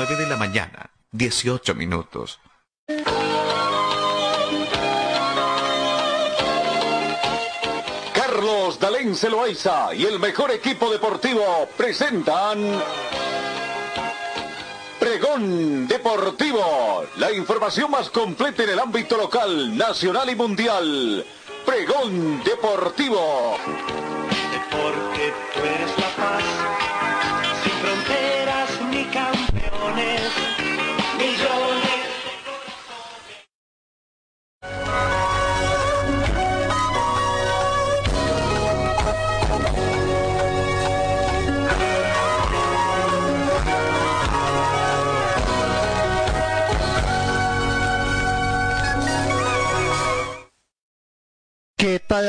9 0.00 0.16
de 0.16 0.26
la 0.26 0.38
mañana, 0.38 0.90
18 1.12 1.74
minutos. 1.74 2.40
Carlos 8.14 8.80
Dalén 8.80 9.14
Celoaiza 9.14 9.94
y 9.94 10.06
el 10.06 10.18
mejor 10.18 10.52
equipo 10.52 10.90
deportivo 10.90 11.68
presentan 11.76 12.80
Pregón 14.98 15.86
Deportivo, 15.86 17.04
la 17.18 17.30
información 17.30 17.90
más 17.90 18.08
completa 18.08 18.62
en 18.62 18.70
el 18.70 18.78
ámbito 18.78 19.18
local, 19.18 19.76
nacional 19.76 20.30
y 20.30 20.34
mundial. 20.34 21.26
Pregón 21.66 22.42
Deportivo. 22.42 23.99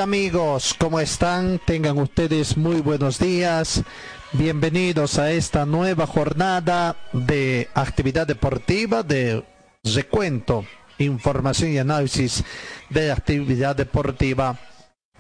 ¿Qué 0.02 0.06
tal 0.06 0.14
amigos? 0.16 0.76
¿Cómo 0.80 1.00
están? 1.00 1.62
Tengan 1.64 2.00
ustedes 2.00 2.58
muy 2.58 2.82
buenos 2.82 3.20
días. 3.20 3.84
Bienvenidos 4.32 5.20
a 5.20 5.32
esta 5.32 5.68
nueva 5.68 6.08
jornada 6.08 6.96
de 7.14 7.70
actividad 7.76 8.26
deportiva 8.26 9.04
de 9.04 9.46
recuento, 9.84 10.66
información 10.98 11.72
y 11.72 11.78
análisis 11.78 12.44
de 12.90 13.12
actividad 13.12 13.76
deportiva 13.76 14.58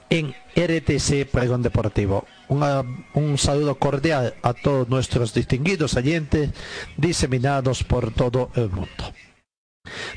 en 0.09 0.33
RTC 0.55 1.29
Pregón 1.29 1.61
Deportivo. 1.61 2.25
Un 2.49 3.37
saludo 3.37 3.75
cordial 3.75 4.33
a 4.41 4.55
todos 4.55 4.89
nuestros 4.89 5.31
distinguidos 5.31 5.93
oyentes 5.93 6.49
diseminados 6.97 7.83
por 7.83 8.11
todo 8.11 8.49
el 8.55 8.71
mundo. 8.71 9.13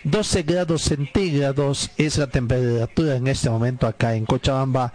12 0.05 0.43
grados 0.43 0.83
centígrados 0.83 1.91
es 1.97 2.19
la 2.19 2.27
temperatura 2.27 3.17
en 3.17 3.27
este 3.27 3.49
momento 3.49 3.87
acá 3.87 4.15
en 4.15 4.27
Cochabamba. 4.27 4.93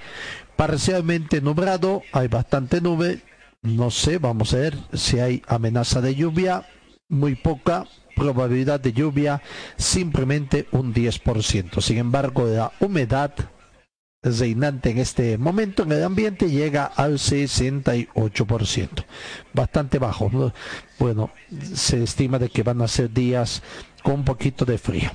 Parcialmente 0.56 1.42
nublado, 1.42 2.04
hay 2.12 2.28
bastante 2.28 2.80
nube. 2.80 3.22
No 3.62 3.90
sé, 3.92 4.20
vamos 4.20 4.54
a 4.54 4.58
ver 4.58 4.78
si 4.94 5.20
hay 5.20 5.42
amenaza 5.48 6.02
de 6.02 6.16
lluvia. 6.16 6.68
Muy 7.08 7.36
poca 7.36 7.88
probabilidad 8.16 8.80
de 8.80 8.94
lluvia, 8.94 9.42
simplemente 9.78 10.68
un 10.72 10.94
10%. 10.94 11.82
Sin 11.82 11.98
embargo, 11.98 12.46
la 12.46 12.72
humedad 12.80 13.34
reinante 14.22 14.90
en 14.92 14.98
este 14.98 15.38
momento 15.38 15.84
en 15.84 15.94
el 15.94 16.04
ambiente 16.04 16.50
llega 16.50 16.86
al 16.86 17.14
68%. 17.14 19.06
Bastante 19.54 19.98
bajo. 19.98 20.30
¿no? 20.32 20.54
Bueno, 21.00 21.32
se 21.74 22.04
estima 22.04 22.38
de 22.38 22.50
que 22.50 22.64
van 22.64 22.82
a 22.82 22.88
ser 22.88 23.12
días 23.12 23.64
con 24.02 24.16
un 24.16 24.26
poquito 24.26 24.66
de 24.66 24.78
frío. 24.78 25.12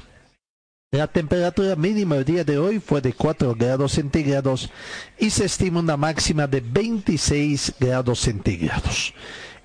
La 0.90 1.08
temperatura 1.08 1.74
mínima 1.74 2.16
el 2.16 2.24
día 2.24 2.44
de 2.44 2.56
hoy 2.56 2.78
fue 2.78 3.00
de 3.00 3.12
4 3.12 3.54
grados 3.56 3.92
centígrados 3.92 4.70
y 5.18 5.30
se 5.30 5.46
estima 5.46 5.80
una 5.80 5.96
máxima 5.96 6.46
de 6.46 6.60
26 6.60 7.74
grados 7.80 8.20
centígrados. 8.20 9.12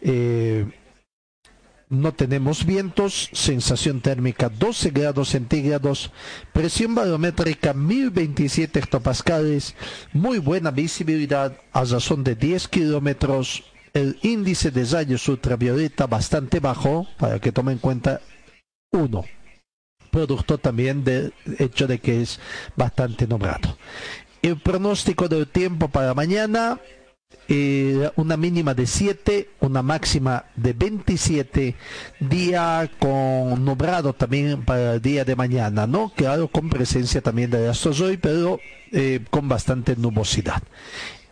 Eh, 0.02 0.66
no 1.90 2.14
tenemos 2.14 2.66
vientos, 2.66 3.30
sensación 3.34 4.02
térmica 4.02 4.50
12 4.50 4.92
grados 4.92 5.30
centígrados, 5.30 6.12
presión 6.54 6.96
barométrica 6.96 7.74
1027 7.74 8.80
hectopascales, 8.80 9.76
muy 10.14 10.38
buena 10.38 10.72
visibilidad 10.72 11.58
a 11.74 11.84
razón 11.84 12.24
de 12.24 12.36
10 12.36 12.68
kilómetros, 12.68 13.64
el 13.94 14.20
índice 14.22 14.70
de 14.72 14.86
rayos 14.86 15.28
ultravioleta 15.28 16.06
bastante 16.06 16.60
bajo, 16.60 17.08
para 17.18 17.40
que 17.40 17.52
tomen 17.52 17.74
en 17.74 17.80
cuenta 17.80 18.22
1, 18.92 19.26
producto 20.12 20.58
también 20.58 21.04
del 21.04 21.34
hecho 21.58 21.88
de 21.88 22.00
que 22.00 22.22
es 22.22 22.40
bastante 22.76 23.28
nublado. 23.28 23.78
El 24.42 24.60
pronóstico 24.60 25.28
del 25.28 25.48
tiempo 25.48 25.90
para 25.90 26.14
mañana 26.14 26.80
eh, 27.48 28.12
una 28.16 28.38
mínima 28.38 28.74
de 28.74 28.86
7, 28.86 29.50
una 29.62 29.82
máxima 29.82 30.46
de 30.56 30.74
27, 30.74 31.76
día 32.20 32.90
con 33.00 33.66
nublado 33.66 34.14
también 34.14 34.64
para 34.64 34.94
el 34.94 35.02
día 35.02 35.26
de 35.26 35.36
mañana, 35.36 35.88
¿no? 35.88 36.12
Claro, 36.16 36.48
con 36.48 36.70
presencia 36.70 37.22
también 37.22 37.50
de 37.50 37.68
astros 37.68 38.02
hoy, 38.02 38.18
pero 38.18 38.60
eh, 38.92 39.22
con 39.30 39.48
bastante 39.48 39.96
nubosidad. 39.96 40.62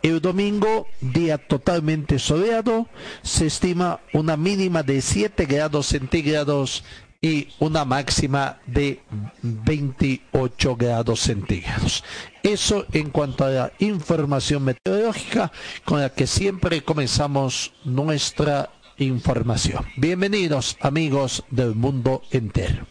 El 0.02 0.20
domingo, 0.20 0.86
día 1.00 1.38
totalmente 1.38 2.18
soleado, 2.18 2.88
se 3.22 3.46
estima 3.46 4.00
una 4.12 4.36
mínima 4.36 4.82
de 4.82 5.00
7 5.00 5.46
grados 5.46 5.86
centígrados 5.86 6.84
y 7.20 7.48
una 7.58 7.84
máxima 7.84 8.58
de 8.66 9.00
28 9.42 10.76
grados 10.76 11.20
centígrados. 11.20 12.04
Eso 12.42 12.86
en 12.92 13.10
cuanto 13.10 13.44
a 13.44 13.50
la 13.50 13.72
información 13.80 14.64
meteorológica 14.64 15.50
con 15.84 16.00
la 16.00 16.10
que 16.10 16.26
siempre 16.26 16.82
comenzamos 16.82 17.72
nuestra 17.84 18.70
información. 18.98 19.84
Bienvenidos 19.96 20.76
amigos 20.80 21.44
del 21.50 21.74
mundo 21.74 22.22
entero. 22.30 22.86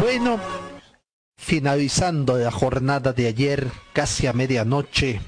Bueno, 0.00 0.40
finalizando 1.36 2.36
la 2.36 2.50
jornada 2.50 3.12
de 3.12 3.28
ayer, 3.28 3.68
casi 3.92 4.26
a 4.26 4.32
medianoche, 4.32 5.20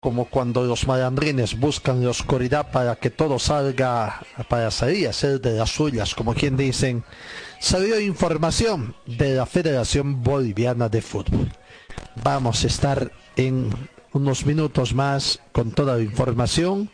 como 0.00 0.24
cuando 0.24 0.64
los 0.64 0.86
malandrines 0.86 1.58
buscan 1.58 2.02
la 2.02 2.10
oscuridad 2.10 2.70
para 2.72 2.96
que 2.96 3.10
todo 3.10 3.38
salga, 3.38 4.22
para 4.48 4.70
salir 4.70 5.06
a 5.06 5.10
hacer 5.10 5.40
de 5.40 5.58
las 5.58 5.70
suyas, 5.70 6.14
como 6.14 6.34
quien 6.34 6.56
dicen, 6.56 7.04
salió 7.58 8.00
información 8.00 8.96
de 9.06 9.34
la 9.34 9.44
Federación 9.44 10.22
Boliviana 10.22 10.88
de 10.88 11.02
Fútbol. 11.02 11.52
Vamos 12.24 12.64
a 12.64 12.66
estar 12.66 13.12
en 13.36 13.70
unos 14.12 14.46
minutos 14.46 14.94
más 14.94 15.40
con 15.52 15.72
toda 15.72 15.96
la 15.96 16.02
información. 16.02 16.90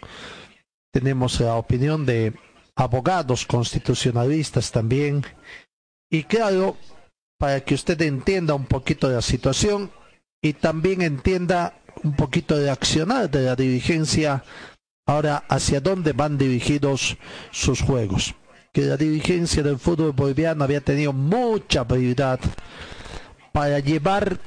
Tenemos 0.93 1.41
la 1.41 1.55
opinión 1.55 2.07
de 2.07 2.35
abogados 2.75 3.47
constitucionalistas 3.47 4.73
también. 4.73 5.25
Y 6.11 6.25
claro, 6.25 6.77
para 7.39 7.61
que 7.61 7.75
usted 7.75 8.01
entienda 8.03 8.55
un 8.55 8.67
poquito 8.67 9.09
la 9.09 9.23
situación 9.23 9.93
y 10.43 10.55
también 10.55 11.03
entienda 11.03 11.75
un 12.03 12.15
poquito 12.15 12.57
de 12.57 12.71
accionar 12.71 13.31
de 13.31 13.43
la 13.43 13.57
dirigencia 13.57 14.45
ahora 15.07 15.45
hacia 15.49 15.81
dónde 15.81 16.13
van 16.13 16.37
dirigidos 16.39 17.17
sus 17.51 17.81
juegos. 17.81 18.35
Que 18.73 18.83
la 18.83 18.97
dirigencia 18.97 19.63
del 19.63 19.79
fútbol 19.79 20.13
boliviano 20.13 20.65
había 20.65 20.81
tenido 20.81 21.13
mucha 21.13 21.87
prioridad 21.87 22.41
para 23.53 23.79
llevar 23.79 24.39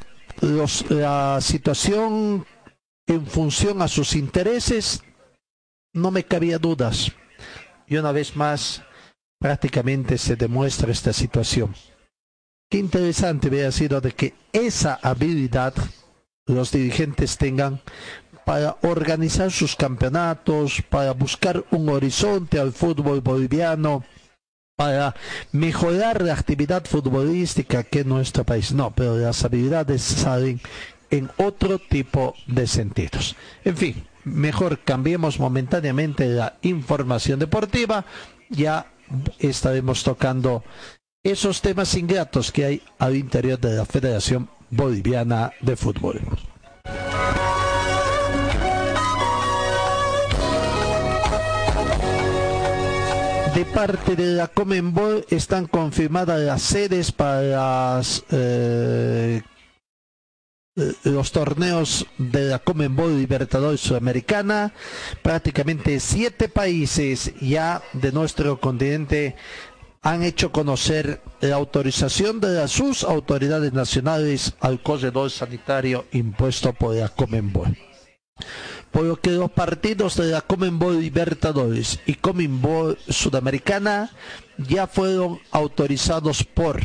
los- 0.42 0.90
la 0.92 1.40
situación 1.42 2.46
en 3.08 3.26
función 3.26 3.81
a 3.81 3.88
sus 3.88 4.16
intereses, 4.16 5.02
no 5.94 6.12
me 6.12 6.24
cabía 6.24 6.60
dudas. 6.60 7.12
Y 7.88 7.98
una 7.98 8.12
vez 8.12 8.36
más, 8.36 8.84
prácticamente 9.40 10.18
se 10.19 10.36
demuestra 10.36 10.92
esta 10.92 11.12
situación. 11.12 11.74
Qué 12.69 12.78
interesante 12.78 13.48
hubiera 13.48 13.72
sido 13.72 14.00
de 14.00 14.12
que 14.12 14.36
esa 14.54 15.00
habilidad 15.01 15.74
los 16.50 16.72
dirigentes 16.72 17.38
tengan 17.38 17.81
para 18.46 18.78
organizar 18.81 19.51
sus 19.51 19.75
campeonatos, 19.75 20.81
para 20.90 21.13
buscar 21.13 21.63
un 21.72 21.90
horizonte 21.90 22.60
al 22.60 22.72
fútbol 22.72 23.22
boliviano, 23.22 24.04
para 24.75 25.16
mejorar 25.51 26.24
la 26.24 26.34
actividad 26.34 26.86
futbolística 26.86 27.84
que 27.84 28.00
en 28.00 28.10
nuestro 28.10 28.44
país. 28.44 28.72
No, 28.72 28.92
pero 28.92 29.18
las 29.18 29.44
habilidades 29.44 30.01
salen 30.01 30.60
en 31.12 31.30
otro 31.38 31.80
tipo 31.80 32.34
de 32.48 32.66
sentidos. 32.66 33.36
En 33.63 33.78
fin, 33.78 34.04
mejor 34.24 34.80
cambiemos 34.80 35.40
momentáneamente 35.40 36.28
la 36.28 36.57
información 36.62 37.40
deportiva, 37.40 38.06
ya 38.50 38.92
estaremos 39.38 40.04
tocando 40.04 40.63
esos 41.24 41.62
temas 41.62 41.94
ingratos 41.96 42.51
que 42.51 42.66
hay 42.66 42.81
al 42.98 43.16
interior 43.16 43.60
de 43.60 43.75
la 43.75 43.86
Federación 43.86 44.50
Boliviana 44.71 45.51
de 45.62 45.75
Fútbol. 45.75 46.21
De 53.56 53.66
parte 53.66 54.16
de 54.16 54.27
la 54.36 54.48
Comenbol 54.48 55.25
están 55.30 55.66
confirmadas 55.66 56.39
las 56.39 56.62
sedes 56.62 57.12
para 57.12 57.42
las, 57.42 58.24
eh, 58.31 59.42
eh, 60.77 60.94
los 61.04 61.31
torneos 61.31 62.06
de 62.18 62.44
la 62.45 62.60
Comenbol 62.60 63.18
Libertadores 63.18 63.81
Sudamericana. 63.81 64.72
Prácticamente 65.24 66.00
siete 66.00 66.48
países 66.48 67.33
ya 67.42 67.81
de 67.94 68.12
nuestro 68.12 68.62
continente 68.62 69.36
han 70.01 70.24
hecho 70.24 70.51
conocer 70.51 71.22
la 71.42 71.56
autorización 71.56 72.40
de 72.40 72.66
sus 72.68 73.04
autoridades 73.04 73.74
nacionales 73.74 74.54
al 74.60 74.81
corredor 74.81 75.30
sanitario 75.30 76.06
impuesto 76.12 76.74
por 76.74 76.96
la 76.96 77.10
Comenbol. 77.10 77.78
Por 78.92 79.04
lo 79.04 79.18
que 79.18 79.31
los 79.31 79.51
partidos 79.51 80.16
de 80.16 80.31
la 80.31 80.42
Comenbol 80.42 81.01
Libertadores 81.01 82.00
y 82.06 82.16
Comenbol 82.16 82.98
Sudamericana 83.07 84.12
ya 84.57 84.88
fueron 84.88 85.40
autorizados 85.51 86.44
por, 86.44 86.81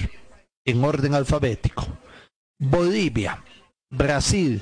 en 0.65 0.85
orden 0.85 1.15
alfabético, 1.15 1.87
Bolivia, 2.59 3.43
Brasil, 3.91 4.61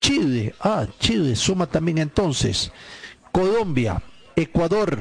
Chile, 0.00 0.54
ah, 0.60 0.86
Chile 0.98 1.36
suma 1.36 1.66
también 1.66 1.98
entonces, 1.98 2.72
Colombia, 3.30 4.02
Ecuador, 4.34 4.98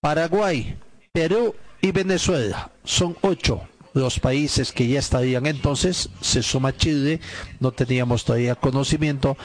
Paraguay, 0.00 0.76
Perú 1.12 1.54
y 1.82 1.92
Venezuela. 1.92 2.70
Son 2.84 3.14
ocho 3.20 3.68
los 3.92 4.18
países 4.18 4.72
que 4.72 4.88
ya 4.88 4.98
estarían 4.98 5.44
entonces, 5.44 6.08
se 6.22 6.42
suma 6.42 6.74
Chile, 6.74 7.20
no 7.60 7.72
teníamos 7.72 8.24
todavía 8.24 8.54
conocimiento, 8.54 9.36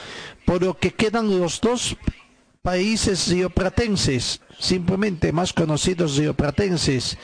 por 0.45 0.61
lo 0.61 0.77
que 0.77 0.91
quedan 0.91 1.39
los 1.39 1.59
dos 1.59 1.97
países 2.61 3.27
riopratenses, 3.27 4.39
simplemente 4.57 5.33
más 5.33 5.51
conocidos 5.51 6.15
riopratenses, 6.15 7.17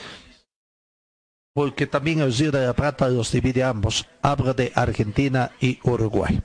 porque 1.54 1.86
también 1.86 2.20
el 2.20 2.36
Río 2.36 2.50
de 2.50 2.66
la 2.66 2.74
Plata 2.74 3.08
los 3.08 3.30
divide 3.30 3.62
ambos. 3.62 4.06
Habla 4.22 4.54
de 4.54 4.72
Argentina 4.74 5.52
y 5.60 5.78
Uruguay. 5.84 6.42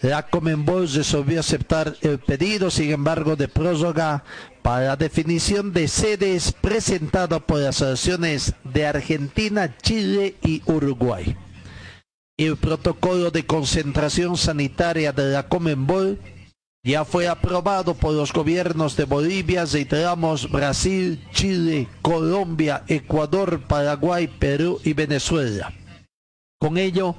La 0.00 0.28
Comenbol 0.28 0.88
resolvió 0.88 1.40
aceptar 1.40 1.96
el 2.02 2.18
pedido, 2.18 2.70
sin 2.70 2.92
embargo, 2.92 3.36
de 3.36 3.48
prórroga 3.48 4.24
para 4.62 4.86
la 4.86 4.96
definición 4.96 5.72
de 5.72 5.88
sedes 5.88 6.52
presentado 6.52 7.40
por 7.40 7.60
las 7.60 7.82
asociaciones 7.82 8.54
de 8.64 8.86
Argentina, 8.86 9.76
Chile 9.82 10.36
y 10.42 10.62
Uruguay. 10.66 11.36
El 12.36 12.56
protocolo 12.56 13.30
de 13.32 13.44
concentración 13.44 14.36
sanitaria 14.36 15.12
de 15.12 15.32
la 15.32 15.48
Comenbol 15.48 16.18
ya 16.84 17.04
fue 17.04 17.26
aprobado 17.26 17.94
por 17.94 18.14
los 18.14 18.32
gobiernos 18.32 18.96
de 18.96 19.04
Bolivia, 19.04 19.64
reiteramos, 19.64 20.50
Brasil, 20.50 21.22
Chile, 21.32 21.88
Colombia, 22.00 22.84
Ecuador, 22.86 23.60
Paraguay, 23.66 24.28
Perú 24.28 24.80
y 24.84 24.92
Venezuela. 24.92 25.72
Con 26.60 26.76
ello, 26.76 27.14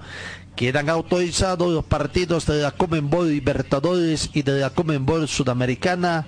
quedan 0.57 0.89
autorizados 0.89 1.71
los 1.71 1.86
partidos 1.86 2.45
de 2.45 2.62
la 2.62 2.71
Comenbol 2.71 3.30
Libertadores 3.30 4.30
y 4.33 4.41
de 4.41 4.59
la 4.59 4.69
Comenbol 4.71 5.30
Sudamericana 5.30 6.27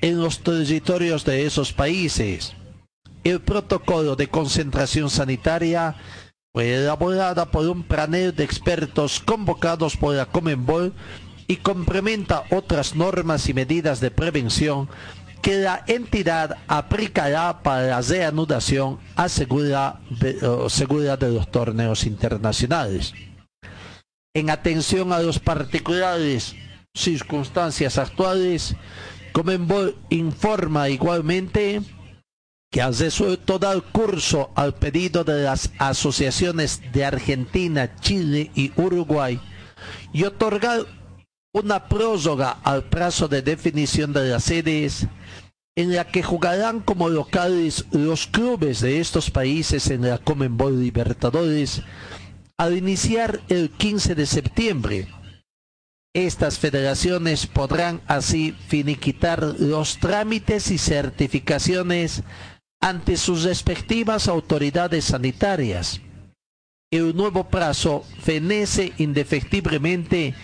en 0.00 0.20
los 0.20 0.40
territorios 0.40 1.24
de 1.24 1.46
esos 1.46 1.72
países. 1.72 2.54
El 3.22 3.40
protocolo 3.40 4.16
de 4.16 4.26
concentración 4.26 5.08
sanitaria 5.08 5.94
fue 6.52 6.74
elaborada 6.74 7.48
por 7.52 7.64
un 7.68 7.84
panel 7.84 8.34
de 8.34 8.42
expertos 8.42 9.20
convocados 9.20 9.96
por 9.96 10.16
la 10.16 10.26
Comenbol 10.26 10.92
y 11.46 11.58
complementa 11.58 12.42
otras 12.50 12.96
normas 12.96 13.48
y 13.48 13.54
medidas 13.54 14.00
de 14.00 14.10
prevención 14.10 14.88
que 15.42 15.56
la 15.56 15.84
entidad 15.86 16.58
aplicará 16.66 17.62
para 17.62 17.82
la 17.82 18.00
reanudación 18.00 18.98
asegura 19.16 20.00
de, 20.10 20.34
de 20.34 21.30
los 21.30 21.50
torneos 21.50 22.04
internacionales. 22.04 23.14
En 24.34 24.50
atención 24.50 25.12
a 25.12 25.20
los 25.20 25.38
particulares 25.38 26.54
circunstancias 26.94 27.98
actuales, 27.98 28.76
Comenbol 29.32 29.96
informa 30.10 30.88
igualmente 30.88 31.80
que 32.70 32.82
ha 32.82 32.90
resuelto 32.90 33.58
dar 33.58 33.82
curso 33.82 34.50
al 34.54 34.74
pedido 34.74 35.24
de 35.24 35.42
las 35.42 35.70
asociaciones 35.78 36.82
de 36.92 37.04
Argentina, 37.04 37.96
Chile 38.00 38.50
y 38.54 38.72
Uruguay 38.76 39.40
y 40.12 40.24
otorgar 40.24 40.86
una 41.52 41.88
prórroga 41.88 42.58
al 42.62 42.84
plazo 42.84 43.26
de 43.26 43.42
definición 43.42 44.12
de 44.12 44.28
las 44.28 44.44
sedes 44.44 45.06
en 45.78 45.94
la 45.94 46.08
que 46.08 46.24
jugarán 46.24 46.80
como 46.80 47.08
locales 47.08 47.84
los 47.92 48.26
clubes 48.26 48.80
de 48.80 48.98
estos 48.98 49.30
países 49.30 49.92
en 49.92 50.08
la 50.08 50.18
Comenbol 50.18 50.82
Libertadores 50.82 51.82
al 52.58 52.76
iniciar 52.76 53.40
el 53.48 53.70
15 53.70 54.16
de 54.16 54.26
septiembre. 54.26 55.06
Estas 56.12 56.58
federaciones 56.58 57.46
podrán 57.46 58.00
así 58.08 58.56
finiquitar 58.66 59.40
los 59.60 59.98
trámites 59.98 60.72
y 60.72 60.78
certificaciones 60.78 62.24
ante 62.80 63.16
sus 63.16 63.44
respectivas 63.44 64.26
autoridades 64.26 65.04
sanitarias. 65.04 66.00
El 66.90 67.14
nuevo 67.14 67.50
plazo 67.50 68.02
fenece 68.20 68.94
indefectiblemente 68.98 70.34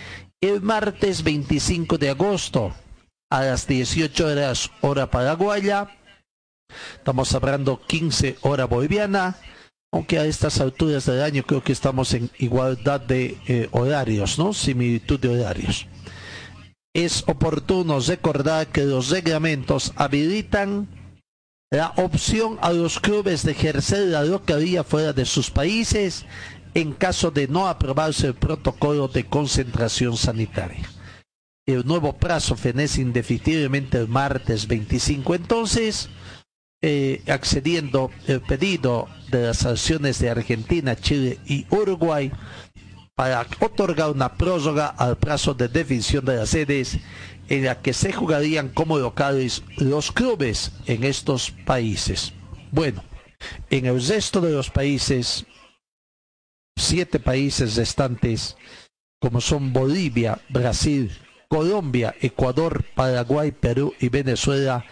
el 0.40 0.62
martes 0.62 1.24
25 1.24 1.98
de 1.98 2.10
agosto 2.10 2.72
a 3.30 3.42
las 3.42 3.66
18 3.66 4.26
horas 4.26 4.70
hora 4.80 5.10
paraguaya. 5.10 5.88
Estamos 6.96 7.34
hablando 7.34 7.80
15 7.86 8.38
hora 8.42 8.64
boliviana, 8.64 9.36
aunque 9.92 10.18
a 10.18 10.26
estas 10.26 10.60
alturas 10.60 11.06
del 11.06 11.22
año 11.22 11.42
creo 11.44 11.62
que 11.62 11.72
estamos 11.72 12.14
en 12.14 12.30
igualdad 12.38 13.00
de 13.00 13.38
eh, 13.46 13.68
horarios, 13.72 14.38
¿no? 14.38 14.52
Similitud 14.52 15.20
de 15.20 15.28
horarios. 15.28 15.86
Es 16.94 17.24
oportuno 17.26 17.98
recordar 18.00 18.68
que 18.68 18.84
los 18.84 19.10
reglamentos 19.10 19.92
habilitan 19.96 20.88
la 21.70 21.92
opción 21.96 22.58
a 22.60 22.72
los 22.72 23.00
clubes 23.00 23.42
de 23.44 23.52
ejercer 23.52 24.06
la 24.08 24.22
localía 24.24 24.84
fuera 24.84 25.12
de 25.12 25.24
sus 25.24 25.50
países 25.50 26.24
en 26.74 26.92
caso 26.92 27.30
de 27.30 27.48
no 27.48 27.68
aprobarse 27.68 28.28
el 28.28 28.34
protocolo 28.34 29.08
de 29.08 29.24
concentración 29.24 30.16
sanitaria. 30.16 30.88
El 31.66 31.86
nuevo 31.86 32.12
plazo 32.12 32.56
fenece 32.56 33.00
indefectiblemente 33.00 33.98
el 33.98 34.08
martes 34.08 34.66
25. 34.66 35.34
Entonces, 35.34 36.10
eh, 36.82 37.22
accediendo 37.26 38.10
el 38.26 38.42
pedido 38.42 39.08
de 39.30 39.46
las 39.46 39.58
sanciones 39.58 40.18
de 40.18 40.28
Argentina, 40.28 40.94
Chile 40.94 41.38
y 41.46 41.66
Uruguay 41.70 42.30
para 43.14 43.46
otorgar 43.60 44.10
una 44.10 44.34
prórroga 44.34 44.88
al 44.88 45.16
plazo 45.16 45.54
de 45.54 45.68
definición 45.68 46.24
de 46.26 46.36
las 46.36 46.50
sedes 46.50 46.98
en 47.48 47.64
la 47.64 47.80
que 47.80 47.94
se 47.94 48.12
jugarían 48.12 48.68
como 48.68 48.98
locales 48.98 49.62
los 49.78 50.12
clubes 50.12 50.72
en 50.84 51.04
estos 51.04 51.50
países. 51.50 52.34
Bueno, 52.70 53.02
en 53.70 53.86
el 53.86 54.06
resto 54.06 54.42
de 54.42 54.52
los 54.52 54.68
países 54.68 55.46
siete 56.76 57.18
países 57.18 57.76
restantes, 57.76 58.56
como 59.20 59.40
son 59.40 59.72
Bolivia, 59.72 60.38
Brasil, 60.50 61.10
Colombia, 61.48 62.14
Ecuador, 62.20 62.84
Paraguay, 62.94 63.52
Perú 63.52 63.94
y 64.00 64.08
Venezuela, 64.08 64.84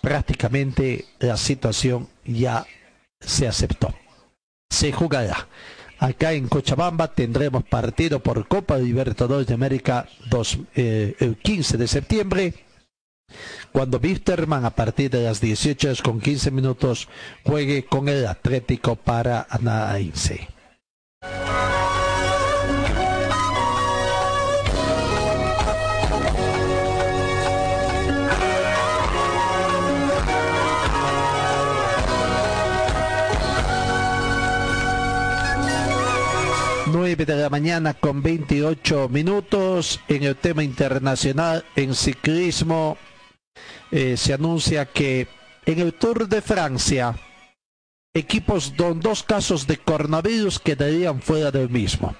prácticamente 0.00 1.06
la 1.18 1.36
situación 1.36 2.08
ya 2.24 2.66
se 3.20 3.48
aceptó. 3.48 3.94
Se 4.70 4.92
jugará. 4.92 5.48
Acá 5.98 6.32
en 6.32 6.48
Cochabamba 6.48 7.12
tendremos 7.12 7.64
partido 7.64 8.20
por 8.20 8.46
Copa 8.46 8.78
Libertadores 8.78 9.48
de 9.48 9.54
América 9.54 10.06
eh, 10.76 11.16
el 11.18 11.36
15 11.36 11.76
de 11.76 11.88
septiembre, 11.88 12.54
cuando 13.72 13.98
Wisterman 13.98 14.64
a 14.64 14.70
partir 14.70 15.10
de 15.10 15.24
las 15.24 15.40
18 15.40 15.88
horas 15.88 16.02
con 16.02 16.20
15 16.20 16.50
minutos 16.52 17.08
juegue 17.44 17.84
con 17.84 18.08
el 18.08 18.26
Atlético 18.26 18.96
Paranaense. 18.96 20.48
Nueve 36.90 37.26
de 37.26 37.36
la 37.36 37.50
mañana 37.50 37.92
con 37.92 38.22
28 38.22 39.10
minutos 39.10 40.00
en 40.08 40.22
el 40.22 40.36
tema 40.36 40.64
internacional 40.64 41.62
en 41.76 41.94
ciclismo 41.94 42.96
eh, 43.90 44.16
se 44.16 44.32
anuncia 44.32 44.86
que 44.86 45.28
en 45.66 45.80
el 45.80 45.92
Tour 45.92 46.28
de 46.28 46.40
Francia 46.40 47.14
equipos 48.14 48.72
con 48.74 49.00
dos 49.00 49.22
casos 49.22 49.66
de 49.66 49.76
coronavirus 49.76 50.60
quedarían 50.60 51.20
fuera 51.20 51.50
del 51.50 51.68
mismo. 51.68 52.16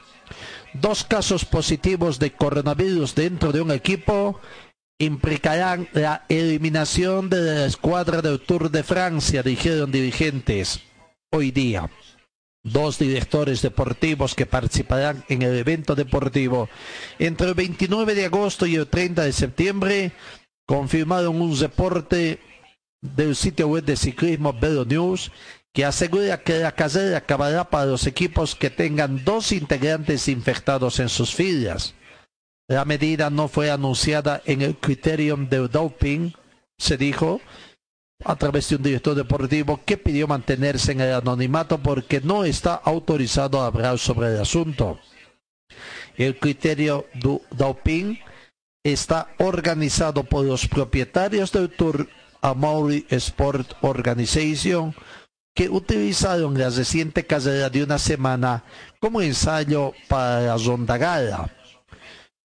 Dos 0.75 1.03
casos 1.03 1.47
positivos 1.47 2.19
de 2.19 2.33
coronavirus 2.33 3.15
dentro 3.15 3.53
de 3.53 3.63
un 3.63 3.71
equipo 3.71 4.39
implicarán 4.99 5.89
la 5.93 6.27
eliminación 6.29 7.31
de 7.31 7.41
la 7.41 7.65
escuadra 7.65 8.21
del 8.21 8.41
Tour 8.41 8.71
de 8.71 8.83
Francia, 8.83 9.43
dijeron 9.43 9.91
dirigentes 9.91 10.81
hoy 11.31 11.53
día. 11.53 11.89
Dos 12.73 12.99
directores 12.99 13.63
deportivos 13.63 14.35
que 14.35 14.47
participarán 14.47 15.25
en 15.29 15.43
el 15.43 15.57
evento 15.57 15.95
deportivo. 15.95 16.69
Entre 17.19 17.49
el 17.49 17.55
29 17.55 18.15
de 18.15 18.25
agosto 18.27 18.67
y 18.67 18.77
el 18.77 18.87
30 18.87 19.25
de 19.25 19.33
septiembre 19.33 20.13
confirmaron 20.67 21.41
un 21.41 21.59
reporte 21.59 22.41
del 23.01 23.37
sitio 23.37 23.69
web 23.69 23.85
de 23.85 23.97
ciclismo 23.97 24.53
Velo 24.53 24.85
News 24.85 25.31
que 25.73 25.85
asegura 25.85 26.43
que 26.43 26.59
la 26.59 26.73
carrera 26.73 27.19
acabará 27.19 27.71
para 27.71 27.87
los 27.87 28.07
equipos 28.07 28.55
que 28.55 28.71
tengan 28.71 29.25
dos 29.25 29.53
integrantes 29.53 30.29
infectados 30.29 30.99
en 30.99 31.09
sus 31.09 31.35
filas. 31.35 31.95
La 32.69 32.85
medida 32.85 33.31
no 33.31 33.49
fue 33.49 33.71
anunciada 33.71 34.43
en 34.45 34.63
el 34.63 34.77
criterium 34.77 35.49
de 35.49 35.69
doping, 35.69 36.33
se 36.79 36.97
dijo, 36.97 37.41
a 38.25 38.37
través 38.37 38.69
de 38.69 38.77
un 38.77 38.83
director 38.83 39.15
deportivo 39.15 39.81
que 39.85 39.97
pidió 39.97 40.27
mantenerse 40.27 40.93
en 40.93 41.01
el 41.01 41.15
anonimato 41.15 41.79
porque 41.79 42.21
no 42.21 42.45
está 42.45 42.75
autorizado 42.75 43.61
a 43.61 43.67
hablar 43.67 43.99
sobre 43.99 44.29
el 44.29 44.41
asunto. 44.41 44.99
El 46.17 46.39
criterio 46.39 47.07
de 47.15 47.41
doping 47.51 48.17
está 48.83 49.29
organizado 49.39 50.25
por 50.25 50.45
los 50.45 50.67
propietarios 50.67 51.53
del 51.53 51.71
Tour 51.71 52.09
Amaury 52.41 53.07
Sport 53.09 53.75
Organization 53.83 54.95
que 55.55 55.69
utilizaron 55.69 56.59
la 56.59 56.71
reciente 56.71 57.27
carrera 57.27 57.71
de 57.71 57.83
una 57.83 57.99
semana 57.99 58.65
como 59.01 59.21
ensayo 59.23 59.93
para 60.09 60.41
la 60.41 60.57
ronda 60.57 60.97
gala. 60.97 61.51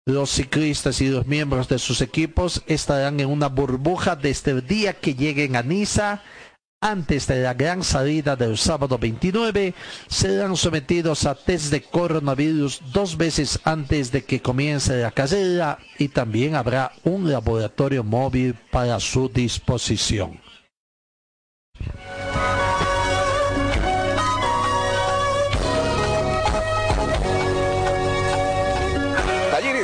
Los 0.06 0.32
ciclistas 0.32 1.00
y 1.00 1.08
los 1.08 1.28
miembros 1.28 1.70
de 1.70 1.80
sus 1.80 2.02
equipos 2.02 2.62
estarán 2.68 3.22
en 3.22 3.30
una 3.30 3.48
burbuja 3.48 4.18
desde 4.18 4.52
el 4.52 4.68
día 4.68 5.00
que 5.00 5.16
lleguen 5.16 5.56
a 5.56 5.64
Niza. 5.64 6.22
Antes 6.82 7.28
de 7.28 7.42
la 7.42 7.54
gran 7.54 7.86
salida 7.86 8.36
del 8.36 8.58
sábado 8.58 8.98
29, 8.98 9.74
serán 10.10 10.58
sometidos 10.58 11.26
a 11.26 11.36
test 11.36 11.72
de 11.72 11.82
coronavirus 11.82 12.82
dos 12.92 13.16
veces 13.16 13.62
antes 13.64 14.12
de 14.12 14.26
que 14.26 14.42
comience 14.42 15.02
la 15.02 15.12
carrera 15.12 15.80
y 15.98 16.10
también 16.10 16.56
habrá 16.56 16.92
un 17.06 17.32
laboratorio 17.32 18.04
móvil 18.04 18.56
para 18.72 19.00
su 19.00 19.30
disposición. 19.30 20.42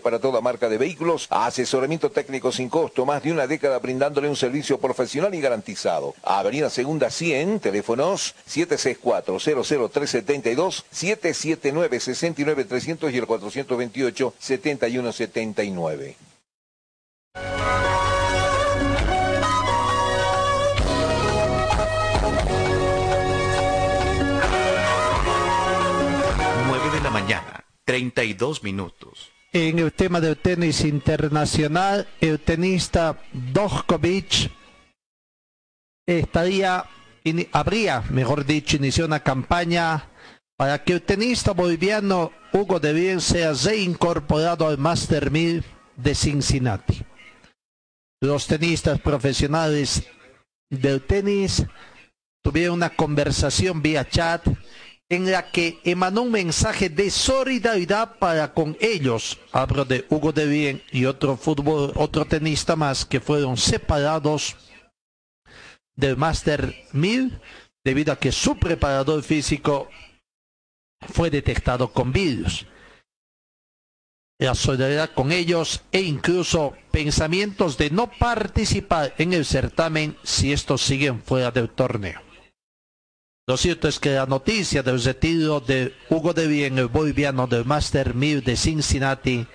para 0.00 0.18
toda 0.18 0.40
marca 0.40 0.70
de 0.70 0.78
vehículos, 0.78 1.26
asesoramiento 1.30 2.10
técnico 2.10 2.50
sin 2.50 2.70
costo, 2.70 3.04
más 3.04 3.22
de 3.22 3.32
una 3.32 3.46
década 3.46 3.78
brindándole 3.78 4.30
un 4.30 4.36
servicio 4.36 4.78
profesional 4.78 5.34
y 5.34 5.42
garantizado. 5.42 6.14
Avenida 6.22 6.70
Segunda 6.70 7.10
100, 7.10 7.60
teléfonos 7.60 8.34
764-00372, 8.48 10.84
779-69300 10.92 13.12
y 13.12 13.18
el 13.18 13.26
428-7179. 13.26 16.14
de 26.92 27.00
la 27.00 27.10
mañana, 27.10 27.64
32 27.86 28.62
minutos 28.62 29.33
en 29.54 29.78
el 29.78 29.92
tema 29.92 30.20
del 30.20 30.36
tenis 30.36 30.84
internacional, 30.84 32.08
el 32.20 32.40
tenista 32.40 33.20
Djokovic 33.32 34.50
estaría, 36.04 36.84
habría, 37.52 38.00
mejor 38.10 38.44
dicho, 38.44 38.76
iniciado 38.76 39.06
una 39.06 39.20
campaña 39.20 40.08
para 40.56 40.82
que 40.82 40.94
el 40.94 41.02
tenista 41.02 41.52
boliviano 41.52 42.32
Hugo 42.52 42.80
de 42.80 42.92
Bien 42.92 43.20
sea 43.20 43.52
reincorporado 43.52 44.66
al 44.66 44.76
Master 44.76 45.30
1000 45.30 45.64
de 45.98 46.14
Cincinnati. 46.16 47.02
Los 48.20 48.48
tenistas 48.48 49.00
profesionales 49.00 50.02
del 50.68 51.00
tenis 51.00 51.64
tuvieron 52.42 52.74
una 52.74 52.90
conversación 52.90 53.80
vía 53.82 54.08
chat 54.08 54.44
en 55.08 55.30
la 55.30 55.50
que 55.50 55.80
emanó 55.84 56.22
un 56.22 56.32
mensaje 56.32 56.88
de 56.88 57.10
solidaridad 57.10 58.18
para 58.18 58.54
con 58.54 58.76
ellos. 58.80 59.38
Hablo 59.52 59.84
de 59.84 60.06
Hugo 60.08 60.32
de 60.32 60.46
Bien 60.46 60.82
y 60.90 61.04
otro 61.04 61.36
fútbol, 61.36 61.92
otro 61.94 62.24
tenista 62.24 62.76
más 62.76 63.04
que 63.04 63.20
fueron 63.20 63.56
separados 63.56 64.56
del 65.94 66.16
Master 66.16 66.74
1000 66.92 67.40
debido 67.84 68.12
a 68.12 68.18
que 68.18 68.32
su 68.32 68.58
preparador 68.58 69.22
físico 69.22 69.88
fue 71.12 71.30
detectado 71.30 71.92
con 71.92 72.12
virus. 72.12 72.66
La 74.38 74.54
solidaridad 74.54 75.10
con 75.12 75.30
ellos 75.30 75.82
e 75.92 76.00
incluso 76.00 76.74
pensamientos 76.90 77.78
de 77.78 77.90
no 77.90 78.10
participar 78.10 79.14
en 79.18 79.32
el 79.32 79.44
certamen 79.44 80.16
si 80.24 80.52
estos 80.52 80.82
siguen 80.82 81.22
fuera 81.22 81.50
del 81.50 81.70
torneo. 81.70 82.23
Lo 83.46 83.58
cierto 83.58 83.88
es 83.88 83.98
que 83.98 84.14
la 84.14 84.24
noticia 84.24 84.82
del 84.82 85.02
retiro 85.02 85.60
de 85.60 85.94
Hugo 86.08 86.32
de 86.32 86.46
Bien, 86.46 86.78
el 86.78 86.86
boliviano 86.86 87.46
del 87.46 87.66
Master 87.66 88.14
1000 88.14 88.42
de 88.42 88.56
Cincinnati, 88.56 89.46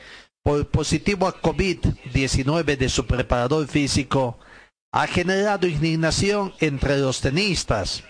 por 0.43 0.67
positivo 0.67 1.27
a 1.27 1.41
COVID-19 1.41 2.77
de 2.77 2.88
su 2.88 3.08
preparador 3.08 3.67
físico, 3.67 4.38
ha 4.93 5.08
generado 5.08 5.67
indignación 5.67 6.53
entre 6.60 7.00
los 7.00 7.19
tenistas. 7.19 8.03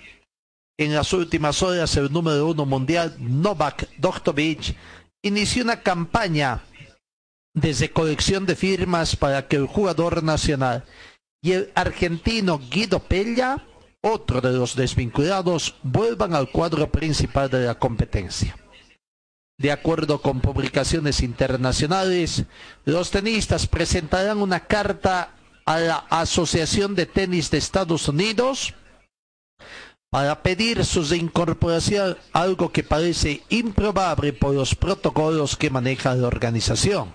En 0.77 0.93
las 0.93 1.13
últimas 1.13 1.63
horas, 1.63 1.95
el 1.95 2.11
número 2.11 2.47
uno 2.47 2.65
mundial, 2.65 3.15
Novak 3.17 3.87
Djokovic, 3.97 4.75
inició 5.21 5.63
una 5.63 5.81
campaña 5.81 6.61
desde 7.53 7.91
colección 7.91 8.45
de 8.45 8.57
firmas 8.57 9.15
para 9.15 9.47
que 9.47 9.55
el 9.55 9.65
jugador 9.65 10.23
nacional 10.23 10.83
y 11.41 11.53
el 11.53 11.71
argentino 11.73 12.59
Guido 12.69 12.99
Pella, 12.99 13.65
otro 14.01 14.41
de 14.41 14.51
los 14.51 14.75
desvinculados, 14.75 15.75
vuelvan 15.83 16.33
al 16.33 16.49
cuadro 16.51 16.89
principal 16.91 17.49
de 17.49 17.65
la 17.65 17.75
competencia. 17.75 18.55
De 19.57 19.71
acuerdo 19.71 20.21
con 20.21 20.39
publicaciones 20.39 21.21
internacionales, 21.21 22.45
los 22.85 23.11
tenistas 23.11 23.67
presentarán 23.67 24.41
una 24.41 24.61
carta 24.61 25.33
a 25.65 25.79
la 25.79 26.05
Asociación 26.09 26.95
de 26.95 27.05
Tenis 27.05 27.51
de 27.51 27.57
Estados 27.57 28.07
Unidos 28.07 28.73
para 30.09 30.41
pedir 30.41 30.85
su 30.85 31.03
reincorporación, 31.03 32.17
algo 32.31 32.71
que 32.71 32.83
parece 32.83 33.43
improbable 33.49 34.33
por 34.33 34.55
los 34.55 34.75
protocolos 34.75 35.55
que 35.57 35.69
maneja 35.69 36.15
la 36.15 36.27
organización. 36.27 37.13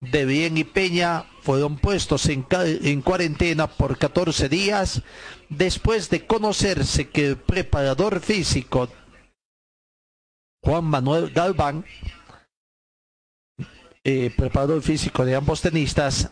De 0.00 0.24
Bien 0.24 0.56
y 0.56 0.64
Peña 0.64 1.24
fueron 1.42 1.76
puestos 1.76 2.28
en, 2.28 2.46
en, 2.50 3.02
cuarentena 3.02 3.66
por 3.66 3.98
14 3.98 4.48
días 4.48 5.02
después 5.48 6.08
de 6.08 6.24
conocerse 6.24 7.08
que 7.08 7.26
el 7.26 7.36
preparador 7.36 8.20
físico 8.20 8.88
Juan 10.62 10.84
Manuel 10.84 11.30
Galván, 11.30 11.84
eh, 14.04 14.30
preparador 14.36 14.82
físico 14.82 15.24
de 15.24 15.34
ambos 15.34 15.62
tenistas, 15.62 16.30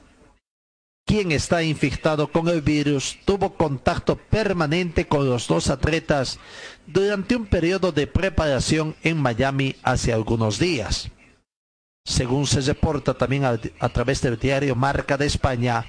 quien 1.07 1.33
está 1.33 1.63
infectado 1.63 2.31
con 2.31 2.49
el 2.49 2.61
virus, 2.61 3.19
tuvo 3.25 3.55
contacto 3.55 4.17
permanente 4.17 5.07
con 5.07 5.29
los 5.29 5.47
dos 5.47 5.71
atletas 5.71 6.39
durante 6.87 7.37
un 7.37 7.47
periodo 7.47 7.93
de 7.93 8.07
preparación 8.07 8.97
en 9.03 9.17
Miami 9.19 9.77
hace 9.83 10.13
algunos 10.13 10.59
días. 10.59 11.11
Según 12.07 12.47
se 12.47 12.61
reporta 12.61 13.15
también 13.15 13.45
a, 13.45 13.89
través 13.89 14.23
del 14.23 14.39
diario 14.39 14.77
Marca 14.77 15.17
de 15.17 15.27
España, 15.27 15.85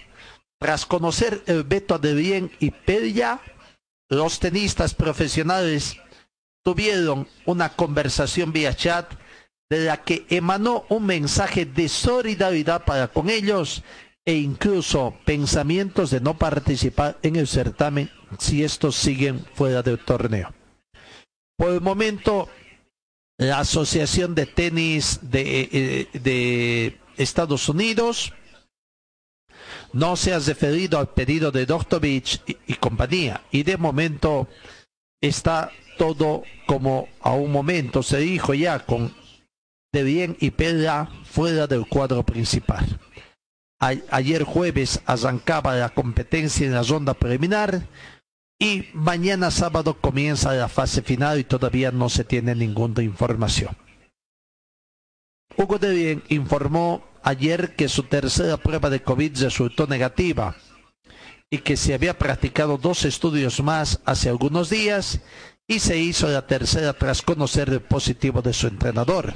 tras 0.60 0.86
conocer 0.88 1.44
el 1.46 1.64
veto 1.64 2.00
de 2.00 2.16
Bien 2.16 2.52
y 2.60 2.72
Pella, 2.72 3.40
los 4.10 4.40
tenistas 4.40 4.96
profesionales 4.96 5.96
tuvieron 6.66 7.28
una 7.46 7.70
conversación 7.70 8.52
vía 8.52 8.76
chat 8.76 9.14
de 9.70 9.86
la 9.86 10.04
que 10.04 10.26
emanó 10.30 10.86
un 10.90 11.06
mensaje 11.06 11.66
de 11.66 11.88
solidaridad 11.88 12.84
para 12.84 13.10
con 13.10 13.30
ellos 13.30 13.84
e 14.26 14.34
incluso 14.34 15.16
pensamientos 15.24 16.10
de 16.10 16.20
no 16.20 16.36
participar 16.36 17.20
en 17.22 17.36
el 17.36 17.48
certamen 17.48 18.10
si 18.40 18.64
estos 18.64 18.96
siguen 18.96 19.46
fuera 19.54 19.84
del 19.84 20.00
torneo. 20.00 20.52
Por 21.58 21.70
el 21.70 21.82
momento, 21.82 22.50
la 23.38 23.60
Asociación 23.60 24.36
de 24.36 24.46
Tenis 24.46 25.20
de, 25.22 25.70
eh, 25.72 26.20
de 26.20 26.98
Estados 27.18 27.70
Unidos. 27.70 28.34
No 29.94 30.16
se 30.16 30.34
ha 30.34 30.40
referido 30.40 31.00
al 31.00 31.10
pedido 31.10 31.52
de 31.52 31.66
Doktovic 31.66 32.42
y, 32.48 32.58
y 32.68 32.74
compañía. 32.76 33.42
Y 33.52 33.64
de 33.64 33.78
momento 33.78 34.48
está 35.22 35.72
todo 35.98 36.44
como 36.66 37.08
a 37.22 37.32
un 37.32 37.52
momento 37.52 38.04
se 38.04 38.20
dijo 38.20 38.54
ya 38.54 38.86
con 38.86 39.14
De 39.92 40.04
Bien 40.04 40.38
y 40.40 40.52
Pedra 40.52 41.10
fuera 41.24 41.68
del 41.68 41.88
cuadro 41.88 42.24
principal. 42.24 42.86
Ayer 43.80 44.44
jueves 44.44 45.02
arrancaba 45.06 45.76
la 45.76 45.90
competencia 45.90 46.66
en 46.66 46.74
la 46.74 46.82
ronda 46.82 47.14
preliminar 47.14 47.88
y 48.60 48.86
mañana 48.94 49.52
sábado 49.52 49.96
comienza 50.00 50.54
la 50.54 50.68
fase 50.68 51.02
final 51.02 51.40
y 51.40 51.44
todavía 51.44 51.92
no 51.92 52.10
se 52.10 52.24
tiene 52.24 52.56
ninguna 52.56 53.04
información. 53.04 53.76
Hugo 55.56 55.80
De 55.80 55.94
Bien 55.94 56.24
informó 56.30 57.04
ayer 57.24 57.76
que 57.76 57.90
su 57.90 58.04
tercera 58.04 58.58
prueba 58.58 58.90
de 58.90 59.02
COVID 59.02 59.38
resultó 59.42 59.88
negativa 59.88 60.56
y 61.50 61.60
que 61.60 61.78
se 61.78 61.94
había 61.94 62.18
practicado 62.18 62.78
dos 62.78 63.06
estudios 63.06 63.62
más 63.62 64.02
hace 64.06 64.30
algunos 64.30 64.70
días 64.70 65.20
y 65.68 65.80
se 65.80 65.98
hizo 65.98 66.28
la 66.28 66.46
tercera 66.48 66.94
tras 66.94 67.22
conocer 67.22 67.70
el 67.70 67.82
positivo 67.82 68.42
de 68.42 68.54
su 68.54 68.68
entrenador. 68.68 69.34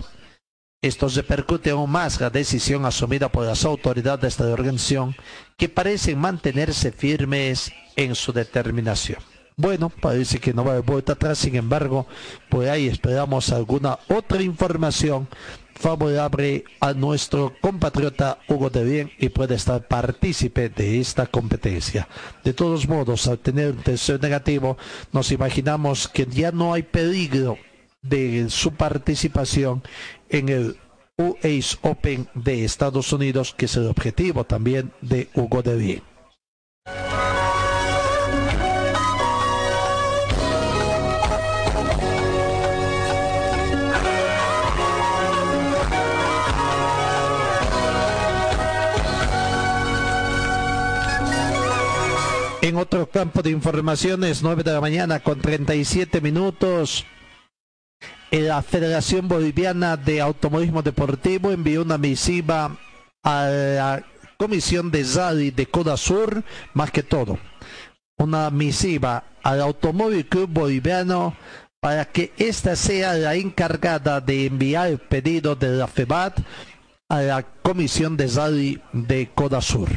Esto 0.83 1.07
repercute 1.09 1.69
aún 1.69 1.91
más 1.91 2.19
la 2.19 2.31
decisión 2.31 2.87
asumida 2.87 3.29
por 3.29 3.45
las 3.45 3.65
autoridades 3.65 4.35
de 4.35 4.45
la 4.45 4.53
organización 4.53 5.15
que 5.55 5.69
parecen 5.69 6.17
mantenerse 6.17 6.91
firmes 6.91 7.71
en 7.95 8.15
su 8.15 8.33
determinación. 8.33 9.19
Bueno, 9.55 9.89
parece 9.89 10.39
que 10.39 10.55
no 10.55 10.63
va 10.63 10.71
a 10.71 10.73
haber 10.77 10.85
vuelta 10.85 11.13
atrás, 11.13 11.37
sin 11.37 11.55
embargo, 11.55 12.07
por 12.49 12.67
ahí 12.67 12.87
esperamos 12.87 13.51
alguna 13.51 13.99
otra 14.09 14.41
información 14.41 15.27
favorable 15.75 16.63
a 16.79 16.93
nuestro 16.93 17.53
compatriota 17.61 18.39
Hugo 18.47 18.71
de 18.71 18.83
Bien 18.83 19.11
y 19.19 19.29
puede 19.29 19.53
estar 19.53 19.87
partícipe 19.87 20.69
de 20.69 20.99
esta 20.99 21.27
competencia. 21.27 22.07
De 22.43 22.53
todos 22.53 22.87
modos, 22.87 23.27
al 23.27 23.37
tener 23.37 23.73
un 23.73 23.83
tercer 23.83 24.19
negativo, 24.19 24.79
nos 25.11 25.31
imaginamos 25.31 26.07
que 26.07 26.25
ya 26.25 26.51
no 26.51 26.73
hay 26.73 26.81
peligro 26.81 27.59
de 28.01 28.49
su 28.49 28.73
participación 28.73 29.83
en 30.31 30.49
el 30.49 30.77
US 31.17 31.77
Open 31.81 32.27
de 32.33 32.65
Estados 32.65 33.13
Unidos, 33.13 33.53
que 33.55 33.65
es 33.65 33.75
el 33.75 33.87
objetivo 33.87 34.45
también 34.45 34.91
de 35.01 35.29
Hugo 35.35 35.61
de 35.61 35.75
Bien. 35.75 36.03
En 52.63 52.77
otro 52.77 53.09
campo 53.09 53.41
de 53.41 53.49
informaciones, 53.49 54.43
9 54.43 54.63
de 54.63 54.71
la 54.71 54.79
mañana 54.79 55.19
con 55.19 55.41
37 55.41 56.21
minutos. 56.21 57.05
La 58.31 58.61
Federación 58.61 59.27
Boliviana 59.27 59.97
de 59.97 60.21
Automovilismo 60.21 60.81
Deportivo 60.81 61.51
envió 61.51 61.81
una 61.81 61.97
misiva 61.97 62.77
a 63.23 63.45
la 63.45 64.05
Comisión 64.37 64.89
de 64.89 65.03
ZADI 65.03 65.51
de 65.51 65.65
Coda 65.67 65.97
Sur, 65.97 66.43
más 66.73 66.91
que 66.91 67.03
todo. 67.03 67.37
Una 68.17 68.49
misiva 68.49 69.23
al 69.43 69.61
Automóvil 69.61 70.27
Club 70.27 70.49
Boliviano 70.49 71.35
para 71.79 72.05
que 72.05 72.31
ésta 72.37 72.75
sea 72.75 73.13
la 73.13 73.35
encargada 73.35 74.21
de 74.21 74.45
enviar 74.45 74.87
el 74.87 74.99
pedido 74.99 75.55
de 75.55 75.69
la 75.69 75.87
FEBAT 75.87 76.39
a 77.09 77.21
la 77.21 77.43
Comisión 77.43 78.15
de 78.17 78.27
ZADI 78.27 78.81
de 78.93 79.29
Coda 79.35 79.61
Sur 79.61 79.89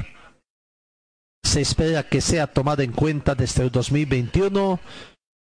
se 1.54 1.60
espera 1.60 2.02
que 2.02 2.20
sea 2.20 2.48
tomada 2.48 2.82
en 2.82 2.90
cuenta 2.90 3.36
desde 3.36 3.62
el 3.62 3.70
2021 3.70 4.80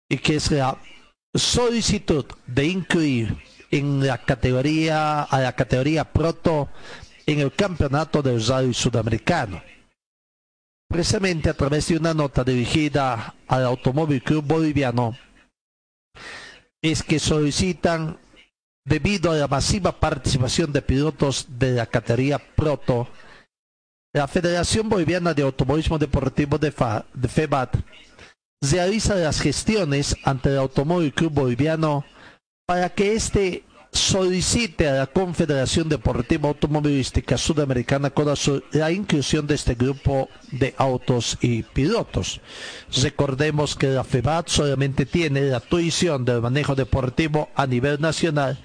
y 0.09 0.17
que 0.17 0.37
es 0.37 0.51
la 0.51 0.79
solicitud 1.35 2.25
de 2.47 2.67
incluir 2.67 3.37
en 3.71 4.07
la 4.07 4.19
categoría 4.19 5.23
a 5.23 5.41
la 5.41 5.55
categoría 5.55 6.05
proto 6.05 6.69
en 7.27 7.41
el 7.41 7.53
campeonato 7.53 8.23
del 8.23 8.45
rally 8.45 8.75
sudamericano. 8.75 9.63
Precisamente 10.89 11.49
a 11.49 11.55
través 11.55 11.87
de 11.87 11.97
una 11.97 12.15
nota 12.15 12.43
dirigida 12.43 13.35
al 13.47 13.65
Automóvil 13.65 14.23
Club 14.23 14.45
Boliviano, 14.45 15.17
es 16.83 17.03
que 17.03 17.21
solicitan, 17.21 18.19
debido 18.85 19.31
a 19.31 19.37
la 19.37 19.47
masiva 19.47 19.93
participación 19.93 20.73
de 20.73 20.83
pilotos 20.83 21.47
de 21.49 21.73
la 21.73 21.87
categoría 21.87 22.39
proto, 22.39 23.09
la 24.13 24.27
Federación 24.27 24.89
Boliviana 24.89 25.35
de 25.35 25.43
Automovilismo 25.43 25.99
Deportivo 25.99 26.59
de, 26.59 26.73
FA, 26.73 27.05
de 28.63 28.67
FEBAT 28.67 28.81
realiza 28.81 29.15
las 29.15 29.41
gestiones 29.41 30.17
ante 30.25 30.51
el 30.51 30.59
Automóvil 30.59 31.15
Club 31.15 31.33
Boliviano 31.33 32.05
para 32.67 32.91
que 32.91 33.15
éste 33.15 33.65
solicite 33.93 34.89
a 34.89 34.95
la 34.95 35.07
Confederación 35.07 35.89
Deportiva 35.89 36.49
Automovilística 36.49 37.37
Sudamericana 37.37 38.11
Corazón 38.11 38.63
la 38.73 38.93
inclusión 38.93 39.47
de 39.47 39.55
este 39.57 39.75
grupo 39.75 40.29
de 40.53 40.75
autos 40.79 41.39
y 41.41 41.63
pilotos. 41.63 42.41
Recordemos 43.03 43.75
que 43.75 43.89
la 43.89 44.05
FEBAT 44.05 44.49
solamente 44.49 45.07
tiene 45.07 45.41
la 45.43 45.61
tuición 45.61 46.25
del 46.25 46.41
manejo 46.41 46.75
deportivo 46.75 47.49
a 47.55 47.67
nivel 47.67 48.01
nacional 48.01 48.59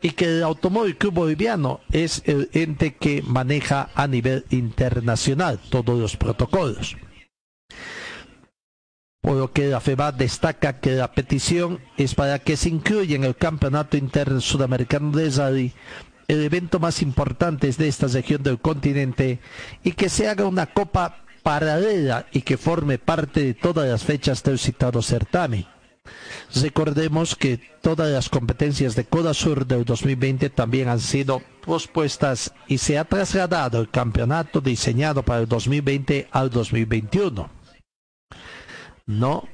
y 0.00 0.10
que 0.10 0.26
el 0.26 0.42
Automóvil 0.44 0.96
Club 0.96 1.14
Boliviano 1.14 1.80
es 1.90 2.22
el 2.26 2.50
ente 2.52 2.94
que 2.94 3.22
maneja 3.22 3.90
a 3.94 4.06
nivel 4.06 4.44
internacional 4.50 5.58
todos 5.70 5.98
los 5.98 6.16
protocolos. 6.16 6.96
Por 9.28 9.36
lo 9.36 9.52
que 9.52 9.66
la 9.66 9.78
FEBA 9.78 10.12
destaca 10.12 10.80
que 10.80 10.92
la 10.92 11.12
petición 11.12 11.80
es 11.98 12.14
para 12.14 12.38
que 12.38 12.56
se 12.56 12.70
incluya 12.70 13.14
en 13.14 13.24
el 13.24 13.36
Campeonato 13.36 13.98
Interno 13.98 14.40
Sudamericano 14.40 15.10
de 15.10 15.28
Rally 15.28 15.74
el 16.28 16.42
evento 16.44 16.78
más 16.78 17.02
importante 17.02 17.70
de 17.70 17.88
esta 17.88 18.06
región 18.06 18.42
del 18.42 18.58
continente 18.58 19.38
y 19.84 19.92
que 19.92 20.08
se 20.08 20.28
haga 20.28 20.46
una 20.46 20.64
copa 20.64 21.18
paralela 21.42 22.24
y 22.32 22.40
que 22.40 22.56
forme 22.56 22.96
parte 22.96 23.42
de 23.42 23.52
todas 23.52 23.86
las 23.86 24.02
fechas 24.02 24.42
del 24.42 24.58
citado 24.58 25.02
certamen. 25.02 25.66
Recordemos 26.54 27.36
que 27.36 27.60
todas 27.82 28.10
las 28.10 28.30
competencias 28.30 28.96
de 28.96 29.04
Coda 29.04 29.34
Sur 29.34 29.66
del 29.66 29.84
2020 29.84 30.48
también 30.48 30.88
han 30.88 31.00
sido 31.00 31.42
pospuestas 31.66 32.54
y 32.66 32.78
se 32.78 32.96
ha 32.96 33.04
trasladado 33.04 33.78
el 33.82 33.90
campeonato 33.90 34.62
diseñado 34.62 35.22
para 35.22 35.40
el 35.40 35.48
2020 35.48 36.28
al 36.30 36.48
2021. 36.48 37.57
No, 39.08 39.48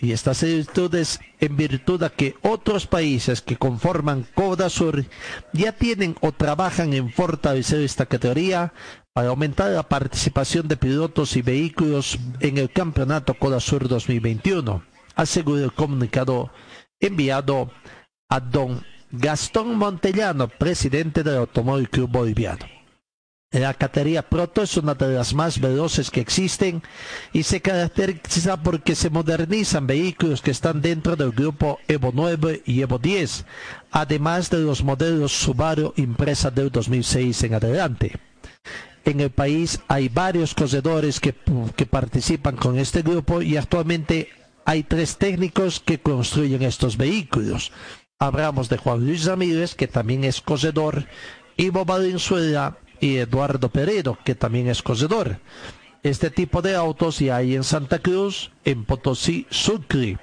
y 0.00 0.12
estas 0.12 0.42
virtudes 0.42 1.20
en 1.38 1.56
virtud 1.56 2.00
de 2.00 2.10
que 2.10 2.34
otros 2.42 2.86
países 2.86 3.42
que 3.42 3.56
conforman 3.56 4.26
Coda 4.34 4.70
Sur 4.70 5.04
ya 5.52 5.72
tienen 5.72 6.16
o 6.22 6.32
trabajan 6.32 6.94
en 6.94 7.12
fortalecer 7.12 7.82
esta 7.82 8.06
categoría 8.06 8.72
para 9.12 9.28
aumentar 9.28 9.70
la 9.70 9.82
participación 9.82 10.66
de 10.66 10.78
pilotos 10.78 11.36
y 11.36 11.42
vehículos 11.42 12.18
en 12.40 12.56
el 12.56 12.72
campeonato 12.72 13.34
Coda 13.34 13.60
Sur 13.60 13.86
2021 13.86 14.82
aseguró 15.14 15.62
el 15.62 15.72
comunicado 15.72 16.50
enviado 16.98 17.70
a 18.30 18.40
don 18.40 18.82
Gastón 19.10 19.76
Montellano, 19.76 20.48
presidente 20.48 21.22
del 21.22 21.36
Automóvil 21.36 21.90
Club 21.90 22.10
Boliviano. 22.10 22.75
La 23.60 23.72
categoría 23.72 24.20
Proto 24.20 24.62
es 24.62 24.76
una 24.76 24.94
de 24.94 25.14
las 25.14 25.32
más 25.32 25.58
veloces 25.58 26.10
que 26.10 26.20
existen 26.20 26.82
y 27.32 27.42
se 27.42 27.62
caracteriza 27.62 28.62
porque 28.62 28.94
se 28.94 29.08
modernizan 29.08 29.86
vehículos 29.86 30.42
que 30.42 30.50
están 30.50 30.82
dentro 30.82 31.16
del 31.16 31.30
grupo 31.30 31.78
Evo 31.88 32.10
9 32.12 32.62
y 32.66 32.82
Evo 32.82 32.98
10, 32.98 33.46
además 33.92 34.50
de 34.50 34.58
los 34.58 34.84
modelos 34.84 35.32
Subaru 35.32 35.94
impresa 35.96 36.50
del 36.50 36.70
2006 36.70 37.44
en 37.44 37.54
adelante. 37.54 38.12
En 39.06 39.20
el 39.20 39.30
país 39.30 39.80
hay 39.88 40.10
varios 40.10 40.54
corredores 40.54 41.18
que, 41.18 41.34
que 41.76 41.86
participan 41.86 42.56
con 42.56 42.78
este 42.78 43.00
grupo 43.00 43.40
y 43.40 43.56
actualmente 43.56 44.28
hay 44.66 44.82
tres 44.82 45.16
técnicos 45.16 45.80
que 45.80 45.98
construyen 45.98 46.62
estos 46.62 46.98
vehículos. 46.98 47.72
Hablamos 48.18 48.68
de 48.68 48.76
Juan 48.76 49.06
Luis 49.06 49.24
Ramírez, 49.24 49.74
que 49.74 49.88
también 49.88 50.24
es 50.24 50.42
cogedor, 50.42 51.06
Ivo 51.56 51.86
Valenzuela 51.86 52.76
y 53.00 53.16
Eduardo 53.16 53.68
Peredo, 53.68 54.18
que 54.24 54.34
también 54.34 54.68
es 54.68 54.82
cogedor. 54.82 55.38
Este 56.02 56.30
tipo 56.30 56.62
de 56.62 56.76
autos 56.76 57.18
ya 57.18 57.36
hay 57.36 57.54
en 57.54 57.64
Santa 57.64 57.98
Cruz, 57.98 58.52
en 58.64 58.84
Potosí, 58.84 59.46
Sucre. 59.50 60.18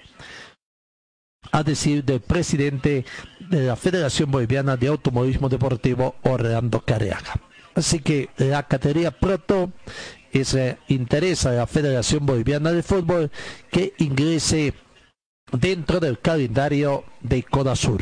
A 1.51 1.63
decir 1.63 2.03
del 2.03 2.21
presidente 2.21 3.05
de 3.39 3.63
la 3.63 3.75
Federación 3.75 4.31
Boliviana 4.31 4.77
de 4.77 4.87
Automovilismo 4.87 5.49
Deportivo, 5.49 6.15
Orlando 6.23 6.81
Careaga. 6.81 7.33
Así 7.75 7.99
que 7.99 8.29
la 8.37 8.63
categoría 8.63 9.11
Proto 9.11 9.71
y 10.31 10.43
se 10.45 10.77
interesa 10.87 11.49
a 11.49 11.53
la 11.53 11.67
Federación 11.67 12.25
Boliviana 12.25 12.71
de 12.71 12.83
Fútbol 12.83 13.31
que 13.71 13.93
ingrese 13.97 14.73
dentro 15.51 15.99
del 15.99 16.19
calendario 16.19 17.03
de 17.21 17.45
Sur. 17.75 18.01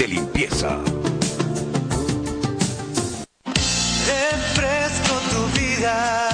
de 0.00 0.08
limpieza! 0.08 0.78
Refresco 4.06 5.14
tu 5.30 5.60
vida 5.60 6.30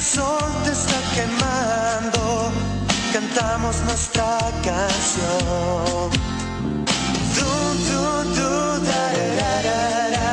sol 0.00 0.52
te 0.64 0.72
está 0.72 1.00
quemando, 1.14 2.52
cantamos 3.12 3.74
nuestra 3.88 4.38
canción. 4.62 6.10
Du, 7.36 7.50
du, 7.88 8.02
du, 8.36 8.50
da, 8.88 9.04
da, 9.40 9.54
da, 10.16 10.32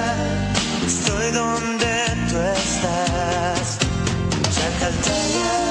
Estoy 0.85 1.31
donde 1.31 1.93
tú 2.29 2.37
estás, 2.59 3.77
Chacaltaya. 4.55 5.70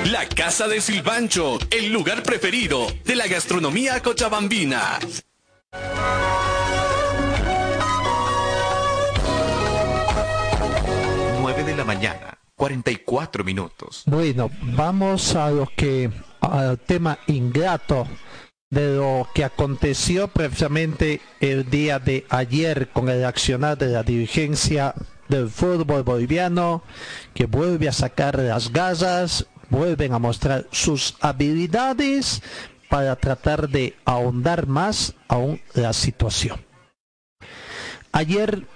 La 0.07 0.26
Casa 0.26 0.66
del 0.68 0.81
Silpancho, 0.81 1.59
el 1.70 1.92
lugar 1.92 2.22
preferido 2.22 2.87
de 3.04 3.14
la 3.14 3.26
gastronomía 3.26 4.02
cochabambina. 4.02 4.98
La 11.79 11.85
mañana, 11.85 12.38
44 12.57 13.45
minutos. 13.45 14.03
Bueno, 14.07 14.51
vamos 14.75 15.37
a 15.37 15.49
lo 15.51 15.71
que 15.77 16.11
al 16.41 16.77
tema 16.81 17.21
ingrato 17.29 18.09
de 18.69 18.97
lo 18.97 19.29
que 19.33 19.45
aconteció 19.45 20.27
precisamente 20.27 21.21
el 21.38 21.71
día 21.71 22.01
de 22.01 22.27
ayer 22.31 22.88
con 22.88 23.09
el 23.09 23.25
accionar 23.25 23.79
de 23.79 23.87
la 23.87 24.03
dirigencia 24.03 24.93
del 25.29 25.49
fútbol 25.49 26.03
boliviano 26.03 26.83
que 27.33 27.47
vuelve 27.47 27.88
a 27.88 27.93
sacar 27.93 28.41
las 28.41 28.73
gasas, 28.73 29.47
vuelven 29.71 30.12
a 30.12 30.19
mostrar 30.19 30.67
sus 30.73 31.17
habilidades 31.21 32.43
para 32.88 33.14
tratar 33.14 33.69
de 33.69 33.95
ahondar 34.05 34.67
más 34.67 35.14
aún 35.29 35.61
la 35.75 35.93
situación. 35.93 36.61
Ayer 38.11 38.67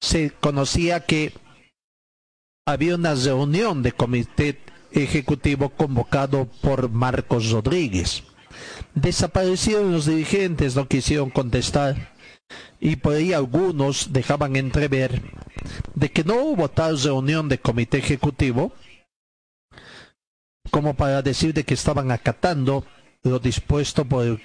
se 0.00 0.30
conocía 0.30 1.00
que 1.04 1.32
había 2.66 2.94
una 2.94 3.14
reunión 3.14 3.82
de 3.82 3.92
comité 3.92 4.58
ejecutivo 4.92 5.70
convocado 5.70 6.46
por 6.62 6.90
Marcos 6.90 7.50
Rodríguez. 7.50 8.22
Desaparecieron 8.94 9.92
los 9.92 10.06
dirigentes, 10.06 10.74
no 10.74 10.88
quisieron 10.88 11.30
contestar 11.30 12.14
y 12.80 12.96
por 12.96 13.14
ahí 13.14 13.32
algunos 13.32 14.12
dejaban 14.12 14.56
entrever 14.56 15.22
de 15.94 16.10
que 16.10 16.24
no 16.24 16.42
hubo 16.42 16.68
tal 16.68 17.00
reunión 17.00 17.48
de 17.48 17.58
comité 17.58 17.98
ejecutivo 17.98 18.72
como 20.70 20.94
para 20.94 21.22
decir 21.22 21.54
de 21.54 21.64
que 21.64 21.74
estaban 21.74 22.10
acatando 22.10 22.84
lo 23.22 23.38
dispuesto 23.38 24.04
por 24.04 24.24
el 24.24 24.42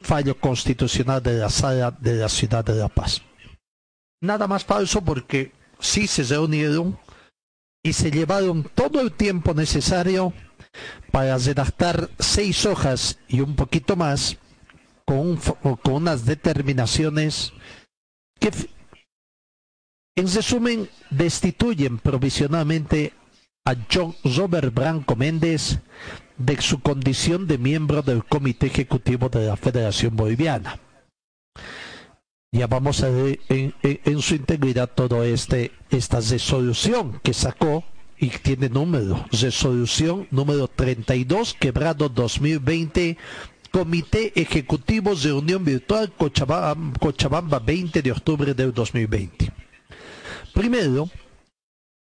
fallo 0.00 0.38
constitucional 0.38 1.22
de 1.22 1.38
la 1.38 1.50
sala 1.50 1.90
de 1.90 2.14
la 2.14 2.28
ciudad 2.28 2.64
de 2.64 2.74
La 2.74 2.88
Paz 2.88 3.22
nada 4.20 4.46
más 4.46 4.64
falso 4.64 5.02
porque 5.02 5.52
sí 5.78 6.06
se 6.06 6.22
reunieron 6.24 6.98
y 7.82 7.94
se 7.94 8.10
llevaron 8.10 8.64
todo 8.74 9.00
el 9.00 9.12
tiempo 9.12 9.54
necesario 9.54 10.32
para 11.10 11.38
redactar 11.38 12.10
seis 12.18 12.66
hojas 12.66 13.18
y 13.28 13.40
un 13.40 13.56
poquito 13.56 13.96
más 13.96 14.36
con, 15.06 15.36
con 15.36 15.94
unas 15.94 16.26
determinaciones 16.26 17.52
que 18.38 18.50
en 20.16 20.32
resumen 20.32 20.88
destituyen 21.10 21.98
provisionalmente 21.98 23.14
a 23.64 23.74
John 23.92 24.14
Robert 24.24 24.72
Branco 24.72 25.16
Méndez 25.16 25.78
de 26.36 26.60
su 26.60 26.80
condición 26.80 27.46
de 27.46 27.58
miembro 27.58 28.02
del 28.02 28.24
Comité 28.24 28.66
Ejecutivo 28.66 29.28
de 29.28 29.46
la 29.46 29.56
Federación 29.56 30.16
Boliviana 30.16 30.78
ya 32.52 32.66
vamos 32.66 33.02
a 33.04 33.08
en, 33.08 33.74
en- 33.82 34.20
su 34.20 34.34
integridad 34.34 34.90
todo 34.92 35.22
este 35.22 35.70
esta 35.90 36.18
resolución 36.20 37.20
que 37.22 37.32
sacó 37.32 37.84
y 38.18 38.28
tiene 38.30 38.68
número 38.68 39.24
resolución 39.30 40.26
número 40.32 40.66
32 40.66 41.54
quebrado 41.54 42.08
2020 42.08 43.16
Comité 43.70 44.32
Ejecutivo 44.34 45.12
Reunión 45.14 45.64
Virtual 45.64 46.10
Cochabamba, 46.10 46.98
Cochabamba 46.98 47.60
20 47.60 48.02
de 48.02 48.10
octubre 48.10 48.52
del 48.52 48.74
2020 48.74 49.52
primero 50.52 51.08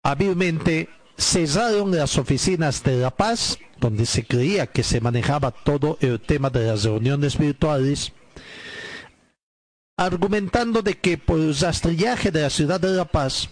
hábilmente 0.02 0.90
cesaron 1.16 1.90
las 1.96 2.18
oficinas 2.18 2.82
de 2.84 2.98
La 2.98 3.10
Paz 3.10 3.58
donde 3.80 4.04
se 4.04 4.26
creía 4.26 4.66
que 4.66 4.82
se 4.82 5.00
manejaba 5.00 5.50
todo 5.52 5.96
el 6.02 6.20
tema 6.20 6.50
de 6.50 6.66
las 6.66 6.84
reuniones 6.84 7.38
virtuales 7.38 8.12
argumentando 9.96 10.82
de 10.82 10.94
que 10.98 11.18
por 11.18 11.38
el 11.40 11.56
rastrillaje 11.56 12.30
de 12.30 12.42
la 12.42 12.50
ciudad 12.50 12.80
de 12.80 12.90
La 12.90 13.04
Paz, 13.04 13.48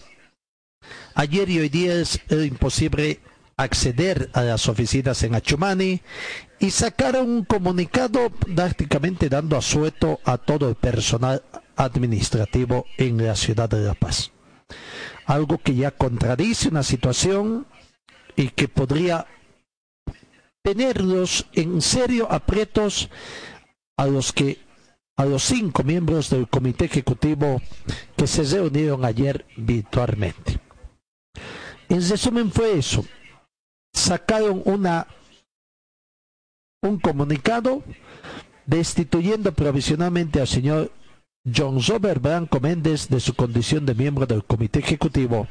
ayer 1.15 1.49
y 1.49 1.59
hoy 1.59 1.69
día 1.69 1.95
es 1.95 2.19
imposible 2.29 3.19
acceder 3.55 4.29
a 4.33 4.41
las 4.41 4.67
oficinas 4.67 5.23
en 5.23 5.35
Achumani 5.35 6.01
y 6.59 6.71
sacaron 6.71 7.29
un 7.29 7.45
comunicado 7.45 8.29
prácticamente 8.29 9.29
dando 9.29 9.57
asueto 9.57 10.19
a 10.25 10.37
todo 10.37 10.69
el 10.69 10.75
personal 10.75 11.43
administrativo 11.75 12.85
en 12.97 13.23
la 13.25 13.35
ciudad 13.35 13.69
de 13.69 13.81
La 13.81 13.93
Paz. 13.93 14.31
Algo 15.25 15.57
que 15.59 15.75
ya 15.75 15.91
contradice 15.91 16.69
una 16.69 16.83
situación 16.83 17.67
y 18.35 18.49
que 18.49 18.67
podría 18.67 19.27
tenerlos 20.63 21.45
en 21.53 21.81
serio 21.81 22.29
aprietos 22.31 23.09
a 23.97 24.07
los 24.07 24.33
que 24.33 24.59
a 25.17 25.25
los 25.25 25.43
cinco 25.43 25.83
miembros 25.83 26.29
del 26.29 26.47
comité 26.47 26.85
ejecutivo 26.85 27.61
que 28.17 28.27
se 28.27 28.43
reunieron 28.43 29.05
ayer 29.05 29.45
virtualmente. 29.57 30.59
En 31.89 32.09
resumen 32.09 32.51
fue 32.51 32.77
eso. 32.77 33.05
Sacaron 33.93 34.61
una 34.65 35.07
un 36.81 36.99
comunicado 36.99 37.83
destituyendo 38.65 39.53
provisionalmente 39.53 40.41
al 40.41 40.47
señor 40.47 40.91
John 41.45 41.79
Robert 41.85 42.21
Branco 42.21 42.59
Méndez 42.59 43.09
de 43.09 43.19
su 43.19 43.35
condición 43.35 43.85
de 43.85 43.93
miembro 43.93 44.25
del 44.25 44.43
comité 44.43 44.79
ejecutivo. 44.79 45.47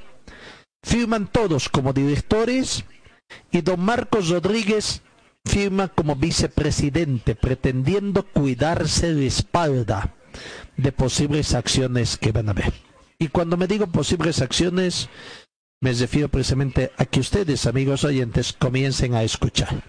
Firman 0.85 1.29
todos 1.31 1.69
como 1.69 1.93
directores 1.93 2.85
y 3.51 3.61
don 3.61 3.81
Marcos 3.81 4.29
Rodríguez 4.29 5.03
firma 5.45 5.89
como 5.89 6.17
vicepresidente, 6.17 7.35
pretendiendo 7.35 8.25
cuidarse 8.25 9.15
de 9.15 9.27
espalda 9.27 10.15
de 10.77 10.93
posibles 10.93 11.55
acciones 11.55 12.17
que 12.17 12.33
van 12.33 12.49
a 12.49 12.53
haber. 12.53 12.73
Y 13.19 13.29
cuando 13.29 13.57
me 13.57 13.67
digo 13.67 13.87
posibles 13.87 14.41
acciones, 14.41 15.09
me 15.81 15.93
refiero 15.93 16.29
precisamente 16.29 16.93
a 16.97 17.05
que 17.05 17.21
ustedes, 17.21 17.67
amigos 17.67 18.05
oyentes, 18.05 18.53
comiencen 18.53 19.15
a 19.15 19.23
escuchar. 19.23 19.83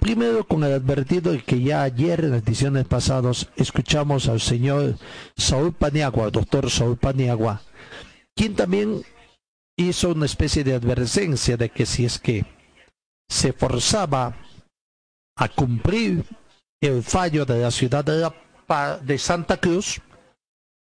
Primero 0.00 0.44
con 0.44 0.64
el 0.64 0.72
advertido 0.72 1.32
de 1.32 1.42
que 1.42 1.60
ya 1.60 1.82
ayer 1.82 2.24
en 2.24 2.32
las 2.32 2.42
ediciones 2.42 2.86
pasadas 2.86 3.48
escuchamos 3.56 4.28
al 4.28 4.40
señor 4.40 4.96
Saúl 5.36 5.72
Paniagua, 5.72 6.30
doctor 6.30 6.70
Saúl 6.70 6.96
Paniagua, 6.96 7.62
quien 8.34 8.56
también 8.56 9.04
hizo 9.76 10.10
una 10.10 10.26
especie 10.26 10.64
de 10.64 10.74
advertencia 10.74 11.56
de 11.56 11.68
que 11.68 11.86
si 11.86 12.04
es 12.04 12.18
que 12.18 12.44
se 13.32 13.52
forzaba 13.52 14.36
a 15.36 15.48
cumplir 15.48 16.24
el 16.80 17.02
fallo 17.02 17.46
de 17.46 17.60
la 17.60 17.70
ciudad 17.70 18.04
de, 18.04 18.18
la 18.18 19.00
de 19.02 19.18
Santa 19.18 19.56
Cruz, 19.56 20.00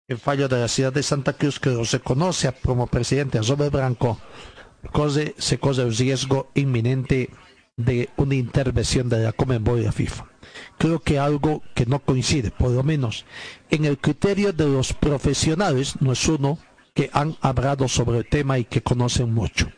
el 0.06 0.18
fallo 0.18 0.46
de 0.46 0.60
la 0.60 0.68
ciudad 0.68 0.92
de 0.92 1.02
Santa 1.02 1.32
Cruz 1.32 1.58
que 1.58 1.70
lo 1.70 1.82
reconoce 1.82 2.52
como 2.52 2.86
presidente 2.86 3.40
Robert 3.40 3.72
Branco, 3.72 4.20
se 5.38 5.58
corre 5.58 5.82
el 5.82 5.96
riesgo 5.96 6.50
inminente 6.54 7.30
de 7.76 8.10
una 8.16 8.34
intervención 8.34 9.08
de 9.08 9.24
la 9.24 9.32
Comenbol 9.32 9.80
y 9.80 9.84
la 9.84 9.92
FIFA. 9.92 10.26
Creo 10.78 11.00
que 11.00 11.18
algo 11.18 11.62
que 11.74 11.86
no 11.86 12.00
coincide, 12.00 12.50
por 12.50 12.70
lo 12.70 12.82
menos 12.82 13.24
en 13.70 13.86
el 13.86 13.98
criterio 13.98 14.52
de 14.52 14.68
los 14.68 14.92
profesionales, 14.92 15.94
no 16.00 16.12
es 16.12 16.28
uno 16.28 16.58
que 16.94 17.10
han 17.12 17.36
hablado 17.40 17.88
sobre 17.88 18.18
el 18.18 18.28
tema 18.28 18.58
y 18.58 18.64
que 18.64 18.82
conocen 18.82 19.32
mucho. 19.32 19.68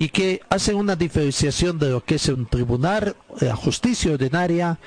Y 0.00 0.08
que 0.08 0.40
hacen 0.48 0.76
una 0.76 0.96
diferenciación 0.96 1.78
de 1.78 1.90
lo 1.90 2.02
que 2.02 2.14
es 2.14 2.26
un 2.28 2.46
tribunal, 2.46 3.14
la 3.38 3.54
justicia 3.54 4.12
ordinaria 4.12 4.78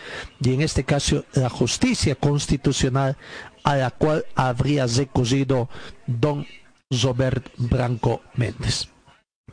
y 0.41 0.55
en 0.55 0.61
este 0.61 0.83
caso 0.85 1.23
la 1.33 1.51
justicia 1.51 2.15
constitucional 2.15 3.15
a 3.63 3.75
la 3.75 3.91
cual 3.91 4.25
habría 4.33 4.87
recurrido 4.87 5.69
don 6.07 6.47
Robert 6.89 7.47
Branco 7.57 8.23
Méndez. 8.33 8.87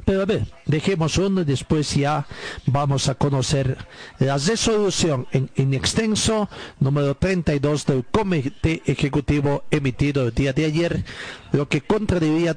Pero 0.06 0.22
a 0.22 0.24
ver, 0.24 0.46
dejemos 0.64 1.18
uno 1.18 1.42
y 1.42 1.44
después 1.44 1.94
ya 1.94 2.26
vamos 2.64 3.10
a 3.10 3.16
conocer 3.16 3.76
la 4.18 4.38
resolución 4.38 5.26
en, 5.30 5.74
extenso 5.74 6.48
número 6.78 7.16
32 7.16 7.84
del 7.84 8.06
Comité 8.06 8.82
Ejecutivo 8.86 9.64
emitido 9.70 10.26
el 10.26 10.34
día 10.34 10.54
de 10.54 10.64
ayer, 10.64 11.04
lo 11.52 11.68
que 11.68 11.82
contradiría 11.82 12.56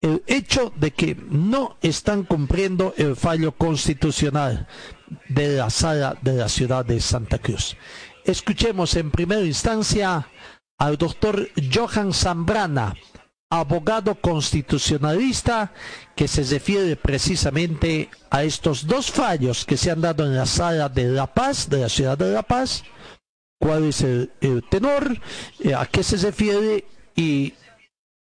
el 0.00 0.22
hecho 0.26 0.72
de 0.76 0.92
que 0.92 1.16
no 1.28 1.76
están 1.80 2.24
cumpliendo 2.24 2.94
el 2.96 3.16
fallo 3.16 3.52
constitucional 3.52 4.66
de 5.28 5.56
la 5.56 5.70
sala 5.70 6.16
de 6.22 6.34
la 6.34 6.48
ciudad 6.48 6.84
de 6.84 7.00
Santa 7.00 7.38
Cruz. 7.38 7.76
Escuchemos 8.24 8.94
en 8.96 9.10
primera 9.10 9.42
instancia 9.42 10.28
al 10.78 10.98
doctor 10.98 11.48
Johan 11.72 12.12
Zambrana, 12.12 12.94
abogado 13.50 14.16
constitucionalista 14.16 15.72
que 16.14 16.28
se 16.28 16.42
refiere 16.42 16.96
precisamente 16.96 18.10
a 18.30 18.42
estos 18.42 18.86
dos 18.86 19.10
fallos 19.10 19.64
que 19.64 19.76
se 19.76 19.90
han 19.90 20.00
dado 20.00 20.26
en 20.26 20.36
la 20.36 20.46
sala 20.46 20.88
de 20.88 21.04
La 21.04 21.32
Paz, 21.32 21.68
de 21.70 21.78
la 21.78 21.88
ciudad 21.88 22.18
de 22.18 22.32
La 22.32 22.42
Paz, 22.42 22.84
cuál 23.60 23.84
es 23.84 24.02
el, 24.02 24.30
tenor, 24.68 25.20
eh, 25.60 25.74
a 25.74 25.86
qué 25.86 26.02
se 26.02 26.16
refiere 26.16 26.84
y 27.14 27.54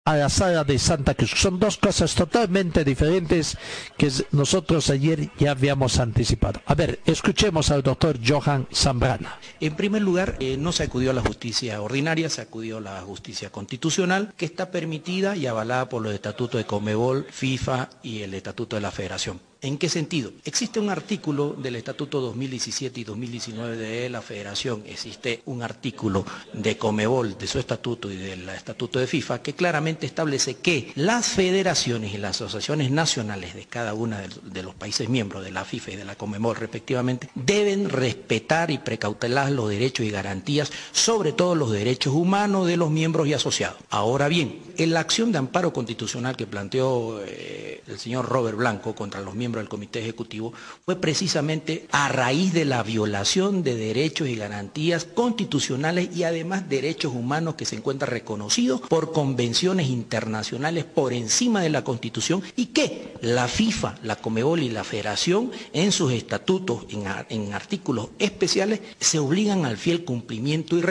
a 0.04 0.16
la 0.16 0.28
sala 0.28 0.64
de 0.64 0.78
Santa 0.80 1.14
Cruz. 1.14 1.30
Son 1.36 1.60
dos 1.60 1.76
cosas 1.76 2.14
totalmente 2.14 2.84
diferentes 2.84 3.56
que 3.96 4.10
nosotros 4.32 4.90
ayer 4.90 5.30
ya 5.38 5.52
habíamos 5.52 6.00
anticipado. 6.00 6.60
A 6.66 6.74
ver, 6.74 6.98
escuchemos 7.06 7.70
al 7.70 7.82
doctor 7.82 8.18
Johan 8.24 8.66
Zambrana. 8.74 9.38
En 9.60 9.76
primer 9.76 10.02
lugar, 10.02 10.36
eh, 10.40 10.56
no 10.56 10.72
se 10.72 10.84
acudió 10.84 11.12
a 11.12 11.14
la 11.14 11.22
justicia 11.22 11.80
ordinaria, 11.80 12.28
se 12.28 12.40
acudió 12.40 12.78
a 12.78 12.80
la 12.80 13.00
justicia 13.02 13.50
constitucional, 13.50 14.34
que 14.36 14.44
está 14.44 14.72
permitida 14.72 15.36
y 15.36 15.46
avalada 15.46 15.88
por 15.88 16.02
los 16.02 16.12
estatutos 16.12 16.58
de 16.58 16.66
Comebol, 16.66 17.26
FIFA 17.30 17.90
y 18.02 18.22
el 18.22 18.34
estatuto 18.34 18.74
de 18.74 18.82
la 18.82 18.90
Federación. 18.90 19.51
¿En 19.64 19.78
qué 19.78 19.88
sentido? 19.88 20.32
Existe 20.44 20.80
un 20.80 20.90
artículo 20.90 21.54
del 21.56 21.76
Estatuto 21.76 22.20
2017 22.20 22.98
y 22.98 23.04
2019 23.04 23.76
de 23.76 24.10
la 24.10 24.20
Federación, 24.20 24.82
existe 24.86 25.40
un 25.46 25.62
artículo 25.62 26.26
de 26.52 26.76
Comebol, 26.76 27.38
de 27.38 27.46
su 27.46 27.60
estatuto 27.60 28.10
y 28.10 28.16
del 28.16 28.48
estatuto 28.48 28.98
de 28.98 29.06
FIFA, 29.06 29.40
que 29.40 29.54
claramente 29.54 30.04
establece 30.04 30.56
que 30.56 30.90
las 30.96 31.28
federaciones 31.28 32.12
y 32.12 32.18
las 32.18 32.40
asociaciones 32.40 32.90
nacionales 32.90 33.54
de 33.54 33.66
cada 33.66 33.94
uno 33.94 34.16
de 34.42 34.62
los 34.64 34.74
países 34.74 35.08
miembros 35.08 35.44
de 35.44 35.52
la 35.52 35.64
FIFA 35.64 35.92
y 35.92 35.96
de 35.96 36.06
la 36.06 36.16
Comebol 36.16 36.56
respectivamente 36.56 37.30
deben 37.36 37.88
respetar 37.88 38.72
y 38.72 38.78
precautelar 38.78 39.52
los 39.52 39.68
derechos 39.68 40.04
y 40.04 40.10
garantías, 40.10 40.72
sobre 40.90 41.30
todo 41.30 41.54
los 41.54 41.70
derechos 41.70 42.14
humanos 42.14 42.66
de 42.66 42.76
los 42.76 42.90
miembros 42.90 43.28
y 43.28 43.34
asociados. 43.34 43.78
Ahora 43.90 44.26
bien, 44.26 44.58
en 44.76 44.92
la 44.92 45.00
acción 45.00 45.32
de 45.32 45.38
amparo 45.38 45.72
constitucional 45.72 46.36
que 46.36 46.46
planteó 46.46 47.20
eh, 47.24 47.82
el 47.86 47.98
señor 47.98 48.28
Robert 48.28 48.56
Blanco 48.56 48.94
contra 48.94 49.20
los 49.20 49.34
miembros 49.34 49.62
del 49.62 49.68
Comité 49.68 50.00
Ejecutivo, 50.00 50.52
fue 50.84 50.96
precisamente 50.96 51.86
a 51.90 52.08
raíz 52.08 52.52
de 52.52 52.64
la 52.64 52.82
violación 52.82 53.62
de 53.62 53.74
derechos 53.74 54.28
y 54.28 54.36
garantías 54.36 55.04
constitucionales 55.04 56.14
y 56.14 56.24
además 56.24 56.68
derechos 56.68 57.12
humanos 57.14 57.54
que 57.54 57.64
se 57.64 57.76
encuentran 57.76 58.10
reconocidos 58.10 58.80
por 58.82 59.12
convenciones 59.12 59.88
internacionales 59.88 60.84
por 60.84 61.12
encima 61.12 61.60
de 61.60 61.70
la 61.70 61.84
Constitución 61.84 62.42
y 62.56 62.66
que 62.66 63.14
la 63.20 63.48
FIFA, 63.48 63.96
la 64.02 64.16
Comebol 64.16 64.62
y 64.62 64.70
la 64.70 64.84
Federación 64.84 65.50
en 65.72 65.92
sus 65.92 66.12
estatutos, 66.12 66.86
en, 66.90 67.52
artículos 67.52 68.08
especiales, 68.18 68.80
se 69.00 69.18
obligan 69.18 69.64
al 69.64 69.76
fiel 69.76 70.04
cumplimiento 70.04 70.78
y 70.78 70.82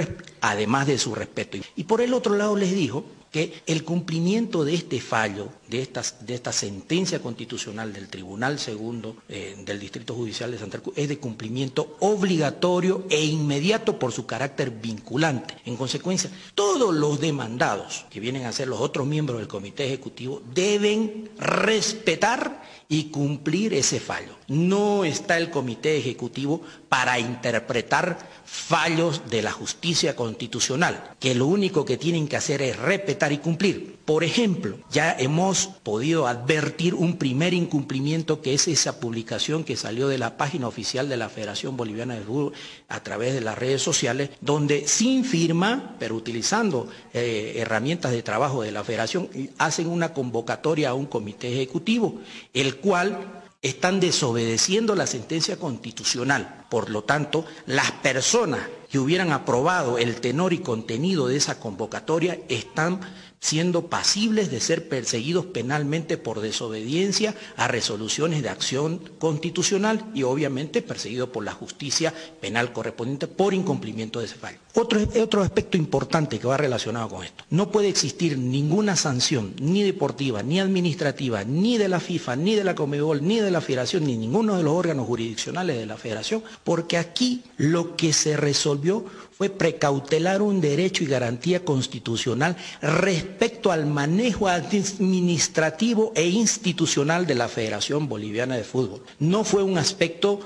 además 0.41 0.87
de 0.87 0.97
su 0.97 1.15
respeto. 1.15 1.57
Y 1.75 1.83
por 1.83 2.01
el 2.01 2.13
otro 2.13 2.35
lado 2.35 2.55
les 2.55 2.73
dijo 2.73 3.03
que 3.31 3.63
el 3.65 3.85
cumplimiento 3.85 4.65
de 4.65 4.73
este 4.73 4.99
fallo, 4.99 5.47
de, 5.69 5.81
esta 5.81 6.51
sentencia 6.51 7.21
constitucional 7.21 7.93
del 7.93 8.09
Tribunal 8.09 8.59
Segundo 8.59 9.15
eh, 9.29 9.55
del 9.65 9.79
Distrito 9.79 10.13
Judicial 10.13 10.51
de 10.51 10.59
Santa 10.59 10.79
Cruz 10.79 10.97
es 10.97 11.07
de 11.07 11.17
cumplimiento 11.17 11.95
obligatorio 12.01 13.05
e 13.09 13.23
inmediato 13.23 13.97
por 13.97 14.11
su 14.11 14.25
carácter 14.25 14.69
vinculante. 14.69 15.55
En 15.65 15.77
consecuencia, 15.77 16.29
todos 16.55 16.93
los 16.93 17.21
demandados, 17.21 18.05
que 18.09 18.19
vienen 18.19 18.45
a 18.45 18.51
ser 18.51 18.67
los 18.67 18.81
otros 18.81 19.07
miembros 19.07 19.39
del 19.39 19.47
Comité 19.47 19.85
Ejecutivo, 19.85 20.41
deben 20.53 21.29
respetar 21.37 22.61
y 22.89 23.05
cumplir 23.05 23.73
ese 23.73 24.01
fallo. 24.01 24.35
No 24.49 25.05
está 25.05 25.37
el 25.37 25.49
Comité 25.49 25.97
Ejecutivo 25.97 26.61
para 26.89 27.17
interpretar 27.19 28.40
fallos 28.51 29.21
de 29.29 29.41
la 29.41 29.51
justicia 29.53 30.13
constitucional, 30.13 31.15
que 31.21 31.33
lo 31.35 31.47
único 31.47 31.85
que 31.85 31.95
tienen 31.95 32.27
que 32.27 32.35
hacer 32.35 32.61
es 32.61 32.77
respetar 32.77 33.31
y 33.31 33.37
cumplir. 33.37 33.97
Por 34.03 34.25
ejemplo, 34.25 34.77
ya 34.91 35.15
hemos 35.17 35.67
podido 35.67 36.27
advertir 36.27 36.93
un 36.93 37.17
primer 37.17 37.53
incumplimiento 37.53 38.41
que 38.41 38.53
es 38.53 38.67
esa 38.67 38.99
publicación 38.99 39.63
que 39.63 39.77
salió 39.77 40.09
de 40.09 40.17
la 40.17 40.35
página 40.35 40.67
oficial 40.67 41.07
de 41.07 41.15
la 41.15 41.29
Federación 41.29 41.77
Boliviana 41.77 42.15
de 42.15 42.25
Fútbol 42.25 42.53
a 42.89 43.01
través 43.01 43.33
de 43.33 43.39
las 43.39 43.57
redes 43.57 43.81
sociales, 43.81 44.31
donde 44.41 44.85
sin 44.85 45.23
firma, 45.23 45.95
pero 45.97 46.15
utilizando 46.15 46.89
eh, 47.13 47.53
herramientas 47.55 48.11
de 48.11 48.21
trabajo 48.21 48.63
de 48.63 48.73
la 48.73 48.83
Federación, 48.83 49.29
hacen 49.59 49.87
una 49.87 50.13
convocatoria 50.13 50.89
a 50.89 50.93
un 50.93 51.05
comité 51.05 51.53
ejecutivo, 51.53 52.19
el 52.53 52.75
cual 52.77 53.40
están 53.61 53.99
desobedeciendo 53.99 54.95
la 54.95 55.05
sentencia 55.05 55.57
constitucional. 55.57 56.65
Por 56.69 56.89
lo 56.89 57.03
tanto, 57.03 57.45
las 57.67 57.91
personas 57.91 58.61
que 58.89 58.99
hubieran 58.99 59.31
aprobado 59.31 59.97
el 59.97 60.19
tenor 60.19 60.51
y 60.53 60.59
contenido 60.59 61.27
de 61.27 61.37
esa 61.37 61.59
convocatoria 61.59 62.39
están 62.49 63.01
siendo 63.41 63.87
pasibles 63.87 64.51
de 64.51 64.59
ser 64.61 64.87
perseguidos 64.87 65.47
penalmente 65.47 66.17
por 66.17 66.41
desobediencia 66.41 67.35
a 67.57 67.67
resoluciones 67.67 68.43
de 68.43 68.49
acción 68.49 69.01
constitucional 69.17 70.05
y 70.13 70.21
obviamente 70.23 70.83
perseguidos 70.83 71.29
por 71.29 71.43
la 71.43 71.51
justicia 71.51 72.13
penal 72.39 72.71
correspondiente 72.71 73.25
por 73.27 73.55
incumplimiento 73.55 74.19
de 74.19 74.25
ese 74.25 74.35
fallo. 74.35 74.59
Otro, 74.75 75.01
otro 75.21 75.41
aspecto 75.41 75.75
importante 75.75 76.39
que 76.39 76.47
va 76.47 76.55
relacionado 76.55 77.09
con 77.09 77.25
esto, 77.25 77.43
no 77.49 77.71
puede 77.71 77.89
existir 77.89 78.37
ninguna 78.37 78.95
sanción, 78.95 79.53
ni 79.59 79.81
deportiva, 79.81 80.43
ni 80.43 80.59
administrativa, 80.59 81.43
ni 81.43 81.79
de 81.79 81.89
la 81.89 81.99
FIFA, 81.99 82.35
ni 82.35 82.55
de 82.55 82.63
la 82.63 82.75
Comebol, 82.75 83.25
ni 83.25 83.39
de 83.39 83.51
la 83.51 83.59
Federación, 83.59 84.05
ni 84.05 84.17
ninguno 84.17 84.55
de 84.55 84.63
los 84.63 84.73
órganos 84.73 85.07
jurisdiccionales 85.07 85.77
de 85.77 85.87
la 85.87 85.97
Federación, 85.97 86.43
porque 86.63 86.97
aquí 86.97 87.43
lo 87.57 87.95
que 87.97 88.13
se 88.13 88.37
resolvió 88.37 89.03
fue 89.41 89.49
precautelar 89.49 90.43
un 90.43 90.61
derecho 90.61 91.03
y 91.03 91.07
garantía 91.07 91.65
constitucional 91.65 92.55
respecto 92.79 93.71
al 93.71 93.87
manejo 93.87 94.47
administrativo 94.47 96.11
e 96.13 96.27
institucional 96.27 97.25
de 97.25 97.33
la 97.33 97.47
Federación 97.47 98.07
Boliviana 98.07 98.55
de 98.55 98.63
Fútbol. 98.63 99.01
No 99.17 99.43
fue 99.43 99.63
un 99.63 99.79
aspecto 99.79 100.41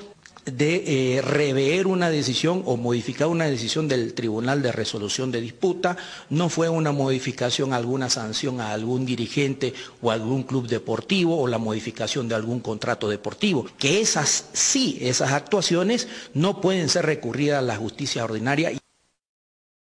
de 0.46 1.18
eh, 1.18 1.22
rever 1.22 1.88
una 1.88 2.10
decisión 2.10 2.62
o 2.66 2.78
modificar 2.78 3.28
una 3.28 3.46
decisión 3.48 3.90
del 3.90 4.14
Tribunal 4.14 4.62
de 4.62 4.72
Resolución 4.72 5.30
de 5.30 5.42
Disputa, 5.42 5.98
no 6.30 6.48
fue 6.48 6.70
una 6.70 6.94
modificación, 6.94 7.74
alguna 7.74 8.10
sanción 8.10 8.62
a 8.62 8.72
algún 8.72 9.06
dirigente 9.06 9.74
o 10.02 10.12
algún 10.12 10.44
club 10.44 10.68
deportivo 10.68 11.38
o 11.38 11.48
la 11.48 11.58
modificación 11.58 12.30
de 12.30 12.36
algún 12.36 12.62
contrato 12.62 13.10
deportivo, 13.10 13.66
que 13.78 14.00
esas 14.00 14.46
sí, 14.54 15.00
esas 15.02 15.32
actuaciones 15.34 16.08
no 16.34 16.62
pueden 16.62 16.88
ser 16.88 17.06
recurridas 17.08 17.60
a 17.60 17.62
la 17.64 17.76
justicia 17.76 18.24
ordinaria. 18.24 18.72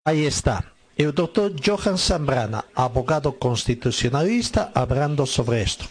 Ahí 0.08 0.24
está. 0.24 0.72
El 0.96 1.12
doctor 1.12 1.52
Johan 1.62 1.98
Zambrana, 1.98 2.64
abogado 2.74 3.38
constitucionalista, 3.38 4.72
hablando 4.74 5.26
sobre 5.26 5.60
esto. 5.60 5.84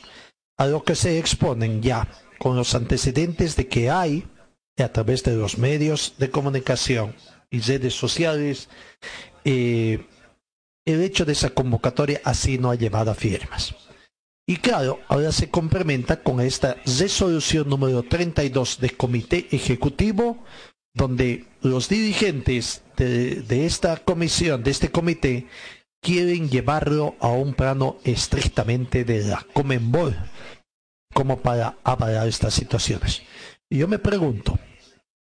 A 0.57 0.65
lo 0.65 0.83
que 0.83 0.95
se 0.95 1.19
exponen 1.19 1.83
ya 1.83 2.07
con 2.39 2.55
los 2.55 2.73
antecedentes 2.73 3.55
de 3.55 3.67
que 3.67 3.91
hay, 3.91 4.25
a 4.79 4.87
través 4.91 5.23
de 5.23 5.35
los 5.35 5.59
medios 5.59 6.15
de 6.17 6.31
comunicación 6.31 7.13
y 7.51 7.59
redes 7.59 7.93
sociales, 7.93 8.69
eh, 9.45 10.03
el 10.83 11.03
hecho 11.03 11.23
de 11.23 11.33
esa 11.33 11.51
convocatoria 11.51 12.19
así 12.23 12.57
no 12.57 12.71
ha 12.71 12.75
llevado 12.75 13.11
a 13.11 13.13
firmas. 13.13 13.75
Y 14.47 14.55
claro, 14.55 14.99
ahora 15.09 15.31
se 15.31 15.51
complementa 15.51 16.23
con 16.23 16.41
esta 16.41 16.77
resolución 16.87 17.69
número 17.69 18.01
32 18.01 18.79
del 18.79 18.97
Comité 18.97 19.47
Ejecutivo, 19.51 20.43
donde 20.95 21.45
los 21.61 21.89
dirigentes 21.89 22.83
de, 22.95 23.65
esta 23.65 23.97
comisión, 23.97 24.63
de 24.63 24.71
este 24.71 24.89
comité, 24.89 25.47
quieren 26.01 26.49
llevarlo 26.49 27.15
a 27.19 27.29
un 27.29 27.53
plano 27.53 27.97
estrictamente 28.03 29.03
de 29.03 29.23
la 29.23 29.45
Comenbol, 29.53 30.15
como 31.13 31.39
para 31.39 31.77
avalar 31.83 32.27
estas 32.27 32.53
situaciones. 32.53 33.23
Y 33.69 33.79
yo 33.79 33.87
me 33.87 33.99
pregunto, 33.99 34.57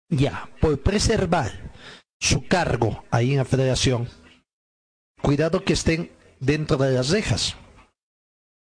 ya, 0.10 0.50
por 0.62 0.80
preservar 0.82 1.74
su 2.20 2.48
cargo 2.48 3.04
ahí 3.12 3.32
en 3.32 3.38
la 3.38 3.46
federación, 3.46 4.10
cuidado 5.22 5.64
que 5.64 5.74
estén 5.74 6.12
dentro 6.40 6.78
de 6.78 6.92
las 6.92 7.10
rejas. 7.10 7.56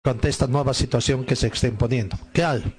ante 0.02 0.30
esta 0.30 0.46
nueva 0.46 0.72
situación 0.72 1.26
que 1.26 1.36
se 1.36 1.48
está 1.48 1.68
imponiendo. 1.68 2.18
Claro, 2.32 2.72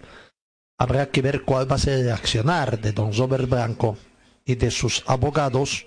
habrá 0.79 1.11
que 1.11 1.21
ver 1.21 1.43
cuál 1.43 1.71
va 1.71 1.75
a 1.75 1.79
ser 1.79 1.99
el 1.99 2.11
accionar 2.11 2.81
de 2.81 2.93
don 2.93 3.13
Robert 3.13 3.47
Blanco 3.47 3.95
y 4.45 4.55
de 4.55 4.71
sus 4.71 5.03
abogados. 5.07 5.85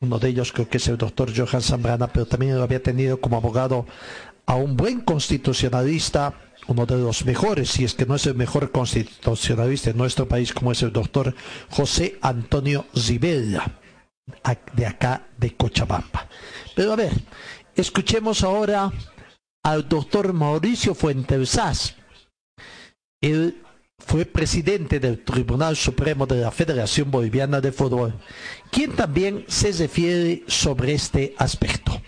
Uno 0.00 0.18
de 0.18 0.28
ellos 0.28 0.52
creo 0.52 0.68
que 0.68 0.78
es 0.78 0.88
el 0.88 0.96
doctor 0.96 1.30
Johan 1.36 1.62
Zambrana, 1.62 2.06
pero 2.08 2.26
también 2.26 2.56
lo 2.56 2.62
había 2.62 2.82
tenido 2.82 3.20
como 3.20 3.36
abogado 3.36 3.86
a 4.46 4.54
un 4.54 4.76
buen 4.76 5.00
constitucionalista, 5.02 6.34
uno 6.66 6.86
de 6.86 6.96
los 6.96 7.24
mejores, 7.24 7.70
si 7.70 7.84
es 7.84 7.94
que 7.94 8.06
no 8.06 8.14
es 8.14 8.26
el 8.26 8.34
mejor 8.34 8.72
constitucionalista 8.72 9.90
en 9.90 9.96
nuestro 9.96 10.26
país, 10.26 10.52
como 10.52 10.72
es 10.72 10.82
el 10.82 10.92
doctor 10.92 11.34
José 11.70 12.18
Antonio 12.22 12.86
Zibella, 12.96 13.78
de 14.74 14.86
acá 14.86 15.28
de 15.36 15.54
Cochabamba. 15.54 16.28
Pero 16.74 16.92
a 16.92 16.96
ver, 16.96 17.12
escuchemos 17.74 18.42
ahora 18.42 18.90
al 19.62 19.88
doctor 19.88 20.32
Mauricio 20.32 20.94
Fuentesas. 20.94 21.94
Él 23.20 23.62
fue 24.06 24.24
presidente 24.24 24.98
del 25.00 25.22
Tribunal 25.24 25.76
Supremo 25.76 26.26
de 26.26 26.40
la 26.40 26.50
Federación 26.50 27.10
Boliviana 27.10 27.60
de 27.60 27.72
Fútbol, 27.72 28.14
quien 28.70 28.92
también 28.92 29.44
se 29.48 29.72
refiere 29.72 30.42
sobre 30.46 30.94
este 30.94 31.34
aspecto. 31.38 32.00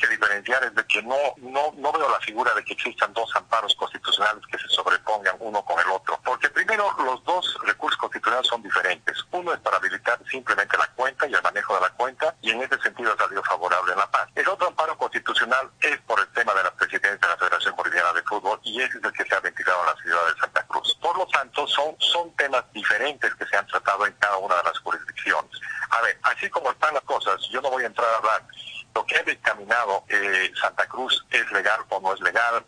Que 0.00 0.08
diferenciar 0.08 0.64
es 0.64 0.74
de 0.74 0.84
que 0.86 1.02
no, 1.02 1.16
no, 1.36 1.72
no 1.76 1.92
veo 1.92 2.10
la 2.10 2.18
figura 2.20 2.52
de 2.54 2.64
que 2.64 2.72
existan 2.72 3.12
dos 3.12 3.30
amparos 3.36 3.74
constitucionales 3.76 4.42
que 4.50 4.58
se 4.58 4.68
sobrepongan 4.68 5.36
uno 5.38 5.62
con 5.64 5.78
el 5.78 5.90
otro. 5.90 6.18
Porque 6.24 6.48
primero, 6.48 6.90
los 7.04 7.22
dos 7.24 7.58
recursos 7.64 7.98
constitucionales 7.98 8.48
son 8.48 8.62
diferentes. 8.62 9.16
Uno 9.30 9.52
es 9.52 9.60
para 9.60 9.76
habilitar 9.76 10.18
simplemente 10.30 10.76
la 10.76 10.86
cuenta 10.94 11.26
y 11.26 11.34
el 11.34 11.42
manejo 11.42 11.74
de 11.74 11.80
la 11.82 11.90
cuenta, 11.90 12.34
y 12.40 12.50
en 12.50 12.62
ese 12.62 12.80
sentido 12.80 13.12
ha 13.12 13.16
salido 13.16 13.42
favorable 13.44 13.92
en 13.92 13.98
la 13.98 14.10
paz. 14.10 14.28
El 14.34 14.48
otro 14.48 14.68
amparo 14.68 14.96
constitucional 14.96 15.70
es 15.80 15.98
por 16.02 16.18
el 16.18 16.28
tema 16.28 16.54
de 16.54 16.62
la 16.62 16.74
presidencia 16.74 17.18
de 17.18 17.28
la 17.28 17.36
Federación 17.36 17.76
Boliviana 17.76 18.12
de 18.12 18.22
Fútbol, 18.22 18.58
y 18.62 18.80
ese 18.80 18.98
es 18.98 19.04
el 19.04 19.12
que 19.12 19.24
se 19.24 19.34
ha 19.34 19.40
ventilado 19.40 19.80
en 19.80 19.86
la 19.86 20.02
ciudad 20.02 20.26
de 20.26 20.40
Santa 20.40 20.66
Cruz. 20.66 20.98
Por 21.00 21.18
lo 21.18 21.26
tanto, 21.26 21.66
son, 21.66 21.94
son 21.98 22.34
temas 22.36 22.64
diferentes 22.72 23.34
que 23.34 23.46
se 23.46 23.56
han 23.56 23.66
tratado 23.66 24.06
en 24.06 24.12
cada 24.14 24.38
una 24.38 24.56
de 24.56 24.64
las 24.64 24.78
jurisdicciones. 24.78 25.50
A 25.90 26.00
ver, 26.02 26.18
así 26.22 26.48
como 26.48 26.70
están 26.70 26.94
las 26.94 27.02
cosas, 27.02 27.40
yo 27.50 27.60
no 27.60 27.70
voy 27.70 27.82
a 27.84 27.86
entrar 27.86 28.08
a 28.08 28.16
hablar 28.16 28.46
lo 28.94 29.04
que 29.04 29.16
ha 29.16 29.22
dictaminado 29.22 30.04
eh, 30.08 30.50
Santa 30.60 30.86
Cruz 30.86 31.24
es 31.30 31.50
legal 31.52 31.80
o 31.88 32.00
no 32.00 32.14
es 32.14 32.20
legal, 32.20 32.64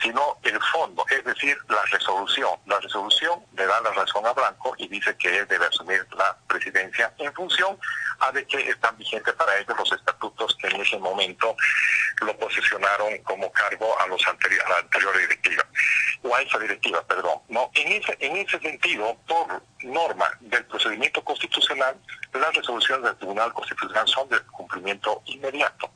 sino 0.00 0.38
el 0.42 0.58
fondo, 0.72 1.04
es 1.10 1.24
decir, 1.24 1.56
la 1.68 1.82
resolución. 1.84 2.50
La 2.66 2.80
resolución 2.80 3.44
le 3.56 3.66
da 3.66 3.80
la 3.80 3.90
razón 3.92 4.26
a 4.26 4.32
Blanco 4.32 4.74
y 4.78 4.88
dice 4.88 5.14
que 5.16 5.38
él 5.38 5.46
debe 5.48 5.66
asumir 5.66 6.06
la 6.16 6.36
presidencia 6.46 7.12
en 7.18 7.32
función 7.34 7.78
a 8.20 8.32
de 8.32 8.46
que 8.46 8.68
están 8.68 8.96
vigentes 8.96 9.34
para 9.34 9.56
ellos 9.58 9.76
los 9.76 9.92
estatutos 9.92 10.56
que 10.56 10.68
en 10.68 10.80
ese 10.80 10.98
momento 10.98 11.54
lo 12.22 12.36
posicionaron 12.38 13.18
como 13.24 13.50
cargo 13.52 13.98
a 14.00 14.06
los 14.06 14.26
anteriores 14.26 14.66
a 14.66 14.70
la 14.70 14.78
anterior 14.78 15.18
directiva 15.18 15.64
o 16.22 16.34
a 16.34 16.42
esa 16.42 16.58
directiva, 16.58 17.02
perdón. 17.06 17.40
No, 17.48 17.70
en 17.74 17.92
ese 17.92 18.16
en 18.20 18.36
ese 18.36 18.58
sentido, 18.60 19.16
por 19.26 19.62
norma 19.82 20.30
del 20.40 20.64
procedimiento 20.66 21.22
constitucional, 21.24 21.96
las 22.32 22.54
resoluciones 22.54 23.04
del 23.04 23.16
Tribunal 23.16 23.52
Constitucional 23.52 24.06
son 24.08 24.28
de 24.28 24.40
cumplimiento 24.40 25.22
inmediato 25.26 25.90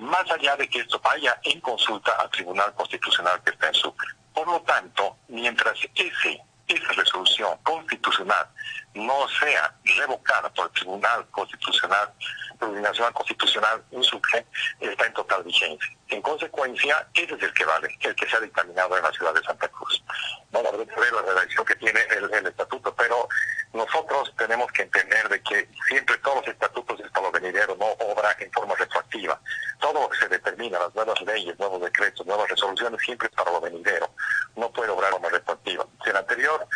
más 0.00 0.30
allá 0.30 0.56
de 0.56 0.68
que 0.68 0.80
esto 0.80 1.00
vaya 1.00 1.38
en 1.44 1.60
consulta 1.60 2.12
al 2.20 2.30
Tribunal 2.30 2.74
Constitucional 2.74 3.40
que 3.44 3.50
está 3.50 3.68
en 3.68 3.74
Sucre. 3.74 4.08
Por 4.32 4.46
lo 4.46 4.60
tanto, 4.62 5.18
mientras 5.28 5.78
ese, 5.94 6.40
esa 6.66 6.92
resolución 6.92 7.58
constitucional 7.62 8.48
no 8.94 9.28
sea 9.28 9.74
revocada 9.84 10.48
por 10.50 10.66
el 10.66 10.72
Tribunal 10.72 11.26
Constitucional, 11.30 12.12
Nacional 12.60 13.12
Constitucional 13.12 13.82
Sucre, 14.02 14.46
está 14.80 15.06
en 15.06 15.14
total 15.14 15.42
vigencia. 15.44 15.96
En 16.08 16.20
consecuencia, 16.22 17.06
ese 17.14 17.34
es 17.34 17.42
el 17.42 17.54
que 17.54 17.64
vale, 17.64 17.88
el 18.00 18.14
que 18.14 18.28
se 18.28 18.36
ha 18.36 18.40
dictaminado 18.40 18.96
en 18.96 19.02
la 19.02 19.12
ciudad 19.12 19.32
de 19.32 19.42
Santa 19.42 19.68
Cruz. 19.68 20.02
Vamos 20.50 20.74
a 20.74 20.76
ver 20.76 21.12
la 21.12 21.22
redacción 21.22 21.64
que 21.64 21.76
tiene 21.76 22.00
el, 22.10 22.46
estatuto, 22.46 22.94
pero 22.96 23.28
nosotros 23.72 24.34
tenemos 24.36 24.70
que 24.72 24.82
entender 24.82 25.28
de 25.28 25.40
que 25.42 25.68
siempre 25.88 26.18
todos 26.18 26.38
los 26.38 26.48
estatutos 26.48 26.98
del 26.98 27.06
Estado 27.06 27.30
venidero 27.30 27.76
no 27.76 27.86
obra 27.86 28.36
en 28.40 28.50
forma 28.50 28.74
retroactiva. 28.74 29.40
Todo 29.78 30.02
lo 30.02 30.08
que 30.10 30.18
se 30.18 30.28
determina, 30.28 30.80
las 30.80 30.94
nuevas 30.94 31.20
leyes, 31.22 31.58
nuevos 31.58 31.80
decretos, 31.80 32.26
nuevas 32.26 32.50
resoluciones, 32.50 33.00
siempre 33.00 33.28
es 33.28 33.34
para 33.34 33.52
lo 33.52 33.60
venidero. 33.60 34.12
No 34.56 34.70
puede 34.72 34.90
obrar 34.90 35.12
como 35.12 35.28
retroactiva. 35.28 35.86
Si 36.02 36.10
el 36.10 36.16
anterior 36.16 36.66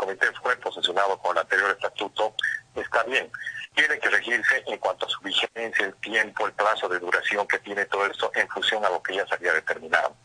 comité 0.00 0.32
fue 0.42 0.56
posesionado 0.56 1.18
con 1.18 1.36
el 1.36 1.42
anterior 1.42 1.70
estatuto, 1.72 2.34
está 2.74 3.02
bien. 3.02 3.30
Tiene 3.74 3.98
que 3.98 4.08
regirse 4.08 4.64
en 4.66 4.78
cuanto 4.78 5.04
a 5.04 5.08
su 5.10 5.20
vigencia, 5.20 5.84
el 5.84 5.94
tiempo, 5.96 6.46
el 6.46 6.54
plazo 6.54 6.88
de 6.88 6.98
duración 6.98 7.46
que 7.46 7.58
tiene 7.58 7.84
todo 7.84 8.06
esto 8.06 8.32
en 8.34 8.48
función 8.48 8.82
a 8.84 8.88
lo 8.88 9.02
que 9.02 9.14
ya 9.14 9.26
se 9.26 9.34
había 9.34 9.52
determinado. 9.52 10.16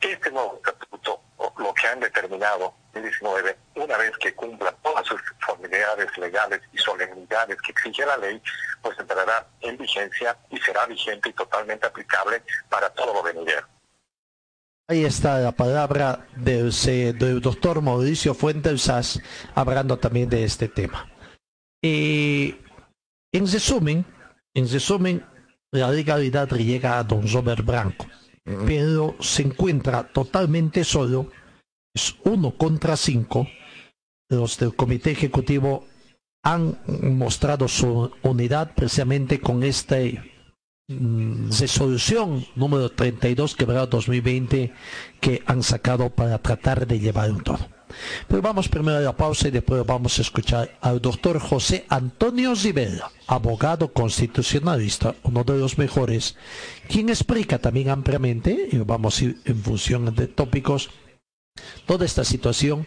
Este 0.00 0.32
nuevo 0.32 0.56
estatuto, 0.56 1.22
lo 1.58 1.72
que 1.74 1.86
han 1.86 2.00
determinado 2.00 2.74
en 2.92 3.02
19, 3.02 3.56
una 3.76 3.96
vez 3.98 4.16
que 4.18 4.34
cumpla 4.34 4.72
todas 4.82 5.06
sus 5.06 5.20
formalidades 5.46 6.18
legales 6.18 6.60
y 6.72 6.78
solemnidades 6.78 7.56
que 7.62 7.70
exige 7.70 8.04
la 8.04 8.16
ley, 8.16 8.42
pues 8.82 8.98
entrará 8.98 9.46
en 9.60 9.76
vigencia 9.78 10.36
y 10.50 10.58
será 10.58 10.86
vigente 10.86 11.28
y 11.28 11.32
totalmente 11.34 11.86
aplicable 11.86 12.42
para 12.68 12.90
todo 12.90 13.14
lo 13.14 13.22
venidero. 13.22 13.66
Ahí 14.90 15.04
está 15.04 15.38
la 15.38 15.52
palabra 15.52 16.26
del, 16.36 16.72
del 17.16 17.40
doctor 17.40 17.80
Mauricio 17.80 18.34
Fuentes 18.34 18.82
Sass 18.82 19.20
hablando 19.54 19.98
también 19.98 20.28
de 20.28 20.42
este 20.42 20.68
tema. 20.68 21.08
Y 21.80 22.56
en 23.32 23.50
resumen, 23.50 24.04
en 24.52 24.68
resumen, 24.68 25.24
la 25.70 25.90
legalidad 25.92 26.48
llega 26.50 26.98
a 26.98 27.04
don 27.04 27.26
Robert 27.32 27.64
Branco 27.64 28.06
pero 28.44 29.16
se 29.20 29.42
encuentra 29.42 30.04
totalmente 30.12 30.84
solo, 30.84 31.30
es 31.94 32.16
uno 32.24 32.56
contra 32.56 32.96
cinco. 32.96 33.46
Los 34.28 34.58
del 34.58 34.74
comité 34.74 35.10
ejecutivo 35.10 35.84
han 36.44 36.78
mostrado 36.86 37.68
su 37.68 38.10
unidad 38.22 38.74
precisamente 38.74 39.40
con 39.40 39.62
esta 39.62 39.96
mm, 39.96 40.29
resolución 41.50 42.44
número 42.56 42.90
32 42.90 43.54
quebrado 43.54 43.86
2020 43.86 44.72
que 45.20 45.42
han 45.46 45.62
sacado 45.62 46.10
para 46.10 46.38
tratar 46.38 46.86
de 46.86 46.98
llevar 46.98 47.30
un 47.30 47.42
todo. 47.42 47.60
Pero 48.28 48.42
vamos 48.42 48.68
primero 48.68 48.98
a 48.98 49.00
la 49.00 49.16
pausa 49.16 49.48
y 49.48 49.50
después 49.50 49.84
vamos 49.84 50.18
a 50.18 50.22
escuchar 50.22 50.78
al 50.80 51.00
doctor 51.00 51.38
José 51.38 51.86
Antonio 51.88 52.54
Zibella, 52.54 53.10
abogado 53.26 53.92
constitucionalista, 53.92 55.14
uno 55.24 55.44
de 55.44 55.58
los 55.58 55.78
mejores, 55.78 56.36
quien 56.88 57.08
explica 57.08 57.58
también 57.58 57.90
ampliamente, 57.90 58.68
y 58.70 58.78
vamos 58.78 59.20
a 59.20 59.24
ir 59.24 59.40
en 59.44 59.60
función 59.60 60.14
de 60.14 60.26
tópicos, 60.28 60.90
toda 61.86 62.06
esta 62.06 62.24
situación 62.24 62.86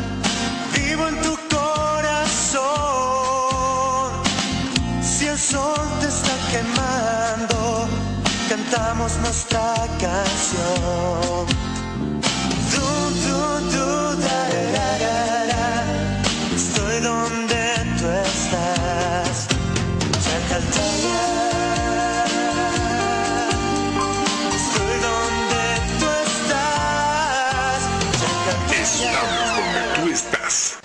vivo 0.91 1.07
en 1.07 1.21
tu 1.21 1.33
corazón. 1.55 2.61
Si 5.01 5.25
el 5.27 5.37
sol 5.37 5.85
te 6.01 6.07
está 6.07 6.35
quemando, 6.51 7.57
cantamos 8.49 9.11
nuestra 9.25 9.73
canción. 10.05 11.45
Du, 12.73 12.87
du, 13.25 13.39
du, 13.73 13.87
da, 14.25 14.41
da. 15.51 15.67
Estoy 16.59 16.95
donde 17.09 17.61
tú 17.97 18.05
estás. 18.29 19.35
Chacaltaya. 20.25 21.10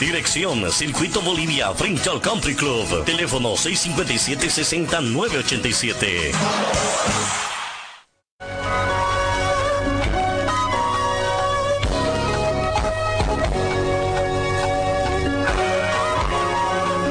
Dirección 0.00 0.68
Circuito 0.72 1.20
Bolivia 1.20 1.72
frente 1.74 2.08
al 2.08 2.22
Country 2.22 2.54
Club. 2.54 3.04
Teléfono 3.04 3.50
657-60987. 3.50 6.32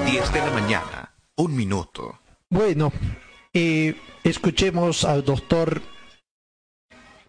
Diez 0.07 0.33
de 0.33 0.39
la 0.39 0.49
mañana, 0.49 1.13
un 1.35 1.55
minuto. 1.55 2.19
Bueno, 2.49 2.91
eh, 3.53 3.93
escuchemos 4.23 5.05
al 5.05 5.23
doctor 5.23 5.83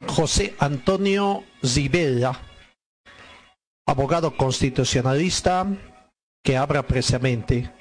José 0.06 0.54
Antonio 0.58 1.44
Zibella, 1.62 2.40
abogado 3.90 4.36
constitucionalista, 4.36 5.66
que 6.44 6.56
habla 6.56 6.86
precisamente 6.86 7.72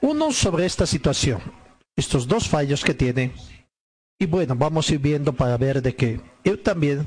uno 0.00 0.32
sobre 0.32 0.66
esta 0.66 0.86
situación, 0.86 1.40
estos 1.96 2.26
dos 2.26 2.48
fallos 2.48 2.84
que 2.84 2.94
tiene. 2.94 3.32
Y 4.18 4.26
bueno, 4.26 4.56
vamos 4.56 4.88
a 4.90 4.94
ir 4.94 4.98
viendo 4.98 5.32
para 5.32 5.56
ver 5.56 5.80
de 5.82 5.94
que 5.94 6.20
él 6.42 6.62
también 6.62 7.06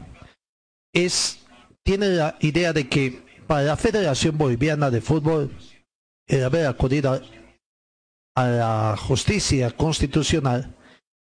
es, 0.93 1.45
tiene 1.83 2.07
la 2.07 2.37
idea 2.39 2.71
de 2.71 2.87
que 2.87 3.25
para 3.45 3.63
la 3.63 3.77
Federación 3.77 4.37
Boliviana 4.37 4.89
de 4.89 5.01
Fútbol, 5.01 5.51
el 6.27 6.43
haber 6.43 6.67
acudido 6.67 7.11
a, 7.13 7.21
a 8.35 8.47
la 8.47 8.97
justicia 8.97 9.71
constitucional 9.71 10.75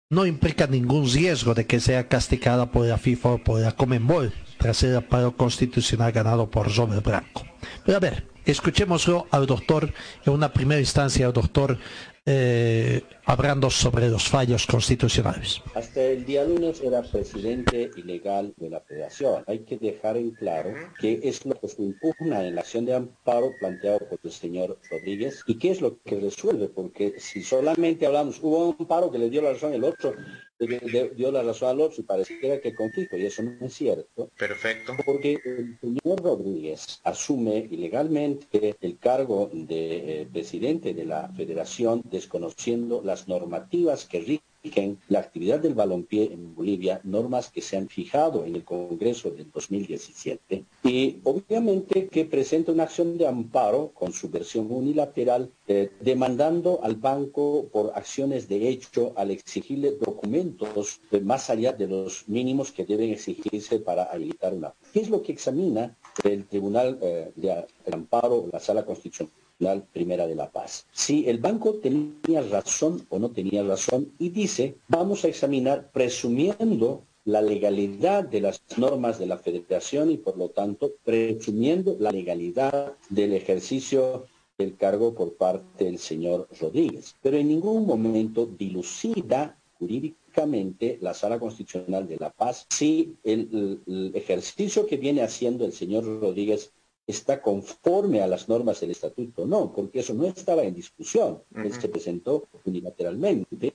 no 0.09 0.27
implica 0.27 0.67
ningún 0.67 1.11
riesgo 1.11 1.55
de 1.55 1.67
que 1.67 1.81
sea 1.81 2.09
castigada 2.09 2.71
por 2.71 2.87
la 2.87 2.99
FIFA 2.99 3.29
o 3.29 3.39
por 3.39 3.61
la 3.61 3.73
Comenbol 3.73 4.33
tras 4.59 4.83
el 4.83 5.03
paro 5.03 5.37
constitucional 5.37 6.13
ganado 6.13 6.51
por 6.51 6.75
Robert 6.75 7.05
Blanco. 7.05 7.45
Pero 7.85 7.97
a 7.97 8.01
ver, 8.01 8.27
escuchémoslo 8.45 9.27
al 9.31 9.47
doctor, 9.47 9.93
en 10.25 10.33
una 10.33 10.53
primera 10.53 10.81
instancia 10.81 11.27
al 11.27 11.33
doctor 11.33 11.79
eh, 12.25 13.03
hablando 13.27 13.71
sobre 13.71 14.09
los 14.09 14.29
fallos 14.29 14.67
constitucionales. 14.67 15.61
Hasta 15.75 16.01
el 16.01 16.25
día 16.25 16.45
lunes 16.45 16.81
era 16.81 17.03
presidente 17.03 17.91
ilegal 17.97 18.55
de 18.57 18.71
la 18.71 18.81
federación. 18.81 19.43
Hay 19.49 19.61
que 19.61 19.77
dejar 19.77 20.17
en 20.17 20.31
claro 20.31 20.73
que 21.01 21.21
es 21.25 21.45
lo 21.45 21.59
que 21.61 21.69
se 21.69 21.83
impugna 21.83 22.47
en 22.47 22.55
la 22.55 22.61
acción 22.61 22.87
de 22.87 22.95
amparo 22.95 23.53
planteado 23.59 23.99
por 24.09 24.21
el 24.23 24.31
señor 24.31 24.79
Rodríguez 24.91 25.43
y 25.47 25.59
qué 25.59 25.73
es 25.73 25.81
lo 25.81 26.01
que 26.03 26.21
resuelve, 26.21 26.69
porque 26.69 27.15
si 27.19 27.43
solamente 27.43 28.07
hablamos, 28.07 28.39
hubo 28.41 28.69
un 28.69 28.77
amparo 28.79 29.11
que 29.11 29.19
le 29.19 29.29
dio 29.29 29.43
la 29.43 29.53
razón 29.53 29.75
el 29.75 29.83
otro, 29.83 30.15
dio 30.59 31.33
la 31.33 31.43
razón 31.43 31.71
al 31.71 31.81
otro 31.81 32.01
y 32.01 32.05
pareciera 32.05 32.61
que 32.61 32.75
conflicto, 32.75 33.17
y 33.17 33.27
eso 33.27 33.43
no 33.43 33.67
es 33.67 33.75
cierto. 33.75 34.31
Perfecto. 34.39 34.95
Porque 35.05 35.39
el 35.45 35.79
señor 35.81 36.23
Rodríguez 36.23 37.01
asume 37.05 37.69
ilegalmente 37.71 38.77
el 38.81 38.99
cargo 38.99 39.51
de 39.53 40.23
eh, 40.23 40.29
presidente 40.33 40.95
de 40.95 41.05
la 41.05 41.29
federación 41.37 42.03
desconociendo 42.05 43.03
normativas 43.29 44.05
que 44.05 44.21
rigen 44.21 44.99
la 45.09 45.21
actividad 45.21 45.61
del 45.61 45.75
balompié 45.75 46.33
en 46.33 46.55
Bolivia, 46.55 47.01
normas 47.05 47.51
que 47.51 47.63
se 47.63 47.77
han 47.77 47.89
fijado 47.89 48.45
en 48.45 48.57
el 48.57 48.65
Congreso 48.65 49.31
del 49.31 49.51
2017 49.51 50.65
y 50.83 51.21
obviamente 51.25 52.09
que 52.09 52.25
presenta 52.25 52.73
una 52.73 52.85
acción 52.85 53.17
de 53.17 53.27
amparo 53.29 53.93
con 53.95 54.13
su 54.13 54.29
versión 54.29 54.67
unilateral 54.71 55.51
eh, 55.69 55.91
demandando 56.01 56.81
al 56.83 56.97
banco 56.97 57.69
por 57.73 57.93
acciones 57.95 58.49
de 58.49 58.69
hecho 58.69 59.13
al 59.17 59.31
exigirle 59.31 59.93
documentos 59.93 61.01
más 61.23 61.49
allá 61.51 61.73
de 61.73 61.87
los 61.87 62.29
mínimos 62.29 62.73
que 62.73 62.85
deben 62.85 63.11
exigirse 63.11 63.79
para 63.79 64.05
habilitar 64.05 64.53
una. 64.53 64.75
¿Qué 64.93 65.01
es 65.01 65.11
lo 65.11 65.23
que 65.23 65.33
examina 65.33 65.97
el 66.25 66.47
Tribunal 66.47 66.99
eh, 67.03 67.33
de 67.37 67.67
Amparo, 67.93 68.49
la 68.53 68.61
Sala 68.61 68.85
Constitucional 68.85 69.85
Primera 69.93 70.27
de 70.27 70.35
La 70.35 70.51
Paz? 70.51 70.87
Si 70.93 71.29
el 71.29 71.39
banco 71.39 71.75
tenía 71.75 72.43
razón 72.43 73.07
o 73.09 73.19
no 73.19 73.31
tenía 73.31 73.63
razón 73.63 74.13
y 74.19 74.31
dice, 74.31 74.77
vamos 74.89 75.25
a 75.25 75.29
examinar 75.29 75.91
presumiendo 75.93 77.05
la 77.25 77.43
legalidad 77.43 78.25
de 78.25 78.41
las 78.41 78.63
normas 78.77 79.19
de 79.19 79.27
la 79.27 79.39
federación 79.39 80.11
y 80.11 80.17
por 80.17 80.39
lo 80.39 80.49
tanto 80.51 80.93
presumiendo 81.05 81.97
la 81.99 82.13
legalidad 82.13 82.93
del 83.11 83.33
ejercicio 83.35 84.27
del 84.57 84.77
cargo 84.77 85.15
por 85.15 85.35
parte 85.35 85.85
del 85.85 85.99
señor 85.99 86.49
Rodríguez. 86.61 87.17
Pero 87.23 87.37
en 87.37 87.49
ningún 87.49 87.85
momento 87.85 88.47
dilucida 88.47 89.59
jurídicamente 89.79 90.99
la 91.01 91.15
Sala 91.15 91.39
Constitucional 91.39 92.09
de 92.09 92.17
La 92.17 92.31
Paz 92.31 92.67
si 92.71 93.17
el, 93.25 93.81
el 93.87 94.13
ejercicio 94.15 94.87
que 94.87 94.97
viene 94.97 95.23
haciendo 95.23 95.65
el 95.65 95.73
señor 95.73 96.05
Rodríguez 96.05 96.73
está 97.07 97.41
conforme 97.41 98.21
a 98.21 98.27
las 98.27 98.49
normas 98.49 98.81
del 98.81 98.91
estatuto. 98.91 99.47
No, 99.47 99.73
porque 99.73 100.01
eso 100.01 100.15
no 100.15 100.27
estaba 100.27 100.65
en 100.65 100.75
discusión. 100.75 101.43
Él 101.55 101.73
se 101.73 101.89
presentó 101.89 102.49
unilateralmente 102.65 103.75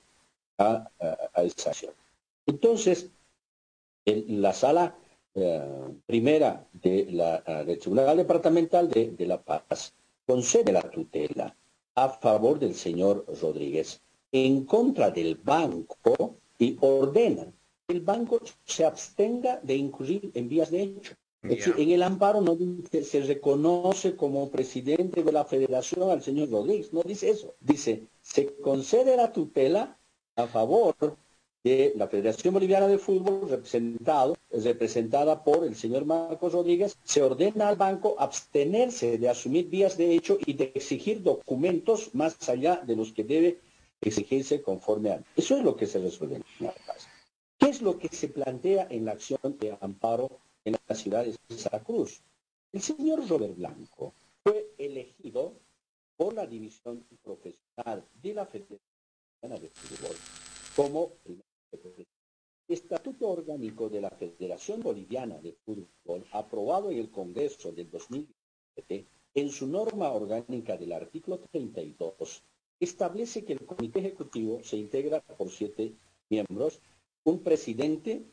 a, 0.58 0.88
esa 1.36 1.70
acción. 1.70 1.94
Entonces, 2.46 3.10
en 4.04 4.42
la 4.42 4.52
sala 4.52 4.96
eh, 5.34 5.62
primera 6.04 6.66
de 6.72 7.06
la, 7.10 7.64
del 7.64 7.78
Tribunal 7.78 8.16
Departamental 8.16 8.90
de, 8.90 9.12
de 9.12 9.26
La 9.26 9.40
Paz 9.40 9.94
concede 10.26 10.72
la 10.72 10.82
tutela 10.82 11.56
a 11.94 12.08
favor 12.08 12.58
del 12.58 12.74
señor 12.74 13.24
Rodríguez 13.40 14.00
en 14.32 14.64
contra 14.64 15.10
del 15.10 15.36
banco 15.36 16.36
y 16.58 16.76
ordena 16.80 17.46
que 17.86 17.94
el 17.94 18.00
banco 18.00 18.40
se 18.64 18.84
abstenga 18.84 19.60
de 19.62 19.76
incurrir 19.76 20.30
en 20.34 20.48
vías 20.48 20.70
de 20.70 20.82
hecho 20.82 21.14
en 21.44 21.90
el 21.90 22.04
amparo 22.04 22.40
no 22.40 22.54
dice, 22.54 23.02
se 23.02 23.20
reconoce 23.22 24.14
como 24.14 24.48
presidente 24.50 25.24
de 25.24 25.32
la 25.32 25.44
federación 25.44 26.08
al 26.08 26.22
señor 26.22 26.50
Rodríguez, 26.50 26.92
no 26.92 27.02
dice 27.02 27.30
eso. 27.30 27.54
Dice, 27.60 28.04
se 28.20 28.54
concede 28.60 29.16
la 29.16 29.32
tutela 29.32 29.98
a 30.36 30.46
favor 30.46 30.94
de 31.64 31.92
la 31.96 32.06
Federación 32.06 32.54
Boliviana 32.54 32.86
de 32.86 32.98
Fútbol 32.98 33.48
representado, 33.48 34.36
representada 34.50 35.42
por 35.42 35.64
el 35.64 35.74
señor 35.74 36.04
Marcos 36.04 36.52
Rodríguez, 36.52 36.96
se 37.02 37.22
ordena 37.22 37.68
al 37.68 37.76
banco 37.76 38.14
abstenerse 38.18 39.18
de 39.18 39.28
asumir 39.28 39.68
vías 39.68 39.96
de 39.96 40.14
hecho 40.14 40.38
y 40.44 40.52
de 40.54 40.72
exigir 40.74 41.22
documentos 41.22 42.14
más 42.14 42.48
allá 42.48 42.82
de 42.84 42.96
los 42.96 43.12
que 43.12 43.24
debe 43.24 43.58
exigirse 44.02 44.62
conforme 44.62 45.10
a... 45.10 45.24
Eso 45.36 45.56
es 45.56 45.64
lo 45.64 45.76
que 45.76 45.86
se 45.86 45.98
resuelve 45.98 46.36
en 46.36 46.44
la 46.60 46.74
¿Qué 47.58 47.68
es 47.68 47.80
lo 47.80 47.96
que 47.98 48.08
se 48.08 48.28
plantea 48.28 48.88
en 48.90 49.04
la 49.04 49.12
acción 49.12 49.56
de 49.58 49.76
amparo 49.80 50.40
en 50.64 50.76
la 50.86 50.94
ciudad 50.94 51.24
de 51.24 51.36
Santa 51.56 51.82
Cruz. 51.82 52.22
El 52.72 52.82
señor 52.82 53.26
Robert 53.28 53.56
Blanco 53.56 54.14
fue 54.42 54.74
elegido 54.78 55.54
por 56.16 56.34
la 56.34 56.46
división 56.46 57.04
profesional 57.22 58.04
de 58.22 58.34
la 58.34 58.46
Federación 58.46 58.80
de 59.42 59.70
Fútbol 59.70 60.16
como 60.76 61.08
primer 61.24 61.44
Estatuto 62.68 63.28
Orgánico 63.28 63.88
de 63.88 64.00
la 64.00 64.10
Federación 64.10 64.80
Boliviana 64.80 65.38
de 65.38 65.52
Fútbol, 65.64 66.24
aprobado 66.30 66.90
en 66.90 66.98
el 66.98 67.10
Congreso 67.10 67.72
del 67.72 67.90
2017, 67.90 69.06
en 69.34 69.50
su 69.50 69.66
norma 69.66 70.12
orgánica 70.12 70.76
del 70.76 70.92
artículo 70.92 71.40
32, 71.50 72.42
establece 72.82 73.44
que 73.44 73.52
el 73.52 73.64
Comité 73.64 74.00
Ejecutivo 74.00 74.60
se 74.62 74.76
integra 74.76 75.20
por 75.20 75.50
siete 75.50 75.94
miembros, 76.28 76.80
un 77.24 77.42
presidente, 77.42 78.24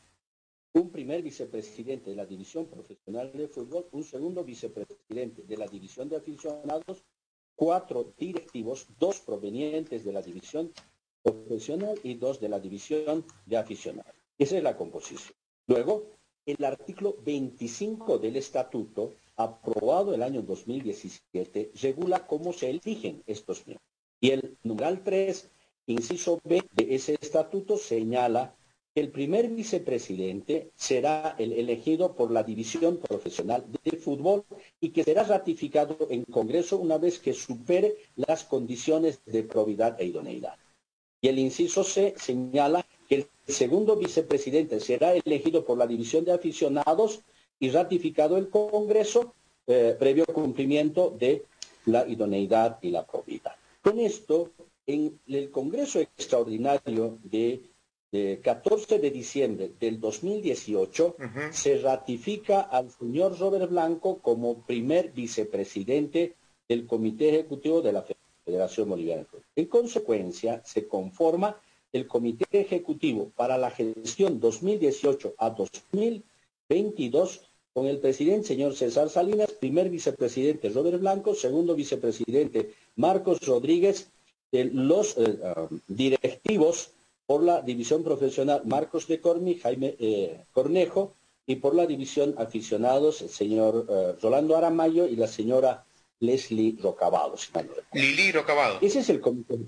un 0.72 0.90
primer 0.90 1.22
vicepresidente 1.22 2.10
de 2.10 2.16
la 2.16 2.26
División 2.26 2.66
Profesional 2.66 3.30
de 3.32 3.46
Fútbol, 3.46 3.86
un 3.92 4.02
segundo 4.02 4.42
vicepresidente 4.42 5.42
de 5.42 5.56
la 5.56 5.68
División 5.68 6.08
de 6.08 6.16
Aficionados, 6.16 7.04
cuatro 7.54 8.12
directivos, 8.18 8.88
dos 8.98 9.20
provenientes 9.20 10.04
de 10.04 10.12
la 10.12 10.22
División 10.22 10.72
Profesional 11.22 11.98
y 12.02 12.14
dos 12.14 12.40
de 12.40 12.48
la 12.48 12.58
División 12.58 13.24
de 13.46 13.56
Aficionados. 13.56 14.14
Esa 14.36 14.56
es 14.56 14.62
la 14.64 14.76
composición. 14.76 15.34
Luego, 15.68 16.06
el 16.44 16.64
artículo 16.64 17.16
25 17.24 18.18
del 18.18 18.36
Estatuto, 18.36 19.14
aprobado 19.36 20.12
el 20.12 20.22
año 20.22 20.42
2017, 20.42 21.70
regula 21.80 22.26
cómo 22.26 22.52
se 22.52 22.70
eligen 22.70 23.22
estos 23.26 23.64
miembros. 23.66 23.89
Y 24.20 24.30
el 24.30 24.56
numeral 24.62 25.02
3, 25.02 25.48
inciso 25.86 26.40
B 26.44 26.62
de 26.72 26.94
ese 26.94 27.16
estatuto, 27.20 27.76
señala 27.76 28.54
el 28.96 29.10
primer 29.10 29.48
vicepresidente 29.48 30.72
será 30.74 31.36
el 31.38 31.52
elegido 31.52 32.16
por 32.16 32.32
la 32.32 32.42
División 32.42 32.98
Profesional 32.98 33.64
de 33.84 33.96
Fútbol 33.96 34.44
y 34.80 34.90
que 34.90 35.04
será 35.04 35.22
ratificado 35.22 35.96
en 36.10 36.24
Congreso 36.24 36.76
una 36.76 36.98
vez 36.98 37.20
que 37.20 37.32
supere 37.32 37.96
las 38.16 38.42
condiciones 38.42 39.20
de 39.26 39.44
probidad 39.44 40.00
e 40.00 40.06
idoneidad. 40.06 40.56
Y 41.20 41.28
el 41.28 41.38
inciso 41.38 41.84
C 41.84 42.14
señala 42.16 42.84
que 43.08 43.14
el 43.14 43.26
segundo 43.46 43.94
vicepresidente 43.94 44.80
será 44.80 45.14
elegido 45.14 45.64
por 45.64 45.78
la 45.78 45.86
División 45.86 46.24
de 46.24 46.32
Aficionados 46.32 47.20
y 47.60 47.70
ratificado 47.70 48.36
el 48.38 48.48
Congreso 48.48 49.34
eh, 49.68 49.94
previo 49.98 50.26
cumplimiento 50.26 51.10
de 51.10 51.44
la 51.86 52.08
idoneidad 52.08 52.78
y 52.82 52.90
la 52.90 53.06
probidad. 53.06 53.59
Con 53.82 53.98
esto, 53.98 54.52
en 54.86 55.20
el 55.26 55.50
Congreso 55.50 56.00
Extraordinario 56.00 57.18
de 57.22 57.70
el 58.12 58.40
14 58.40 58.98
de 58.98 59.10
diciembre 59.10 59.70
del 59.78 60.00
2018 60.00 61.16
se 61.52 61.78
ratifica 61.78 62.62
al 62.62 62.90
señor 62.90 63.38
Robert 63.38 63.70
Blanco 63.70 64.18
como 64.18 64.64
primer 64.64 65.12
vicepresidente 65.12 66.34
del 66.68 66.86
Comité 66.86 67.28
Ejecutivo 67.28 67.80
de 67.80 67.92
la 67.92 68.04
Federación 68.44 68.88
Boliviana. 68.88 69.26
En 69.54 69.66
consecuencia, 69.66 70.60
se 70.64 70.88
conforma 70.88 71.56
el 71.92 72.08
Comité 72.08 72.46
Ejecutivo 72.50 73.30
para 73.36 73.56
la 73.56 73.70
gestión 73.70 74.40
2018 74.40 75.34
a 75.38 75.50
2022 75.50 77.42
con 77.72 77.86
el 77.86 78.00
presidente 78.00 78.48
señor 78.48 78.74
César 78.74 79.08
Salinas, 79.08 79.52
primer 79.52 79.88
vicepresidente 79.88 80.68
Robert 80.70 80.98
Blanco, 80.98 81.34
segundo 81.34 81.76
vicepresidente 81.76 82.72
Marcos 83.00 83.40
Rodríguez, 83.40 84.10
los 84.52 85.16
eh, 85.16 85.38
ah, 85.44 85.68
directivos 85.88 86.92
por 87.26 87.42
la 87.42 87.62
división 87.62 88.02
profesional 88.04 88.62
Marcos 88.64 89.06
de 89.06 89.20
Cormi, 89.20 89.54
Jaime 89.54 89.96
eh, 89.98 90.44
Cornejo, 90.52 91.14
y 91.46 91.56
por 91.56 91.74
la 91.74 91.86
división 91.86 92.34
aficionados 92.38 93.22
el 93.22 93.28
señor 93.28 93.86
eh, 93.88 94.14
Rolando 94.22 94.56
Aramayo 94.56 95.06
y 95.06 95.16
la 95.16 95.26
señora 95.26 95.84
Leslie 96.20 96.76
Rocabado. 96.80 97.34
Lili 97.92 98.30
Rocabado. 98.30 98.78
Ese 98.80 99.00
es 99.00 99.08
el 99.08 99.20
comité 99.20 99.58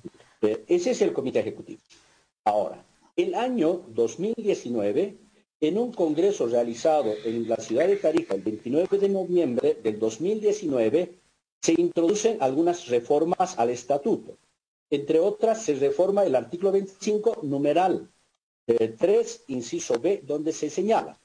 eh, 0.42 0.64
ese 0.68 0.90
es 0.90 1.02
el 1.02 1.12
comité 1.12 1.40
ejecutivo. 1.40 1.80
Ahora, 2.44 2.84
el 3.16 3.34
año 3.34 3.82
2019, 3.88 5.16
en 5.60 5.78
un 5.78 5.92
congreso 5.92 6.46
realizado 6.46 7.14
en 7.24 7.48
la 7.48 7.56
ciudad 7.56 7.86
de 7.86 7.96
Tarija 7.96 8.34
el 8.34 8.42
29 8.42 8.98
de 8.98 9.08
noviembre 9.08 9.78
del 9.82 9.98
2019, 9.98 11.21
se 11.62 11.80
introducen 11.80 12.38
algunas 12.40 12.88
reformas 12.88 13.58
al 13.58 13.70
estatuto. 13.70 14.36
Entre 14.90 15.20
otras, 15.20 15.64
se 15.64 15.74
reforma 15.76 16.24
el 16.24 16.34
artículo 16.34 16.72
25, 16.72 17.40
numeral 17.44 18.10
3, 18.66 18.98
eh, 19.08 19.44
inciso 19.48 19.98
B, 20.00 20.22
donde 20.24 20.52
se 20.52 20.68
señala 20.68 21.18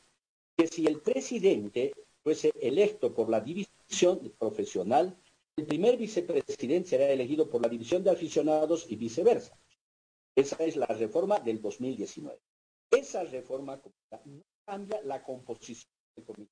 que 0.56 0.68
si 0.68 0.86
el 0.86 1.02
presidente 1.02 1.94
fuese 2.24 2.52
electo 2.62 3.14
por 3.14 3.30
la 3.30 3.42
división 3.42 4.34
profesional, 4.38 5.18
el 5.56 5.66
primer 5.66 5.98
vicepresidente 5.98 6.90
será 6.90 7.10
elegido 7.10 7.50
por 7.50 7.62
la 7.62 7.70
división 7.70 8.04
de 8.04 8.12
aficionados 8.12 8.86
y 8.90 8.96
viceversa. 8.96 9.58
Esa 10.36 10.64
es 10.64 10.76
la 10.76 10.86
reforma 10.86 11.40
del 11.40 11.60
2019. 11.62 12.38
Esa 12.92 13.24
reforma 13.24 13.82
no 14.26 14.44
cambia 14.66 15.02
la 15.04 15.24
composición 15.24 15.92
del 16.16 16.26
comité, 16.26 16.52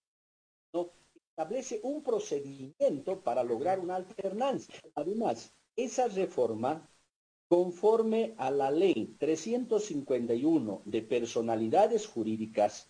establece 1.36 1.82
un 1.84 2.02
procedimiento 2.02 3.20
para 3.20 3.44
lograr 3.44 3.82
una 3.82 3.98
alternancia. 3.98 4.74
Además, 4.96 5.52
esa 5.76 6.08
reforma 6.08 6.90
conforme 7.50 8.36
a 8.38 8.50
la 8.50 8.72
ley 8.72 9.18
351 9.20 10.82
de 10.86 11.02
personalidades 11.02 12.08
jurídicas 12.08 12.90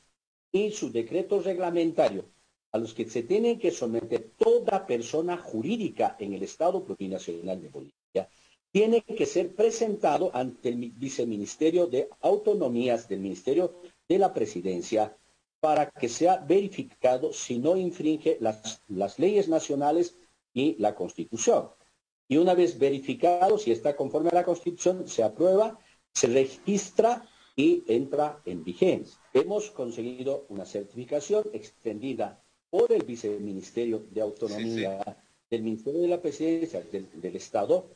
y 0.52 0.70
su 0.70 0.92
decreto 0.92 1.42
reglamentario, 1.42 2.26
a 2.72 2.78
los 2.78 2.94
que 2.94 3.10
se 3.10 3.24
tiene 3.24 3.58
que 3.58 3.72
someter 3.72 4.34
toda 4.38 4.86
persona 4.86 5.38
jurídica 5.38 6.16
en 6.20 6.34
el 6.34 6.44
Estado 6.44 6.84
plurinacional 6.84 7.60
de 7.60 7.70
Bolivia, 7.70 8.30
tiene 8.72 9.02
que 9.02 9.26
ser 9.26 9.56
presentado 9.56 10.30
ante 10.36 10.70
el 10.70 10.92
viceministerio 10.92 11.88
de 11.88 12.10
autonomías 12.22 13.10
del 13.10 13.22
Ministerio 13.22 13.82
de 14.08 14.20
la 14.20 14.32
Presidencia 14.32 15.18
para 15.66 15.84
que 16.00 16.10
sea 16.20 16.36
verificado 16.38 17.26
si 17.34 17.58
no 17.66 17.72
infringe 17.88 18.32
las, 18.40 18.82
las 18.88 19.14
leyes 19.24 19.48
nacionales 19.48 20.06
y 20.54 20.76
la 20.86 20.92
Constitución 20.94 21.64
y 22.28 22.38
una 22.38 22.54
vez 22.54 22.78
verificado 22.78 23.58
si 23.58 23.72
está 23.72 23.96
conforme 23.96 24.30
a 24.30 24.36
la 24.36 24.44
Constitución, 24.44 25.08
se 25.08 25.24
aprueba, 25.24 25.80
se 26.14 26.28
registra 26.28 27.28
y 27.56 27.84
entra 27.88 28.42
en 28.46 28.64
vigencia. 28.64 29.18
Hemos 29.34 29.72
conseguido 29.72 30.46
una 30.50 30.66
certificación 30.66 31.44
extendida 31.54 32.42
por 32.70 32.92
el 32.92 33.04
Viceministerio 33.04 34.06
de 34.12 34.22
Autonomía 34.22 35.00
del 35.50 35.64
Ministerio 35.64 36.02
de 36.02 36.08
la 36.08 36.22
Presidencia 36.22 36.82
del, 36.92 37.36
Estado 37.36 37.88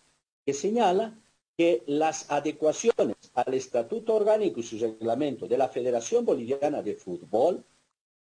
que 0.45 0.53
señala 0.53 1.19
que 1.59 1.83
las 1.87 2.31
adecuaciones 2.31 3.17
al 3.33 3.53
Estatuto 3.53 4.15
Orgánico 4.15 4.61
y 4.61 4.63
su 4.63 4.77
reglamento 4.77 5.45
de 5.45 5.57
la 5.57 5.67
Federación 5.67 6.23
Boliviana 6.23 6.81
de 6.81 6.95
Fútbol 6.95 7.65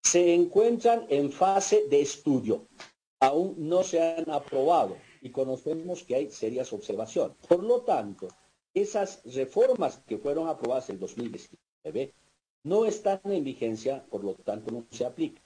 se 0.02 0.34
encuentran 0.34 1.06
en 1.08 1.32
fase 1.32 1.84
de 1.88 2.02
estudio. 2.02 2.66
Aún 3.20 3.54
no 3.56 3.84
se 3.84 4.02
han 4.02 4.30
aprobado 4.30 4.98
y 5.22 5.30
conocemos 5.30 6.02
que 6.02 6.14
hay 6.14 6.30
serias 6.30 6.74
observaciones. 6.74 7.34
Por 7.48 7.64
lo 7.64 7.80
tanto, 7.80 8.28
esas 8.74 9.22
reformas 9.24 10.02
que 10.06 10.18
fueron 10.18 10.46
aprobadas 10.46 10.90
en 10.90 11.00
2019 11.00 12.12
no 12.64 12.84
están 12.84 13.18
en 13.24 13.44
vigencia, 13.44 14.04
por 14.10 14.24
lo 14.24 14.34
tanto 14.34 14.70
no 14.70 14.84
se 14.90 15.06
aplican. 15.06 15.42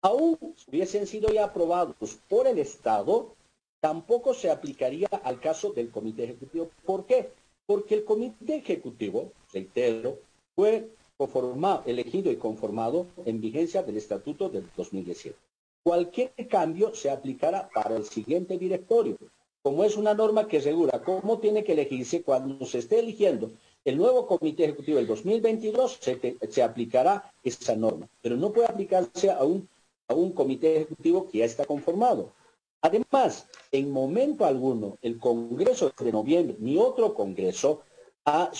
Aún 0.00 0.38
hubiesen 0.68 1.08
sido 1.08 1.30
ya 1.30 1.46
aprobados 1.46 2.20
por 2.28 2.46
el 2.46 2.60
Estado, 2.60 3.35
tampoco 3.86 4.34
se 4.34 4.50
aplicaría 4.50 5.06
al 5.22 5.38
caso 5.38 5.70
del 5.70 5.92
Comité 5.92 6.24
Ejecutivo. 6.24 6.70
¿Por 6.84 7.06
qué? 7.06 7.30
Porque 7.66 7.94
el 7.94 8.04
Comité 8.04 8.56
Ejecutivo, 8.56 9.30
reitero, 9.52 10.18
fue 10.56 10.88
conformado, 11.16 11.84
elegido 11.86 12.32
y 12.32 12.36
conformado 12.36 13.06
en 13.24 13.40
vigencia 13.40 13.84
del 13.84 13.96
Estatuto 13.96 14.48
del 14.48 14.68
2017. 14.76 15.36
Cualquier 15.84 16.32
cambio 16.50 16.96
se 16.96 17.10
aplicará 17.10 17.68
para 17.72 17.96
el 17.96 18.04
siguiente 18.06 18.58
directorio, 18.58 19.18
como 19.62 19.84
es 19.84 19.96
una 19.96 20.14
norma 20.14 20.48
que 20.48 20.58
regula 20.58 21.00
cómo 21.04 21.38
tiene 21.38 21.62
que 21.62 21.74
elegirse 21.74 22.22
cuando 22.24 22.66
se 22.66 22.78
esté 22.78 22.98
eligiendo 22.98 23.52
el 23.84 23.96
nuevo 23.98 24.26
Comité 24.26 24.64
Ejecutivo 24.64 24.96
del 24.96 25.06
2022, 25.06 25.98
se, 26.00 26.36
se 26.50 26.62
aplicará 26.64 27.32
esa 27.44 27.76
norma, 27.76 28.08
pero 28.20 28.36
no 28.36 28.52
puede 28.52 28.66
aplicarse 28.66 29.30
a 29.30 29.44
un, 29.44 29.68
a 30.08 30.14
un 30.14 30.32
Comité 30.32 30.74
Ejecutivo 30.74 31.28
que 31.28 31.38
ya 31.38 31.44
está 31.44 31.64
conformado. 31.64 32.32
Además, 32.82 33.48
en 33.72 33.90
momento 33.90 34.44
alguno, 34.44 34.98
el 35.02 35.18
Congreso 35.18 35.92
de 35.98 36.12
noviembre 36.12 36.56
ni 36.60 36.76
otro 36.76 37.14
Congreso 37.14 37.82
ha 38.24 38.50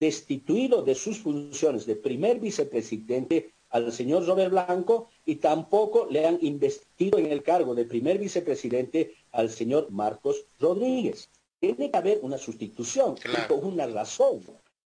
destituido 0.00 0.82
de 0.82 0.94
sus 0.94 1.18
funciones 1.18 1.86
de 1.86 1.96
primer 1.96 2.40
vicepresidente 2.40 3.54
al 3.70 3.92
señor 3.92 4.26
Robert 4.26 4.50
Blanco 4.50 5.08
y 5.24 5.36
tampoco 5.36 6.06
le 6.10 6.26
han 6.26 6.38
investido 6.40 7.18
en 7.18 7.26
el 7.26 7.42
cargo 7.42 7.74
de 7.74 7.84
primer 7.84 8.18
vicepresidente 8.18 9.14
al 9.32 9.50
señor 9.50 9.90
Marcos 9.90 10.46
Rodríguez. 10.58 11.28
Tiene 11.58 11.90
que 11.90 11.96
haber 11.96 12.20
una 12.22 12.38
sustitución, 12.38 13.16
con 13.48 13.64
una 13.64 13.86
razón. 13.86 14.40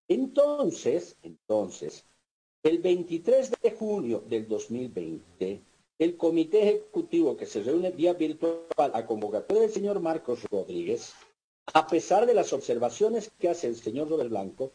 Entonces, 0.09 1.16
entonces, 1.22 2.05
el 2.62 2.78
23 2.78 3.53
de 3.62 3.70
junio 3.72 4.24
del 4.28 4.49
2020, 4.49 5.62
el 6.01 6.16
comité 6.16 6.62
ejecutivo 6.62 7.36
que 7.36 7.44
se 7.44 7.62
reúne 7.62 7.90
vía 7.90 8.14
virtual 8.14 8.90
a 8.94 9.05
convocatoria 9.05 9.62
del 9.62 9.70
señor 9.70 10.01
Marcos 10.01 10.42
Rodríguez, 10.51 11.12
a 11.74 11.86
pesar 11.86 12.24
de 12.24 12.32
las 12.32 12.55
observaciones 12.55 13.30
que 13.38 13.51
hace 13.51 13.66
el 13.66 13.76
señor 13.76 14.09
Robert 14.09 14.30
Blanco, 14.30 14.72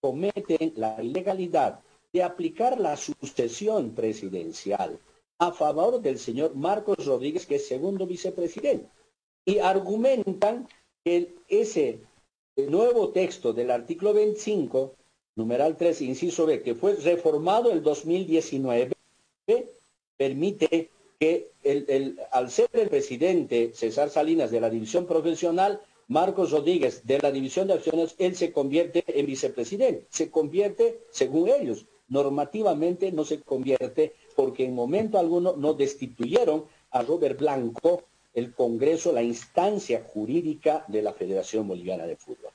cometen 0.00 0.72
la 0.76 1.02
ilegalidad 1.02 1.80
de 2.12 2.22
aplicar 2.22 2.78
la 2.78 2.96
sucesión 2.96 3.90
presidencial 3.90 5.00
a 5.40 5.50
favor 5.50 6.00
del 6.00 6.16
señor 6.16 6.54
Marcos 6.54 7.04
Rodríguez, 7.04 7.44
que 7.44 7.56
es 7.56 7.66
segundo 7.66 8.06
vicepresidente. 8.06 8.88
Y 9.44 9.58
argumentan 9.58 10.68
que 11.04 11.34
ese 11.48 12.02
nuevo 12.56 13.10
texto 13.10 13.52
del 13.52 13.72
artículo 13.72 14.14
25, 14.14 14.94
numeral 15.34 15.76
3, 15.76 16.02
inciso 16.02 16.46
B, 16.46 16.62
que 16.62 16.76
fue 16.76 16.94
reformado 16.94 17.72
el 17.72 17.82
2019, 17.82 18.92
permite 20.18 20.90
que 21.18 21.52
el, 21.62 22.20
al 22.30 22.50
ser 22.50 22.68
el 22.74 22.88
presidente 22.88 23.72
César 23.72 24.10
Salinas 24.10 24.50
de 24.50 24.60
la 24.60 24.68
división 24.68 25.06
profesional, 25.06 25.80
Marcos 26.08 26.50
Rodríguez 26.50 27.06
de 27.06 27.18
la 27.18 27.30
división 27.32 27.68
de 27.68 27.74
acciones, 27.74 28.14
él 28.18 28.36
se 28.36 28.52
convierte 28.52 29.04
en 29.06 29.26
vicepresidente. 29.26 30.06
Se 30.10 30.30
convierte, 30.30 31.00
según 31.10 31.48
ellos, 31.48 31.86
normativamente 32.08 33.12
no 33.12 33.24
se 33.24 33.40
convierte 33.40 34.14
porque 34.36 34.64
en 34.64 34.74
momento 34.74 35.18
alguno 35.18 35.54
no 35.56 35.74
destituyeron 35.74 36.64
a 36.90 37.02
Robert 37.02 37.38
Blanco 37.38 38.04
el 38.34 38.54
Congreso, 38.54 39.12
la 39.12 39.22
instancia 39.22 40.04
jurídica 40.12 40.84
de 40.88 41.02
la 41.02 41.12
Federación 41.12 41.66
Boliviana 41.66 42.06
de 42.06 42.16
Fútbol. 42.16 42.52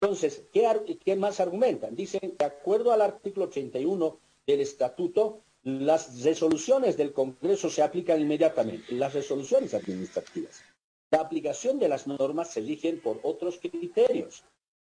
Entonces, 0.00 0.44
¿qué, 0.52 0.98
¿qué, 1.04 1.16
más 1.16 1.40
argumentan? 1.40 1.94
Dicen, 1.94 2.34
de 2.38 2.44
acuerdo 2.44 2.92
al 2.92 3.02
artículo 3.02 3.46
81 3.46 4.18
del 4.46 4.60
estatuto, 4.60 5.42
las 5.62 6.22
resoluciones 6.22 6.96
del 6.96 7.12
Congreso 7.12 7.68
se 7.68 7.82
aplican 7.82 8.20
inmediatamente, 8.20 8.94
las 8.94 9.12
resoluciones 9.12 9.74
administrativas. 9.74 10.62
La 11.10 11.20
aplicación 11.20 11.78
de 11.78 11.88
las 11.88 12.06
normas 12.06 12.50
se 12.50 12.60
rigen 12.60 13.00
por 13.00 13.20
otros 13.22 13.58
criterios. 13.58 14.44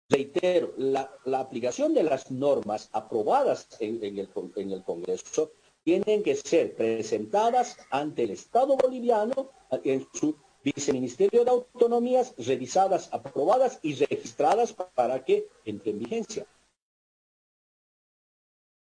Reitero, 0.08 0.72
la, 0.76 1.10
aplicación 1.38 1.94
de 1.94 2.02
las 2.02 2.30
normas 2.30 2.88
aprobadas 2.92 3.66
en, 3.80 4.02
el, 4.04 4.28
en 4.56 4.70
el 4.70 4.82
Congreso 4.84 5.52
tienen 5.84 6.22
que 6.22 6.36
ser 6.36 6.74
presentadas 6.76 7.76
ante 7.90 8.24
el 8.24 8.30
Estado 8.30 8.76
boliviano 8.76 9.50
en 9.84 10.06
su 10.12 10.36
viceministerio 10.62 11.44
de 11.44 11.50
autonomías, 11.50 12.34
revisadas, 12.38 13.08
aprobadas 13.12 13.80
y 13.82 13.94
registradas 13.94 14.72
para 14.72 15.24
que 15.24 15.48
entre 15.64 15.90
en 15.90 15.98
vigencia. 15.98 16.46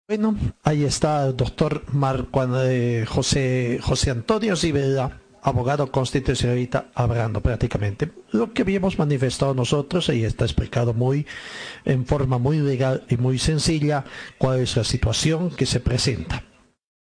Bueno, 0.09 0.35
ahí 0.63 0.85
está 0.85 1.27
el 1.27 1.37
doctor 1.37 1.83
Marco, 1.93 2.43
eh, 2.63 3.05
José, 3.07 3.77
José 3.79 4.09
Antonio 4.09 4.55
Zibela 4.55 5.21
abogado 5.43 5.91
constitucionalista 5.91 6.89
hablando 6.95 7.41
prácticamente. 7.41 8.09
Lo 8.31 8.51
que 8.51 8.63
habíamos 8.63 8.97
manifestado 8.97 9.53
nosotros, 9.53 10.09
y 10.09 10.25
está 10.25 10.45
explicado 10.45 10.95
muy, 10.95 11.27
en 11.85 12.07
forma 12.07 12.39
muy 12.39 12.57
legal 12.57 13.05
y 13.07 13.17
muy 13.17 13.37
sencilla, 13.37 14.03
cuál 14.39 14.61
es 14.61 14.75
la 14.75 14.83
situación 14.83 15.51
que 15.51 15.67
se 15.67 15.79
presenta. 15.79 16.43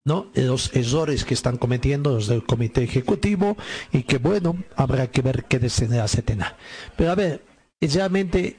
¿no? 0.05 0.27
los 0.35 0.75
errores 0.75 1.25
que 1.25 1.33
están 1.33 1.57
cometiendo 1.57 2.11
los 2.11 2.27
del 2.27 2.45
comité 2.45 2.83
ejecutivo 2.83 3.57
y 3.91 4.03
que 4.03 4.19
bueno, 4.19 4.55
habrá 4.75 5.07
que 5.07 5.23
ver 5.23 5.45
qué 5.45 5.57
desenlace 5.57 6.21
tendrá. 6.21 6.57
Pero 6.95 7.09
a 7.11 7.15
ver, 7.15 7.43
realmente 7.81 8.57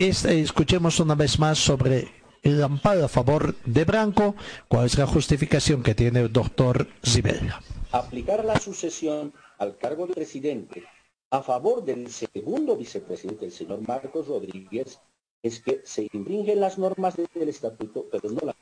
escuchemos 0.00 0.98
una 0.98 1.14
vez 1.14 1.38
más 1.38 1.58
sobre 1.58 2.19
el 2.42 2.62
amparo 2.62 3.04
a 3.04 3.08
favor 3.08 3.54
de 3.64 3.84
Branco, 3.84 4.34
cuál 4.68 4.86
es 4.86 4.98
la 4.98 5.06
justificación 5.06 5.82
que 5.82 5.94
tiene 5.94 6.20
el 6.20 6.32
doctor 6.32 6.88
Zibella 7.04 7.60
aplicar 7.92 8.44
la 8.44 8.58
sucesión 8.58 9.32
al 9.58 9.76
cargo 9.76 10.06
de 10.06 10.14
presidente 10.14 10.84
a 11.30 11.42
favor 11.42 11.84
del 11.84 12.10
segundo 12.10 12.76
vicepresidente, 12.76 13.46
el 13.46 13.52
señor 13.52 13.86
Marcos 13.86 14.26
Rodríguez, 14.26 15.00
es 15.42 15.60
que 15.60 15.80
se 15.84 16.08
infringen 16.12 16.60
las 16.60 16.76
normas 16.76 17.16
del 17.16 17.48
estatuto, 17.48 18.06
pero 18.10 18.30
no 18.30 18.40
las 18.42 18.56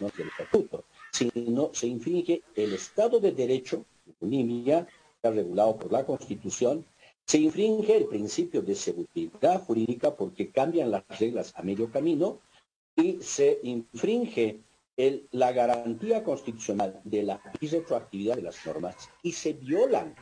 normas 0.00 0.16
del 0.16 0.28
estatuto, 0.28 0.84
sino 1.12 1.70
se 1.72 1.86
infringe 1.86 2.42
el 2.56 2.72
Estado 2.72 3.20
de 3.20 3.32
Derecho, 3.32 3.84
está 4.20 5.30
regulado 5.30 5.76
por 5.76 5.92
la 5.92 6.04
Constitución, 6.04 6.84
se 7.26 7.38
infringe 7.38 7.96
el 7.96 8.06
principio 8.06 8.62
de 8.62 8.74
seguridad 8.74 9.62
jurídica 9.62 10.14
porque 10.14 10.50
cambian 10.50 10.90
las 10.90 11.04
reglas 11.20 11.52
a 11.56 11.62
medio 11.62 11.90
camino 11.90 12.40
y 12.96 13.18
se 13.20 13.60
infringe 13.62 14.60
la 15.32 15.52
garantía 15.52 16.22
constitucional 16.22 17.00
de 17.04 17.24
la 17.24 17.40
retroactividad 17.60 18.36
de 18.36 18.42
las 18.42 18.64
normas 18.64 19.10
y 19.22 19.32
se 19.32 19.54
violan 19.54 20.14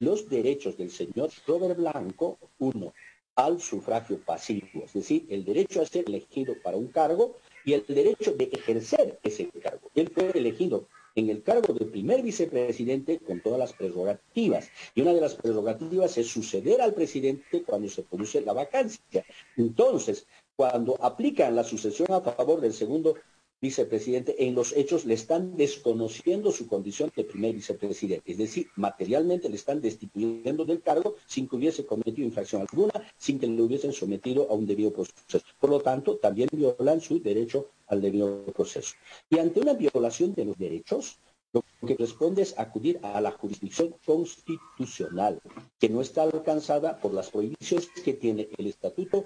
los 0.00 0.28
derechos 0.28 0.76
del 0.76 0.90
señor 0.90 1.30
Robert 1.46 1.76
Blanco, 1.76 2.38
uno, 2.58 2.92
al 3.36 3.60
sufragio 3.60 4.18
pasivo, 4.18 4.84
es 4.84 4.94
decir, 4.94 5.26
el 5.28 5.44
derecho 5.44 5.80
a 5.80 5.86
ser 5.86 6.04
elegido 6.08 6.54
para 6.62 6.76
un 6.76 6.88
cargo 6.88 7.36
y 7.64 7.74
el 7.74 7.84
derecho 7.86 8.32
de 8.32 8.44
ejercer 8.44 9.18
ese 9.22 9.48
cargo. 9.62 9.90
Él 9.94 10.10
fue 10.12 10.30
elegido 10.34 10.88
en 11.14 11.30
el 11.30 11.42
cargo 11.42 11.72
de 11.72 11.86
primer 11.86 12.22
vicepresidente 12.22 13.18
con 13.18 13.40
todas 13.40 13.58
las 13.58 13.72
prerrogativas. 13.72 14.70
Y 14.94 15.00
una 15.00 15.14
de 15.14 15.20
las 15.20 15.34
prerrogativas 15.34 16.16
es 16.18 16.28
suceder 16.28 16.80
al 16.80 16.94
presidente 16.94 17.62
cuando 17.62 17.88
se 17.88 18.02
produce 18.02 18.42
la 18.42 18.52
vacancia. 18.52 19.24
Entonces, 19.56 20.26
cuando 20.56 20.96
aplican 21.02 21.54
la 21.54 21.64
sucesión 21.64 22.10
a 22.10 22.20
favor 22.20 22.60
del 22.60 22.72
segundo 22.72 23.14
vicepresidente, 23.60 24.46
en 24.46 24.54
los 24.54 24.74
hechos 24.74 25.04
le 25.04 25.14
están 25.14 25.56
desconociendo 25.56 26.50
su 26.50 26.66
condición 26.66 27.10
de 27.14 27.24
primer 27.24 27.54
vicepresidente, 27.54 28.32
es 28.32 28.38
decir, 28.38 28.68
materialmente 28.76 29.48
le 29.48 29.56
están 29.56 29.80
destituyendo 29.80 30.64
del 30.64 30.82
cargo 30.82 31.16
sin 31.26 31.48
que 31.48 31.56
hubiese 31.56 31.86
cometido 31.86 32.26
infracción 32.26 32.62
alguna, 32.62 32.92
sin 33.16 33.38
que 33.38 33.46
le 33.46 33.62
hubiesen 33.62 33.92
sometido 33.92 34.50
a 34.50 34.54
un 34.54 34.66
debido 34.66 34.92
proceso. 34.92 35.40
Por 35.58 35.70
lo 35.70 35.80
tanto, 35.80 36.16
también 36.16 36.48
violan 36.52 37.00
su 37.00 37.20
derecho 37.20 37.70
al 37.86 38.00
debido 38.00 38.44
proceso. 38.46 38.94
Y 39.30 39.38
ante 39.38 39.60
una 39.60 39.74
violación 39.74 40.34
de 40.34 40.44
los 40.44 40.58
derechos, 40.58 41.18
lo 41.52 41.62
que 41.86 41.96
responde 41.96 42.42
es 42.42 42.58
acudir 42.58 42.98
a 43.02 43.20
la 43.20 43.30
jurisdicción 43.30 43.94
constitucional, 44.04 45.40
que 45.78 45.88
no 45.88 46.02
está 46.02 46.22
alcanzada 46.24 46.98
por 47.00 47.14
las 47.14 47.30
prohibiciones 47.30 47.88
que 48.04 48.12
tiene 48.12 48.48
el 48.58 48.66
Estatuto 48.66 49.24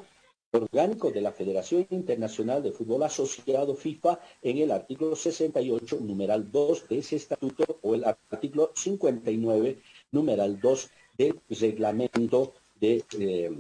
orgánico 0.53 1.11
de 1.11 1.21
la 1.21 1.33
Federación 1.33 1.87
Internacional 1.91 2.63
de 2.63 2.73
Fútbol 2.73 3.03
Asociado 3.05 3.75
FIFA 3.75 4.19
en 4.43 4.59
el 4.59 4.71
artículo 4.71 5.15
68, 5.15 5.99
numeral 6.01 6.51
2 6.51 6.89
de 6.89 6.99
ese 6.99 7.17
estatuto 7.17 7.79
o 7.83 7.95
el 7.95 8.05
artículo 8.05 8.73
59, 8.75 9.79
numeral 10.13 10.61
2 10.61 10.91
del 11.19 11.41
reglamento 11.49 12.53
de, 12.81 13.05
eh, 13.19 13.53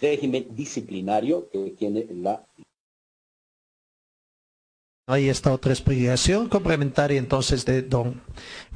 régimen 0.00 0.48
disciplinario 0.56 1.48
que 1.50 1.70
tiene 1.78 2.06
la 2.10 2.44
Ahí 5.08 5.28
está 5.28 5.52
otra 5.52 5.72
explicación 5.72 6.48
complementaria 6.48 7.18
entonces 7.18 7.64
de 7.64 7.82
don 7.82 8.20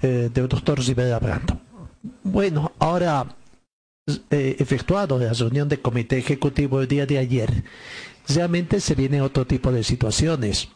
eh, 0.00 0.30
del 0.32 0.46
doctor 0.46 0.78
Rivera 0.78 1.18
Brando. 1.18 1.60
Bueno, 2.22 2.70
ahora 2.78 3.36
eh, 4.30 4.56
efectuado 4.58 5.18
la 5.18 5.32
reunión 5.32 5.68
del 5.68 5.80
comité 5.80 6.18
ejecutivo 6.18 6.80
el 6.80 6.88
día 6.88 7.06
de 7.06 7.18
ayer, 7.18 7.64
realmente 8.28 8.80
se 8.80 8.94
vienen 8.94 9.22
otro 9.22 9.46
tipo 9.46 9.72
de 9.72 9.84
situaciones, 9.84 10.68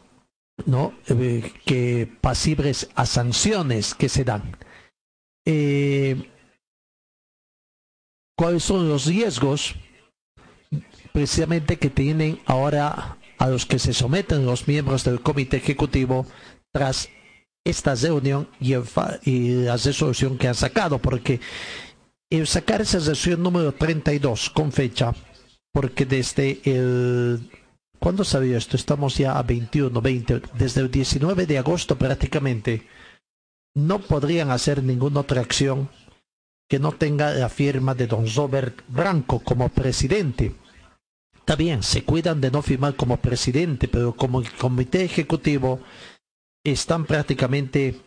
¿no? 0.65 0.93
Eh, 1.07 1.51
que 1.65 2.09
pasibles 2.21 2.89
a 2.95 3.05
sanciones 3.05 3.93
que 3.95 4.09
se 4.09 4.23
dan. 4.23 4.57
Eh, 5.45 6.29
¿Cuáles 8.37 8.63
son 8.63 8.89
los 8.89 9.05
riesgos 9.05 9.75
precisamente 11.13 11.77
que 11.77 11.89
tienen 11.89 12.39
ahora 12.45 13.17
a 13.37 13.47
los 13.47 13.65
que 13.65 13.79
se 13.79 13.93
someten 13.93 14.45
los 14.45 14.67
miembros 14.67 15.03
del 15.05 15.21
comité 15.21 15.57
ejecutivo 15.57 16.25
tras 16.73 17.09
esta 17.65 17.95
reunión 17.95 18.47
y, 18.59 18.75
la 19.63 19.77
resolución 19.77 20.37
que 20.37 20.47
han 20.47 20.55
sacado, 20.55 20.99
porque 20.99 21.33
el 21.33 21.39
sacar 22.45 22.81
esa 22.81 22.97
resolución 22.97 23.41
número 23.43 23.71
32 23.73 24.49
con 24.49 24.71
fecha, 24.71 25.13
porque 25.71 26.05
desde 26.05 26.59
el... 26.65 27.49
¿Cuándo 27.99 28.23
salió 28.23 28.57
esto? 28.57 28.75
Estamos 28.75 29.17
ya 29.17 29.37
a 29.37 29.43
21, 29.43 30.01
20, 30.01 30.41
desde 30.57 30.81
el 30.81 30.91
19 30.91 31.45
de 31.45 31.57
agosto 31.57 31.97
prácticamente, 31.97 32.87
no 33.75 33.99
podrían 33.99 34.51
hacer 34.51 34.83
ninguna 34.83 35.21
otra 35.21 35.41
acción 35.41 35.89
que 36.69 36.79
no 36.79 36.91
tenga 36.91 37.33
la 37.33 37.49
firma 37.49 37.93
de 37.93 38.07
don 38.07 38.25
Robert 38.35 38.81
Branco 38.87 39.39
como 39.39 39.69
presidente. 39.69 40.55
Está 41.35 41.55
bien, 41.55 41.83
se 41.83 42.03
cuidan 42.03 42.41
de 42.41 42.51
no 42.51 42.61
firmar 42.61 42.95
como 42.95 43.17
presidente, 43.17 43.87
pero 43.87 44.15
como 44.15 44.41
el 44.41 44.51
comité 44.51 45.03
ejecutivo 45.03 45.79
están 46.63 47.05
prácticamente 47.05 48.01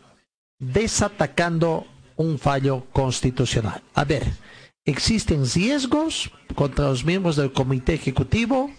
desatacando 0.59 1.87
un 2.19 2.37
fallo 2.37 2.83
constitucional. 2.91 3.81
A 3.93 4.03
ver, 4.03 4.23
¿existen 4.83 5.45
riesgos 5.49 6.29
contra 6.53 6.89
los 6.89 7.05
miembros 7.05 7.37
del 7.37 7.53
comité 7.53 7.93
ejecutivo? 7.93 8.69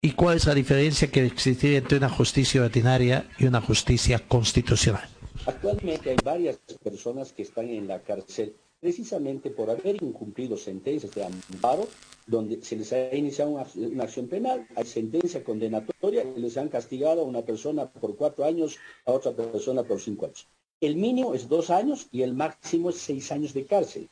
¿Y 0.00 0.12
cuál 0.12 0.38
es 0.38 0.46
la 0.46 0.54
diferencia 0.54 1.10
que 1.10 1.26
existe 1.26 1.76
entre 1.76 1.98
una 1.98 2.08
justicia 2.08 2.62
ordinaria 2.62 3.28
y 3.38 3.44
una 3.44 3.60
justicia 3.60 4.18
constitucional? 4.26 5.06
Actualmente 5.44 6.10
hay 6.10 6.16
varias 6.24 6.56
personas 6.82 7.32
que 7.32 7.42
están 7.42 7.68
en 7.68 7.86
la 7.88 8.00
cárcel 8.00 8.56
precisamente 8.80 9.50
por 9.50 9.68
haber 9.68 10.02
incumplido 10.02 10.56
sentencias 10.56 11.14
de 11.14 11.24
amparo 11.24 11.86
donde 12.26 12.60
se 12.62 12.76
les 12.76 12.92
ha 12.92 13.14
iniciado 13.14 13.52
una, 13.52 14.04
acción 14.04 14.26
penal, 14.28 14.66
hay 14.74 14.84
sentencia 14.84 15.44
condenatoria 15.44 16.24
les 16.36 16.56
han 16.56 16.68
castigado 16.68 17.22
a 17.22 17.24
una 17.24 17.42
persona 17.42 17.90
por 17.90 18.16
cuatro 18.16 18.44
años, 18.44 18.78
a 19.04 19.12
otra 19.12 19.32
persona 19.32 19.84
por 19.84 20.00
cinco 20.00 20.26
años. 20.26 20.48
El 20.80 20.96
mínimo 20.96 21.34
es 21.34 21.48
dos 21.48 21.70
años 21.70 22.08
y 22.10 22.22
el 22.22 22.34
máximo 22.34 22.90
es 22.90 22.96
seis 22.96 23.30
años 23.32 23.54
de 23.54 23.64
cárcel. 23.64 24.08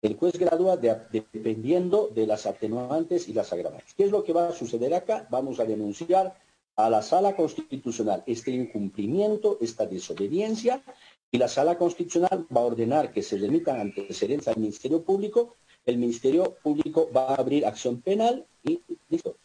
El 0.00 0.16
juez 0.16 0.38
gradúa 0.38 0.76
dependiendo 0.76 2.08
de 2.14 2.26
las 2.26 2.46
atenuantes 2.46 3.28
y 3.28 3.34
las 3.34 3.52
agravantes. 3.52 3.94
¿Qué 3.94 4.04
es 4.04 4.10
lo 4.10 4.24
que 4.24 4.32
va 4.32 4.48
a 4.48 4.52
suceder 4.52 4.94
acá? 4.94 5.26
Vamos 5.30 5.60
a 5.60 5.64
denunciar 5.64 6.36
a 6.76 6.88
la 6.88 7.02
sala 7.02 7.34
constitucional 7.34 8.22
este 8.26 8.52
incumplimiento, 8.52 9.58
esta 9.60 9.86
desobediencia, 9.86 10.82
y 11.30 11.38
la 11.38 11.48
sala 11.48 11.76
constitucional 11.76 12.46
va 12.56 12.62
a 12.62 12.66
ordenar 12.66 13.12
que 13.12 13.22
se 13.22 13.36
remitan 13.36 13.80
antecedentes 13.80 14.48
al 14.48 14.58
Ministerio 14.58 15.02
Público 15.02 15.56
el 15.88 15.96
Ministerio 15.96 16.54
Público 16.62 17.08
va 17.16 17.30
a 17.30 17.34
abrir 17.36 17.64
acción 17.64 18.02
penal 18.02 18.44
y 18.62 18.80
listo. 19.08 19.36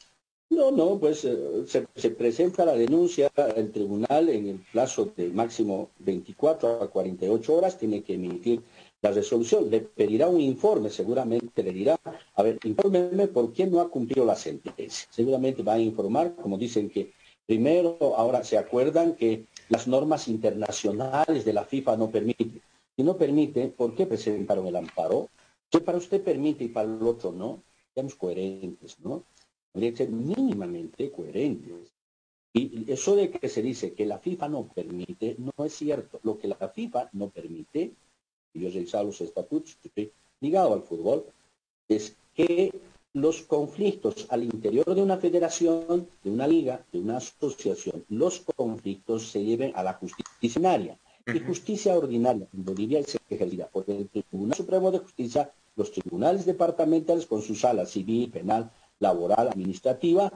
No, 0.49 0.71
no, 0.71 0.99
pues 0.99 1.25
eh, 1.25 1.63
se, 1.95 2.09
presenta 2.11 2.65
la 2.65 2.73
denuncia 2.73 3.31
al 3.35 3.71
tribunal 3.71 4.29
en 4.29 4.47
el 4.47 4.59
plazo 4.71 5.11
de 5.15 5.29
máximo 5.29 5.89
24 5.99 6.83
a 6.83 6.89
48 6.89 7.55
horas, 7.55 7.77
tiene 7.77 8.03
que 8.03 8.15
emitir 8.15 8.61
la 9.01 9.11
resolución, 9.11 9.69
le 9.71 9.81
pedirá 9.81 10.27
un 10.27 10.41
informe, 10.41 10.89
seguramente 10.89 11.63
le 11.63 11.71
dirá, 11.71 11.99
a 12.35 12.43
ver, 12.43 12.59
infórmeme 12.63 13.27
por 13.27 13.51
qué 13.51 13.65
no 13.65 13.79
ha 13.79 13.89
cumplido 13.89 14.25
la 14.25 14.35
sentencia. 14.35 15.07
Seguramente 15.09 15.63
va 15.63 15.73
a 15.73 15.79
informar, 15.79 16.35
como 16.35 16.57
dicen 16.57 16.89
que 16.89 17.13
primero, 17.47 17.97
ahora 18.15 18.43
se 18.43 18.57
acuerdan 18.57 19.15
que 19.15 19.45
las 19.69 19.87
normas 19.87 20.27
internacionales 20.27 21.45
de 21.45 21.53
la 21.53 21.63
FIFA 21.63 21.97
no 21.97 22.11
permiten. 22.11 22.61
Si 22.95 23.01
no 23.01 23.17
permite, 23.17 23.69
¿por 23.69 23.95
qué 23.95 24.05
presentaron 24.05 24.67
el 24.67 24.75
amparo? 24.75 25.29
Que 25.73 25.81
para 25.81 25.97
usted 25.97 26.21
permite 26.23 26.63
y 26.65 26.67
para 26.67 26.87
el 26.87 27.01
otro 27.01 27.31
no, 27.31 27.63
seamos 27.95 28.13
coherentes, 28.13 28.99
¿no? 28.99 29.23
Habría 29.73 29.89
que 29.89 29.97
ser 29.97 30.09
mínimamente 30.09 31.11
coherentes. 31.11 31.91
Y 32.53 32.91
eso 32.91 33.15
de 33.15 33.31
que 33.31 33.49
se 33.49 33.63
dice 33.63 33.93
que 33.93 34.05
la 34.05 34.19
FIFA 34.19 34.49
no 34.49 34.67
permite, 34.67 35.35
no 35.39 35.65
es 35.65 35.73
cierto. 35.73 36.19
Lo 36.21 36.37
que 36.37 36.47
la 36.47 36.69
FIFA 36.69 37.09
no 37.13 37.29
permite, 37.29 37.91
y 38.53 38.59
yo 38.59 38.67
he 38.67 38.71
revisado 38.71 39.05
los 39.05 39.19
estatutos, 39.21 39.75
estoy 39.83 40.11
ligado 40.41 40.75
al 40.75 40.83
fútbol, 40.83 41.25
es 41.89 42.15
que 42.35 42.71
los 43.13 43.41
conflictos 43.41 44.27
al 44.29 44.43
interior 44.43 44.93
de 44.93 45.01
una 45.01 45.17
federación, 45.17 46.07
de 46.23 46.29
una 46.29 46.47
liga, 46.47 46.85
de 46.91 46.99
una 46.99 47.17
asociación, 47.17 48.05
los 48.09 48.41
conflictos 48.41 49.31
se 49.31 49.43
lleven 49.43 49.71
a 49.73 49.81
la 49.81 49.93
justicia 49.93 50.99
y 51.25 51.39
justicia 51.39 51.97
ordinaria 51.97 52.47
en 52.53 52.65
Bolivia 52.65 52.99
es 52.99 53.17
ejercida 53.29 53.67
por 53.69 53.85
el 53.87 54.09
Tribunal 54.09 54.55
Supremo 54.55 54.91
de 54.91 54.99
Justicia 54.99 55.51
los 55.75 55.91
tribunales 55.91 56.45
departamentales 56.45 57.25
con 57.25 57.41
su 57.41 57.55
sala 57.55 57.85
civil, 57.85 58.29
penal, 58.31 58.71
laboral, 58.99 59.47
administrativa 59.47 60.31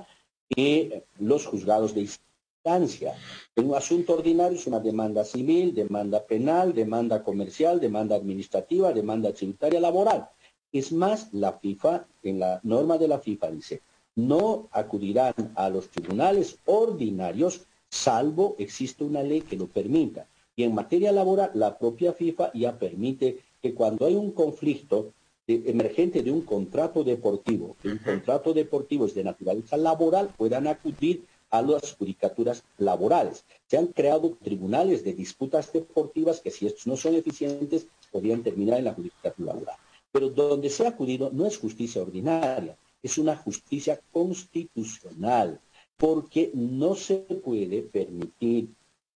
y 0.49 0.91
los 1.19 1.45
juzgados 1.45 1.93
de 1.93 2.01
instancia. 2.01 3.15
En 3.55 3.69
un 3.69 3.75
asunto 3.75 4.13
ordinario 4.13 4.57
es 4.57 4.67
una 4.67 4.79
demanda 4.79 5.23
civil, 5.23 5.73
demanda 5.73 6.25
penal, 6.25 6.73
demanda 6.73 7.23
comercial, 7.23 7.79
demanda 7.79 8.15
administrativa, 8.15 8.91
demanda 8.91 9.33
tributaria 9.33 9.79
laboral. 9.79 10.29
Es 10.71 10.91
más, 10.91 11.33
la 11.33 11.53
FIFA, 11.53 12.07
en 12.23 12.39
la 12.39 12.59
norma 12.63 12.97
de 12.97 13.07
la 13.07 13.19
FIFA 13.19 13.51
dice, 13.51 13.81
no 14.15 14.67
acudirán 14.71 15.33
a 15.55 15.69
los 15.69 15.89
tribunales 15.89 16.59
ordinarios 16.65 17.67
salvo 17.89 18.55
existe 18.57 19.03
una 19.03 19.23
ley 19.23 19.41
que 19.41 19.55
lo 19.55 19.67
permita. 19.67 20.27
Y 20.55 20.63
en 20.63 20.73
materia 20.73 21.11
laboral, 21.11 21.51
la 21.53 21.77
propia 21.77 22.13
FIFA 22.13 22.51
ya 22.53 22.77
permite 22.77 23.39
que 23.61 23.73
cuando 23.73 24.05
hay 24.05 24.15
un 24.15 24.31
conflicto 24.31 25.13
emergente 25.47 26.21
de 26.21 26.31
un 26.31 26.41
contrato 26.41 27.03
deportivo, 27.03 27.77
un 27.83 27.97
contrato 27.99 28.53
deportivo 28.53 29.05
es 29.05 29.13
de 29.13 29.23
naturaleza 29.23 29.77
laboral, 29.77 30.29
puedan 30.37 30.67
acudir 30.67 31.25
a 31.49 31.61
las 31.61 31.93
judicaturas 31.93 32.63
laborales. 32.77 33.45
Se 33.67 33.77
han 33.77 33.87
creado 33.87 34.37
tribunales 34.43 35.03
de 35.03 35.13
disputas 35.13 35.71
deportivas 35.71 36.41
que 36.41 36.51
si 36.51 36.67
estos 36.67 36.87
no 36.87 36.97
son 36.97 37.15
eficientes 37.15 37.87
podrían 38.11 38.43
terminar 38.43 38.79
en 38.79 38.85
la 38.85 38.93
judicatura 38.93 39.53
laboral. 39.53 39.75
Pero 40.11 40.29
donde 40.29 40.69
se 40.69 40.85
ha 40.85 40.89
acudido 40.89 41.29
no 41.31 41.45
es 41.45 41.57
justicia 41.57 42.01
ordinaria, 42.01 42.77
es 43.01 43.17
una 43.17 43.35
justicia 43.35 43.99
constitucional, 44.11 45.61
porque 45.95 46.51
no 46.53 46.95
se 46.95 47.17
puede 47.17 47.81
permitir 47.81 48.69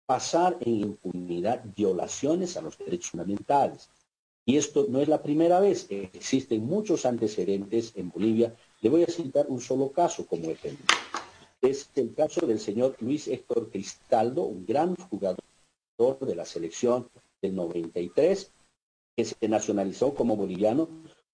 pasar 0.06 0.56
en 0.60 0.80
impunidad 0.80 1.64
violaciones 1.76 2.56
a 2.56 2.62
los 2.62 2.78
derechos 2.78 3.10
fundamentales. 3.10 3.90
Y 4.50 4.56
esto 4.56 4.86
no 4.88 5.00
es 5.00 5.06
la 5.06 5.22
primera 5.22 5.60
vez, 5.60 5.86
existen 5.90 6.66
muchos 6.66 7.06
antecedentes 7.06 7.92
en 7.94 8.10
Bolivia. 8.10 8.52
Le 8.80 8.90
voy 8.90 9.04
a 9.04 9.06
citar 9.06 9.46
un 9.48 9.60
solo 9.60 9.92
caso 9.92 10.26
como 10.26 10.50
ejemplo. 10.50 10.86
Es 11.62 11.88
el 11.94 12.12
caso 12.14 12.44
del 12.48 12.58
señor 12.58 12.96
Luis 12.98 13.28
Héctor 13.28 13.70
Cristaldo, 13.70 14.42
un 14.42 14.66
gran 14.66 14.96
jugador 14.96 15.38
de 16.26 16.34
la 16.34 16.44
selección 16.44 17.08
del 17.40 17.54
93, 17.54 18.52
que 19.16 19.24
se 19.24 19.48
nacionalizó 19.48 20.16
como 20.16 20.34
boliviano, 20.34 20.88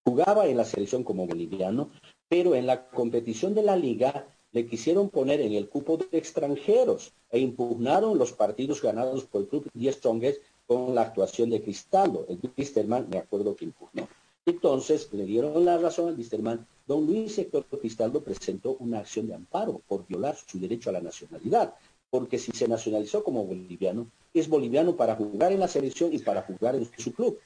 jugaba 0.05 0.45
en 0.45 0.57
la 0.57 0.65
selección 0.65 1.03
como 1.03 1.25
boliviano, 1.25 1.89
pero 2.29 2.53
en 2.53 2.67
la 2.67 2.87
competición 2.87 3.55
de 3.55 3.63
la 3.63 3.77
liga 3.77 4.27
le 4.51 4.67
quisieron 4.67 5.09
poner 5.09 5.41
en 5.41 5.53
el 5.53 5.69
cupo 5.69 5.97
de 5.97 6.19
extranjeros 6.19 7.13
e 7.31 7.39
impugnaron 7.39 8.19
los 8.19 8.31
partidos 8.31 8.79
ganados 8.79 9.25
por 9.25 9.41
el 9.41 9.47
club 9.47 9.71
Die 9.73 9.91
Strongest 9.91 10.39
con 10.67 10.93
la 10.93 11.01
actuación 11.03 11.49
de 11.49 11.61
Cristaldo. 11.61 12.25
El 12.29 12.39
Wisterman, 12.57 13.07
me 13.09 13.17
acuerdo 13.17 13.55
que 13.55 13.65
impugnó. 13.65 14.07
Entonces 14.45 15.11
le 15.13 15.25
dieron 15.25 15.65
la 15.65 15.77
razón 15.77 16.09
al 16.09 16.17
Wisterman. 16.17 16.65
Don 16.85 17.05
Luis 17.05 17.37
Héctor 17.37 17.65
Cristaldo 17.65 18.21
presentó 18.21 18.77
una 18.79 18.99
acción 18.99 19.27
de 19.27 19.35
amparo 19.35 19.81
por 19.87 20.05
violar 20.05 20.35
su 20.35 20.59
derecho 20.59 20.89
a 20.89 20.93
la 20.93 21.01
nacionalidad, 21.01 21.73
porque 22.09 22.37
si 22.37 22.51
se 22.51 22.67
nacionalizó 22.67 23.23
como 23.23 23.43
boliviano, 23.43 24.07
es 24.33 24.47
boliviano 24.47 24.95
para 24.95 25.15
jugar 25.15 25.51
en 25.51 25.59
la 25.59 25.67
selección 25.67 26.13
y 26.13 26.19
para 26.19 26.43
jugar 26.43 26.75
en 26.75 26.89
su 26.97 27.11
club. 27.11 27.39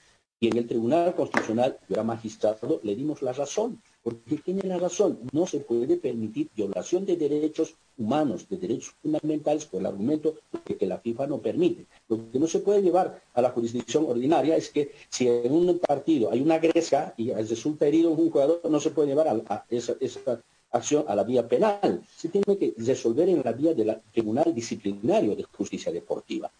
Y 0.43 0.47
en 0.47 0.57
el 0.57 0.67
Tribunal 0.67 1.13
Constitucional, 1.13 1.77
yo 1.87 1.93
era 1.93 2.03
magistrado, 2.03 2.79
le 2.81 2.95
dimos 2.95 3.21
la 3.21 3.31
razón, 3.31 3.79
porque 4.01 4.37
tiene 4.37 4.63
la 4.63 4.79
razón. 4.79 5.19
No 5.33 5.45
se 5.45 5.59
puede 5.59 5.97
permitir 5.97 6.49
violación 6.55 7.05
de 7.05 7.15
derechos 7.15 7.75
humanos, 7.95 8.49
de 8.49 8.57
derechos 8.57 8.95
fundamentales, 9.03 9.67
por 9.67 9.81
el 9.81 9.85
argumento 9.85 10.33
de 10.65 10.77
que 10.77 10.87
la 10.87 10.97
FIFA 10.97 11.27
no 11.27 11.37
permite. 11.37 11.85
Lo 12.07 12.31
que 12.31 12.39
no 12.39 12.47
se 12.47 12.57
puede 12.57 12.81
llevar 12.81 13.21
a 13.35 13.41
la 13.43 13.51
jurisdicción 13.51 14.07
ordinaria 14.07 14.57
es 14.57 14.69
que 14.69 14.91
si 15.09 15.27
en 15.27 15.51
un 15.51 15.77
partido 15.77 16.31
hay 16.31 16.41
una 16.41 16.55
agresa 16.55 17.13
y 17.17 17.31
resulta 17.31 17.85
herido 17.85 18.09
un 18.09 18.31
jugador, 18.31 18.61
no 18.67 18.79
se 18.79 18.89
puede 18.89 19.09
llevar 19.09 19.27
a, 19.27 19.65
esa, 19.69 19.93
esa 19.99 20.41
acción 20.71 21.05
a 21.07 21.13
la 21.13 21.23
vía 21.23 21.47
penal. 21.47 22.03
Se 22.17 22.29
tiene 22.29 22.57
que 22.57 22.73
resolver 22.79 23.29
en 23.29 23.43
la 23.43 23.51
vía 23.51 23.75
del 23.75 23.95
Tribunal 24.11 24.55
Disciplinario 24.55 25.35
de 25.35 25.43
Justicia 25.43 25.91
Deportiva. 25.91 26.51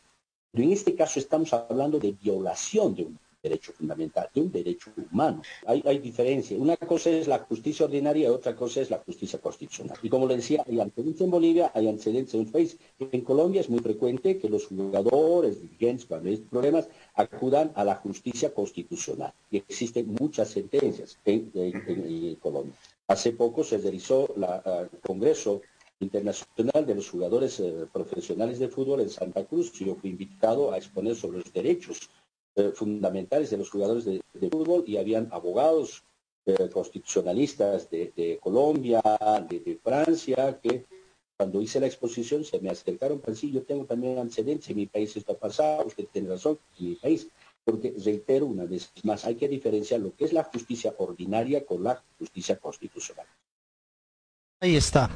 Pero 0.52 0.64
en 0.66 0.72
este 0.72 0.94
caso 0.94 1.20
estamos 1.20 1.52
hablando 1.52 1.98
de 1.98 2.12
violación 2.12 2.94
de 2.94 3.06
un 3.06 3.18
derecho 3.42 3.74
fundamental, 3.74 4.30
de 4.34 4.42
un 4.42 4.52
derecho 4.52 4.92
humano. 5.12 5.42
Hay, 5.66 6.00
diferencia. 6.00 6.58
Una 6.58 6.78
cosa 6.78 7.10
es 7.10 7.28
la 7.28 7.40
justicia 7.40 7.86
ordinaria 7.86 8.28
y 8.28 8.32
otra 8.32 8.56
cosa 8.56 8.82
es 8.82 8.90
la 8.90 9.00
justicia 9.00 9.40
constitucional. 9.40 9.98
Y 10.02 10.10
como 10.10 10.28
le 10.28 10.38
decía, 10.38 10.64
hay 10.68 10.80
antecedentes 10.80 11.22
en 11.22 11.32
Bolivia, 11.32 11.72
hay 11.74 11.88
antecedentes 11.88 12.34
en 12.34 12.42
un 12.42 12.52
país. 12.52 12.78
En 13.00 13.22
Colombia 13.22 13.62
es 13.62 13.70
muy 13.70 13.80
frecuente 13.80 14.38
que 14.38 14.50
los 14.50 14.68
jugadores, 14.68 15.62
dirigentes, 15.62 16.06
cuando 16.06 16.30
hay 16.30 16.38
problemas, 16.38 16.88
acudan 17.16 17.72
a 17.76 17.84
la 17.84 17.96
justicia 17.96 18.54
constitucional. 18.54 19.34
Y 19.50 19.58
existen 19.58 20.16
muchas 20.20 20.50
sentencias 20.50 21.18
en, 21.26 22.36
Colombia. 22.40 22.74
Hace 23.08 23.32
poco 23.34 23.64
se 23.64 23.78
realizó 23.78 24.34
el 24.36 25.00
Congreso 25.02 25.62
Internacional 26.00 26.86
de 26.86 26.96
los 26.96 27.10
Jugadores 27.10 27.60
eh, 27.60 27.86
Profesionales 27.92 28.58
de 28.58 28.70
Fútbol 28.70 29.02
en 29.02 29.10
Santa 29.10 29.46
Cruz. 29.46 29.72
Yo 29.74 29.96
fui 29.96 30.10
invitado 30.10 30.72
a 30.72 30.78
exponer 30.78 31.16
sobre 31.16 31.40
los 31.40 31.54
derechos 31.54 32.10
eh, 32.56 32.72
fundamentales 32.74 33.50
de 33.50 33.58
los 33.58 33.70
jugadores 33.70 34.06
de, 34.06 34.22
fútbol 34.50 34.84
y 34.86 34.98
habían 34.98 35.30
abogados 35.32 36.04
eh, 36.46 36.70
constitucionalistas 36.70 37.90
de, 37.90 38.40
Colombia, 38.42 39.02
de, 39.48 39.80
Francia, 39.84 40.60
que 40.62 40.86
cuando 41.38 41.62
hice 41.62 41.80
la 41.80 41.88
exposición 41.88 42.44
se 42.44 42.60
me 42.60 42.70
acercaron 42.70 43.20
para 43.20 43.34
decir, 43.34 43.52
yo 43.52 43.64
tengo 43.64 43.86
también 43.86 44.18
antecedentes, 44.18 44.70
en 44.70 44.78
mi 44.78 44.86
país 44.86 45.16
esto 45.16 45.34
ha 45.34 45.38
pasado, 45.38 45.86
usted 45.86 46.06
tiene 46.12 46.30
razón, 46.30 46.60
en 46.80 46.90
mi 46.90 46.96
país. 46.96 47.28
Porque, 47.64 47.94
reitero 48.04 48.48
una 48.48 48.66
vez 48.66 48.92
más, 49.04 49.24
hay 49.24 49.36
que 49.36 49.48
diferenciar 49.48 50.02
lo 50.02 50.16
que 50.16 50.26
es 50.26 50.34
la 50.34 50.44
justicia 50.44 50.96
ordinaria 50.98 51.64
con 51.64 51.84
la 51.84 52.04
justicia 52.18 52.58
constitucional. 52.58 53.28
Ahí 54.60 54.76
está 54.76 55.10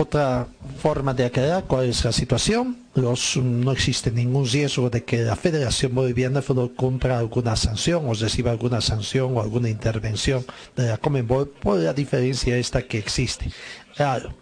otra 0.00 0.48
forma 0.78 1.12
de 1.14 1.26
aclarar 1.26 1.64
cuál 1.64 1.86
es 1.86 2.04
la 2.04 2.12
situación. 2.12 2.76
Los, 2.94 3.36
no 3.36 3.70
existe 3.72 4.10
ningún 4.10 4.46
riesgo 4.46 4.90
de 4.90 5.04
que 5.04 5.18
la 5.18 5.36
Federación 5.36 5.94
Boliviana 5.94 6.42
Fútbol 6.42 6.74
cumpla 6.74 7.18
alguna 7.18 7.54
sanción 7.54 8.08
o 8.08 8.14
reciba 8.14 8.50
alguna 8.50 8.80
sanción 8.80 9.36
o 9.36 9.40
alguna 9.40 9.68
intervención 9.68 10.44
de 10.74 10.88
la 10.88 10.96
Comenbol 10.96 11.48
por 11.48 11.78
la 11.78 11.92
diferencia 11.92 12.56
esta 12.56 12.82
que 12.82 12.98
existe. 12.98 13.50
Claro, 13.94 14.34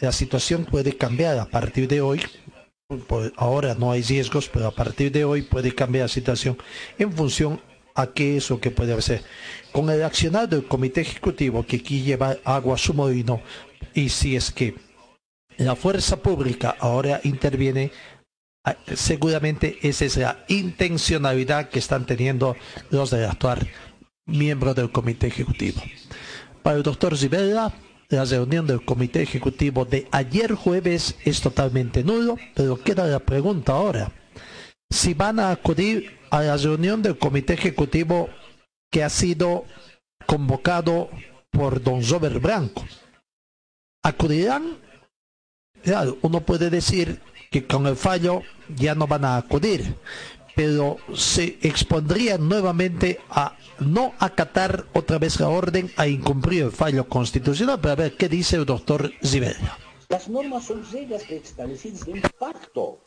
la 0.00 0.12
situación 0.12 0.64
puede 0.64 0.96
cambiar 0.96 1.38
a 1.38 1.46
partir 1.46 1.88
de 1.88 2.00
hoy. 2.00 2.20
ahora 3.36 3.74
no 3.74 3.92
hay 3.92 4.02
riesgos, 4.02 4.48
pero 4.48 4.66
a 4.66 4.74
partir 4.74 5.12
de 5.12 5.24
hoy 5.24 5.42
puede 5.42 5.74
cambiar 5.74 6.04
la 6.04 6.08
situación 6.08 6.58
en 6.98 7.12
función 7.12 7.60
a 7.94 8.06
qué 8.06 8.36
es 8.36 8.48
lo 8.50 8.60
que 8.60 8.70
puede 8.70 8.94
hacer. 8.94 9.22
Con 9.72 9.90
el 9.90 10.02
accionar 10.02 10.48
del 10.48 10.66
Comité 10.66 11.02
Ejecutivo 11.02 11.64
que 11.64 11.76
aquí 11.76 12.02
lleva 12.02 12.36
agua 12.44 12.74
a 12.74 12.78
su 12.78 12.94
molino, 12.94 13.40
y 13.94 14.08
si 14.08 14.36
es 14.36 14.50
que 14.50 14.87
la 15.58 15.76
fuerza 15.76 16.22
pública 16.22 16.76
ahora 16.78 17.20
interviene, 17.24 17.90
ah, 18.64 18.76
seguramente 18.94 19.78
esa 19.82 20.04
es 20.04 20.16
la 20.16 20.44
intencionalidad 20.48 21.68
que 21.68 21.80
están 21.80 22.06
teniendo 22.06 22.56
los 22.90 23.10
de 23.10 23.26
actuar 23.26 23.66
miembros 24.24 24.76
del 24.76 24.92
comité 24.92 25.26
ejecutivo. 25.26 25.82
Para 26.62 26.76
el 26.76 26.82
doctor 26.82 27.16
Zibella, 27.16 27.72
la 28.08 28.24
reunión 28.24 28.66
del 28.66 28.84
comité 28.84 29.22
ejecutivo 29.22 29.84
de 29.84 30.08
ayer 30.12 30.54
jueves 30.54 31.16
es 31.24 31.40
totalmente 31.40 32.04
nulo, 32.04 32.36
pero 32.54 32.82
queda 32.82 33.06
la 33.06 33.18
pregunta 33.18 33.72
ahora. 33.72 34.12
Si 34.90 35.12
van 35.12 35.40
a 35.40 35.50
acudir 35.50 36.18
a 36.30 36.42
la 36.42 36.56
reunión 36.56 37.02
del 37.02 37.18
comité 37.18 37.54
ejecutivo 37.54 38.30
que 38.90 39.02
ha 39.02 39.10
sido 39.10 39.64
convocado 40.26 41.10
por 41.50 41.82
don 41.82 42.06
Robert 42.08 42.40
Branco, 42.40 42.84
¿acudirán 44.02 44.78
Claro, 45.82 46.18
uno 46.22 46.40
puede 46.40 46.70
decir 46.70 47.20
que 47.50 47.66
con 47.66 47.86
el 47.86 47.96
fallo 47.96 48.42
ya 48.76 48.94
no 48.94 49.06
van 49.06 49.24
a 49.24 49.36
acudir, 49.36 49.94
pero 50.54 50.96
se 51.14 51.58
expondrían 51.62 52.48
nuevamente 52.48 53.20
a 53.30 53.56
no 53.78 54.12
acatar 54.18 54.86
otra 54.92 55.18
vez 55.18 55.38
la 55.40 55.48
orden, 55.48 55.90
a 55.96 56.06
incumplir 56.06 56.64
el 56.64 56.72
fallo 56.72 57.08
constitucional. 57.08 57.80
Para 57.80 57.94
ver 57.94 58.16
qué 58.16 58.28
dice 58.28 58.56
el 58.56 58.66
doctor 58.66 59.12
Zibella. 59.24 59.78
Las 60.08 60.28
normas 60.28 60.64
son 60.64 60.84
reglas 60.90 61.30
establecidas 61.30 62.08
en 62.08 62.22
pacto. 62.38 63.00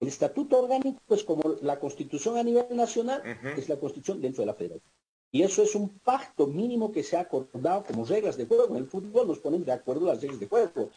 El 0.00 0.08
estatuto 0.08 0.62
orgánico 0.62 1.00
es 1.14 1.24
como 1.24 1.56
la 1.62 1.80
constitución 1.80 2.36
a 2.36 2.42
nivel 2.42 2.66
nacional, 2.70 3.22
es 3.56 3.68
la 3.68 3.76
constitución 3.76 4.20
dentro 4.20 4.42
de 4.42 4.46
la 4.46 4.54
federación. 4.54 4.97
Y 5.30 5.42
eso 5.42 5.62
es 5.62 5.74
un 5.74 5.90
pacto 5.90 6.46
mínimo 6.46 6.90
que 6.90 7.02
se 7.02 7.16
ha 7.16 7.20
acordado 7.20 7.84
como 7.84 8.04
reglas 8.04 8.36
de 8.36 8.46
juego. 8.46 8.68
En 8.68 8.76
el 8.76 8.86
fútbol 8.86 9.28
nos 9.28 9.38
ponen 9.38 9.64
de 9.64 9.72
acuerdo 9.72 10.06
las 10.06 10.22
reglas 10.22 10.40
de 10.40 10.48
juego. 10.48 10.90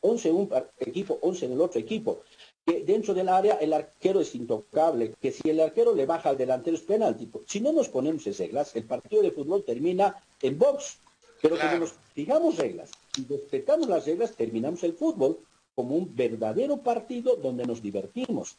11 0.00 0.28
en 0.28 0.34
un 0.34 0.50
equipo, 0.78 1.18
11 1.20 1.46
en 1.46 1.52
el 1.52 1.60
otro 1.60 1.80
equipo. 1.80 2.20
Que 2.64 2.82
dentro 2.82 3.12
del 3.12 3.28
área 3.28 3.54
el 3.56 3.72
arquero 3.72 4.20
es 4.20 4.34
intocable, 4.34 5.14
que 5.20 5.30
si 5.30 5.50
el 5.50 5.60
arquero 5.60 5.94
le 5.94 6.06
baja 6.06 6.30
al 6.30 6.38
delantero 6.38 6.76
es 6.76 6.82
penalti. 6.82 7.30
Si 7.46 7.60
no 7.60 7.72
nos 7.72 7.88
ponemos 7.88 8.26
esas 8.26 8.46
reglas, 8.46 8.74
el 8.74 8.84
partido 8.84 9.22
de 9.22 9.30
fútbol 9.30 9.62
termina 9.62 10.16
en 10.40 10.58
box. 10.58 10.98
Pero 11.42 11.58
como 11.58 11.78
nos 11.78 11.92
fijamos 12.14 12.56
reglas 12.56 12.90
y 13.18 13.26
respetamos 13.26 13.88
las 13.88 14.06
reglas, 14.06 14.32
terminamos 14.32 14.82
el 14.84 14.94
fútbol 14.94 15.38
como 15.74 15.94
un 15.96 16.16
verdadero 16.16 16.78
partido 16.78 17.36
donde 17.36 17.66
nos 17.66 17.82
divertimos. 17.82 18.56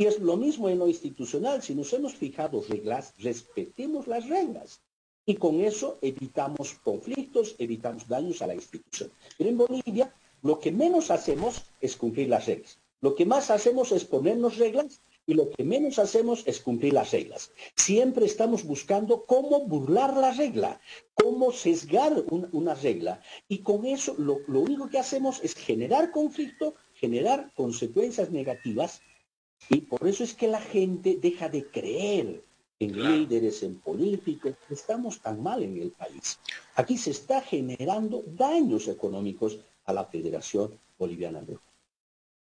Y 0.00 0.06
es 0.06 0.18
lo 0.18 0.38
mismo 0.38 0.70
en 0.70 0.78
lo 0.78 0.88
institucional. 0.88 1.60
Si 1.62 1.74
nos 1.74 1.92
hemos 1.92 2.14
fijado 2.14 2.64
reglas, 2.66 3.12
respetemos 3.18 4.06
las 4.06 4.26
reglas. 4.30 4.80
Y 5.26 5.34
con 5.34 5.60
eso 5.60 5.98
evitamos 6.00 6.72
conflictos, 6.82 7.54
evitamos 7.58 8.08
daños 8.08 8.40
a 8.40 8.46
la 8.46 8.54
institución. 8.54 9.12
Pero 9.36 9.50
en 9.50 9.58
Bolivia 9.58 10.14
lo 10.40 10.58
que 10.58 10.72
menos 10.72 11.10
hacemos 11.10 11.66
es 11.82 11.98
cumplir 11.98 12.30
las 12.30 12.46
reglas. 12.46 12.78
Lo 13.02 13.14
que 13.14 13.26
más 13.26 13.50
hacemos 13.50 13.92
es 13.92 14.06
ponernos 14.06 14.56
reglas 14.56 15.02
y 15.26 15.34
lo 15.34 15.50
que 15.50 15.64
menos 15.64 15.98
hacemos 15.98 16.44
es 16.46 16.60
cumplir 16.60 16.94
las 16.94 17.10
reglas. 17.10 17.52
Siempre 17.76 18.24
estamos 18.24 18.64
buscando 18.64 19.26
cómo 19.26 19.66
burlar 19.66 20.16
la 20.16 20.32
regla, 20.32 20.80
cómo 21.12 21.52
sesgar 21.52 22.24
una 22.30 22.74
regla. 22.74 23.20
Y 23.48 23.58
con 23.58 23.84
eso 23.84 24.14
lo, 24.16 24.38
único 24.48 24.88
que 24.88 24.98
hacemos 24.98 25.40
es 25.42 25.54
generar 25.54 26.10
conflicto, 26.10 26.74
generar 26.94 27.52
consecuencias 27.54 28.30
negativas 28.30 29.02
y 29.68 29.82
por 29.82 30.06
eso 30.08 30.24
es 30.24 30.34
que 30.34 30.48
la 30.48 30.60
gente 30.60 31.18
deja 31.20 31.48
de 31.48 31.66
creer 31.66 32.42
en 32.80 33.02
líderes, 33.02 33.62
en 33.62 33.78
políticos. 33.78 34.54
Estamos 34.70 35.20
tan 35.20 35.42
mal 35.42 35.62
en 35.62 35.76
el 35.76 35.90
país. 35.90 36.38
Aquí 36.74 36.96
se 36.96 37.10
está 37.10 37.42
generando 37.42 38.24
daños 38.26 38.88
económicos 38.88 39.58
a 39.84 39.92
la 39.92 40.06
Federación 40.06 40.78
Boliviana 40.98 41.42
de 41.42 41.58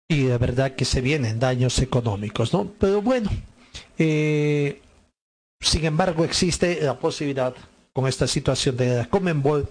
Y 0.10 0.24
de 0.24 0.38
verdad 0.38 0.76
que 0.76 0.86
se 0.86 1.02
vienen 1.02 1.40
daños 1.40 1.80
económicos, 1.80 2.54
¿no? 2.54 2.72
Pero 2.80 3.02
bueno, 3.02 3.30
eh, 3.98 4.82
sin 5.62 5.86
embargo 5.86 6.26
existe 6.26 6.82
la 6.82 7.00
posibilidad 7.00 7.56
con 7.94 8.08
esta 8.08 8.28
situación 8.28 8.76
de 8.76 8.98
la 8.98 9.10
Comenbol 9.10 9.70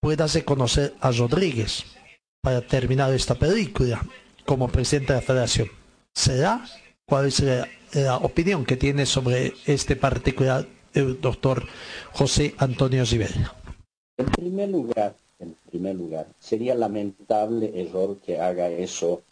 pueda 0.00 0.26
reconocer 0.26 0.94
a 1.00 1.10
Rodríguez 1.12 1.84
para 2.40 2.62
terminar 2.62 3.12
esta 3.12 3.34
película 3.34 4.04
como 4.44 4.68
presidente 4.68 5.12
de 5.12 5.20
la 5.20 5.26
federación 5.26 5.77
será 6.18 6.64
cuál 7.06 7.26
es 7.26 7.40
la, 7.40 8.16
opinión 8.18 8.64
que 8.66 8.76
tiene 8.76 9.06
sobre 9.06 9.54
este 9.66 9.94
particular 9.94 10.66
el 10.92 11.20
doctor 11.20 11.64
José 12.12 12.54
Antonio 12.58 13.04
Rivera. 13.04 13.54
En 14.16 14.26
primer 14.26 14.68
lugar, 14.68 15.14
en 15.38 15.56
primer 15.70 15.94
lugar, 15.94 16.26
sería 16.40 16.74
lamentable 16.74 17.70
error 17.80 18.18
que 18.18 18.40
haga 18.40 18.68
eso 18.68 19.22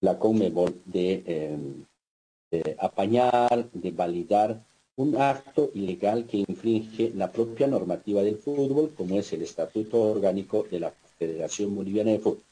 la 0.00 0.18
Comebol 0.18 0.80
em, 0.94 1.84
de 2.50 2.76
apañar, 2.78 3.68
de 3.72 3.90
validar 3.90 4.62
un 4.96 5.16
acto 5.16 5.70
ilegal 5.74 6.26
que 6.26 6.38
infringe 6.38 7.10
la 7.16 7.30
propia 7.32 7.66
normativa 7.66 8.22
del 8.22 8.38
fútbol, 8.38 8.94
como 8.96 9.18
es 9.18 9.32
el 9.32 9.42
Estatuto 9.42 10.00
Orgánico 10.00 10.64
de 10.70 10.78
la 10.78 10.92
Federación 11.18 11.74
Boliviana 11.74 12.12
de 12.12 12.18
Fútbol. 12.20 12.44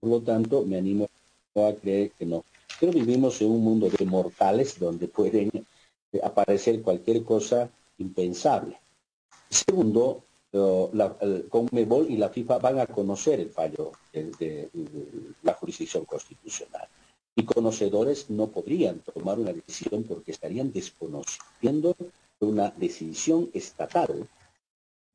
Por 0.00 0.10
lo 0.10 0.20
tanto, 0.20 0.64
me 0.64 0.78
animo 0.78 1.08
a 1.56 1.72
creer 1.72 2.12
que 2.12 2.24
no 2.24 2.44
pero 2.78 2.92
vivimos 2.92 3.40
en 3.40 3.50
un 3.50 3.62
mundo 3.62 3.88
de 3.88 4.04
mortales 4.04 4.78
donde 4.78 5.08
pueden 5.08 5.50
eh, 5.54 6.20
aparecer 6.22 6.82
cualquier 6.82 7.24
cosa 7.24 7.70
impensable. 7.98 8.78
Segundo, 9.50 10.24
la, 10.52 11.16
el 11.20 11.48
Conmebol 11.48 12.10
y 12.10 12.16
la 12.16 12.30
FIFA 12.30 12.58
van 12.58 12.80
a 12.80 12.86
conocer 12.86 13.40
el 13.40 13.50
fallo 13.50 13.92
de, 14.12 14.70
la 15.42 15.54
jurisdicción 15.54 16.04
constitucional. 16.04 16.88
Y 17.34 17.44
conocedores 17.44 18.30
no 18.30 18.48
podrían 18.48 19.00
tomar 19.00 19.38
una 19.38 19.52
decisión 19.52 20.04
porque 20.04 20.32
estarían 20.32 20.72
desconociendo 20.72 21.94
una 22.40 22.70
decisión 22.70 23.50
estatal 23.52 24.28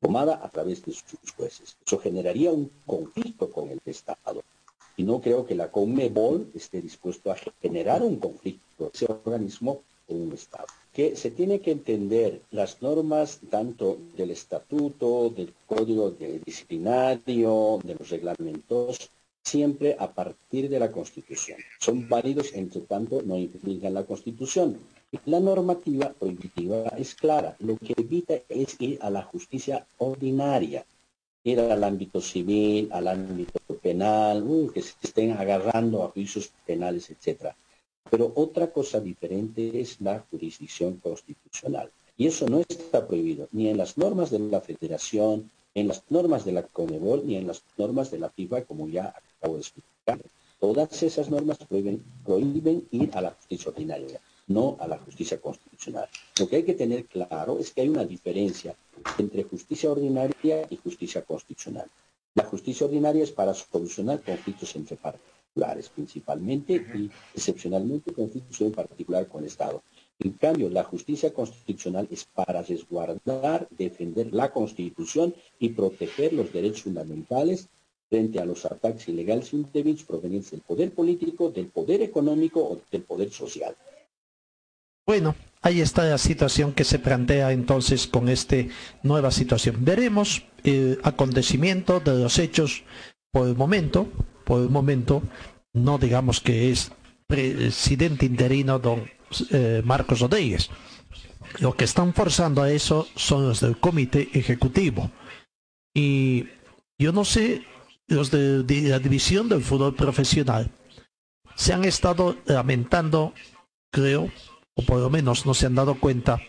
tomada 0.00 0.40
a 0.42 0.48
través 0.48 0.84
de 0.84 0.92
sus 0.92 1.32
jueces. 1.36 1.76
Eso 1.84 1.98
generaría 1.98 2.50
un 2.50 2.70
conflicto 2.86 3.50
con 3.50 3.70
el 3.70 3.80
Estado. 3.84 4.42
Y 4.96 5.02
no 5.02 5.20
creo 5.20 5.44
que 5.44 5.54
la 5.54 5.70
CONMEBOL 5.70 6.50
esté 6.54 6.80
dispuesto 6.80 7.32
a 7.32 7.36
generar 7.60 8.02
un 8.02 8.16
conflicto, 8.16 8.90
ese 8.92 9.06
organismo, 9.06 9.82
con 10.06 10.20
un 10.20 10.32
Estado. 10.32 10.66
Que 10.92 11.16
se 11.16 11.30
tiene 11.30 11.60
que 11.60 11.72
entender 11.72 12.42
las 12.50 12.80
normas 12.80 13.40
tanto 13.50 13.98
del 14.16 14.30
estatuto, 14.30 15.30
del 15.30 15.52
código 15.66 16.10
disciplinario, 16.10 17.80
de 17.82 17.94
los 17.96 18.10
reglamentos, 18.10 19.10
siempre 19.42 19.96
a 19.98 20.12
partir 20.12 20.68
de 20.68 20.78
la 20.78 20.90
Constitución. 20.90 21.58
Son 21.78 22.08
válidos 22.08 22.54
entre 22.54 22.80
tanto 22.82 23.22
no 23.22 23.36
infringan 23.36 23.94
la 23.94 24.04
Constitución. 24.04 24.78
La 25.26 25.38
normativa 25.38 26.12
prohibitiva 26.12 26.88
es 26.96 27.14
clara. 27.14 27.56
Lo 27.60 27.76
que 27.76 27.94
evita 27.96 28.34
es 28.48 28.74
ir 28.80 28.98
a 29.00 29.10
la 29.10 29.22
justicia 29.22 29.86
ordinaria, 29.98 30.84
ir 31.44 31.60
al 31.60 31.84
ámbito 31.84 32.20
civil, 32.20 32.88
al 32.90 33.06
ámbito 33.08 33.60
penal, 33.82 34.42
uh, 34.42 34.70
que 34.72 34.82
se 34.82 34.94
estén 35.02 35.32
agarrando 35.32 36.02
a 36.02 36.08
juicios 36.08 36.50
penales, 36.66 37.10
etc. 37.10 37.52
Pero 38.10 38.32
otra 38.34 38.72
cosa 38.72 39.00
diferente 39.00 39.80
es 39.80 40.00
la 40.00 40.24
jurisdicción 40.30 40.96
constitucional. 40.96 41.90
Y 42.16 42.26
eso 42.26 42.48
no 42.48 42.60
está 42.60 43.06
prohibido 43.06 43.48
ni 43.52 43.68
en 43.68 43.76
las 43.76 43.98
normas 43.98 44.30
de 44.30 44.38
la 44.38 44.60
Federación, 44.60 45.50
en 45.74 45.88
las 45.88 46.02
normas 46.08 46.44
de 46.44 46.52
la 46.52 46.62
CONEBOL, 46.62 47.26
ni 47.26 47.36
en 47.36 47.46
las 47.46 47.62
normas 47.76 48.10
de 48.10 48.18
la 48.20 48.30
FIFA, 48.30 48.64
como 48.64 48.88
ya 48.88 49.14
acabo 49.38 49.54
de 49.54 49.60
explicar. 49.60 50.20
Todas 50.60 51.02
esas 51.02 51.28
normas 51.28 51.58
prohíben 51.58 52.88
ir 52.90 53.10
a 53.12 53.20
la 53.20 53.32
justicia 53.32 53.70
ordinaria 53.70 54.20
no 54.46 54.76
a 54.80 54.86
la 54.86 54.98
justicia 54.98 55.40
constitucional. 55.40 56.08
Lo 56.38 56.48
que 56.48 56.56
hay 56.56 56.62
que 56.64 56.74
tener 56.74 57.06
claro 57.06 57.58
es 57.58 57.72
que 57.72 57.82
hay 57.82 57.88
una 57.88 58.04
diferencia 58.04 58.74
entre 59.18 59.44
justicia 59.44 59.90
ordinaria 59.90 60.66
y 60.68 60.76
justicia 60.76 61.22
constitucional. 61.22 61.90
La 62.34 62.44
justicia 62.44 62.86
ordinaria 62.86 63.22
es 63.22 63.30
para 63.30 63.54
solucionar 63.54 64.20
conflictos 64.22 64.74
entre 64.76 64.96
particulares, 64.96 65.88
principalmente 65.88 66.74
y 66.74 67.10
excepcionalmente 67.34 68.12
conflictos 68.12 68.60
en 68.60 68.72
particular 68.72 69.28
con 69.28 69.42
el 69.42 69.46
Estado. 69.46 69.82
En 70.18 70.32
cambio, 70.32 70.68
la 70.68 70.84
justicia 70.84 71.32
constitucional 71.32 72.08
es 72.10 72.24
para 72.24 72.62
resguardar, 72.62 73.68
defender 73.70 74.32
la 74.32 74.52
Constitución 74.52 75.34
y 75.58 75.70
proteger 75.70 76.32
los 76.32 76.52
derechos 76.52 76.82
fundamentales 76.82 77.68
frente 78.08 78.38
a 78.38 78.44
los 78.44 78.64
ataques 78.64 79.08
ilegales 79.08 79.52
y 79.52 79.56
indebidos 79.56 80.04
provenientes 80.04 80.52
del 80.52 80.60
poder 80.60 80.92
político, 80.92 81.50
del 81.50 81.68
poder 81.68 82.02
económico 82.02 82.60
o 82.60 82.80
del 82.90 83.02
poder 83.02 83.30
social. 83.30 83.76
Bueno, 85.06 85.34
ahí 85.60 85.80
está 85.80 86.04
la 86.04 86.18
situación 86.18 86.72
que 86.72 86.84
se 86.84 86.98
plantea 86.98 87.52
entonces 87.52 88.06
con 88.06 88.28
esta 88.28 88.56
nueva 89.02 89.30
situación. 89.30 89.76
Veremos 89.80 90.44
el 90.62 90.98
acontecimiento 91.02 92.00
de 92.00 92.18
los 92.18 92.38
hechos 92.38 92.84
por 93.30 93.48
el 93.48 93.54
momento, 93.54 94.08
por 94.44 94.62
el 94.62 94.70
momento, 94.70 95.22
no 95.74 95.98
digamos 95.98 96.40
que 96.40 96.70
es 96.70 96.92
presidente 97.26 98.24
interino 98.24 98.78
don 98.78 99.10
eh, 99.50 99.82
Marcos 99.84 100.20
Rodríguez. 100.20 100.70
Lo 101.58 101.74
que 101.74 101.84
están 101.84 102.14
forzando 102.14 102.62
a 102.62 102.70
eso 102.70 103.06
son 103.14 103.46
los 103.46 103.60
del 103.60 103.78
comité 103.78 104.30
ejecutivo. 104.32 105.10
Y 105.94 106.46
yo 106.98 107.12
no 107.12 107.24
sé, 107.24 107.64
los 108.06 108.30
de 108.30 108.64
la 108.88 108.98
división 108.98 109.48
del 109.48 109.62
fútbol 109.62 109.94
profesional 109.94 110.70
se 111.56 111.72
han 111.72 111.84
estado 111.84 112.36
lamentando, 112.46 113.34
creo, 113.92 114.30
o 114.74 114.82
por 114.82 115.00
lo 115.00 115.10
menos 115.10 115.46
no 115.46 115.54
se 115.54 115.66
han 115.66 115.74
dado 115.74 115.94
cuenta, 115.96 116.40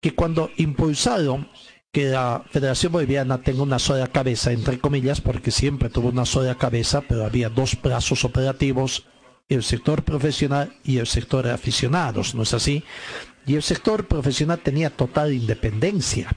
que 0.00 0.14
cuando 0.14 0.50
impulsaron 0.56 1.48
que 1.92 2.04
la 2.06 2.44
Federación 2.50 2.92
Boliviana 2.92 3.42
tenga 3.42 3.62
una 3.62 3.78
sola 3.78 4.08
cabeza, 4.08 4.52
entre 4.52 4.78
comillas, 4.78 5.20
porque 5.20 5.50
siempre 5.50 5.88
tuvo 5.88 6.08
una 6.08 6.26
sola 6.26 6.54
cabeza, 6.56 7.00
pero 7.00 7.24
había 7.24 7.48
dos 7.48 7.80
brazos 7.80 8.24
operativos, 8.24 9.06
el 9.48 9.62
sector 9.62 10.04
profesional 10.04 10.76
y 10.84 10.98
el 10.98 11.06
sector 11.06 11.48
aficionados, 11.48 12.34
¿no 12.34 12.42
es 12.42 12.52
así? 12.52 12.84
Y 13.46 13.54
el 13.54 13.62
sector 13.62 14.06
profesional 14.06 14.58
tenía 14.58 14.90
total 14.90 15.32
independencia. 15.32 16.30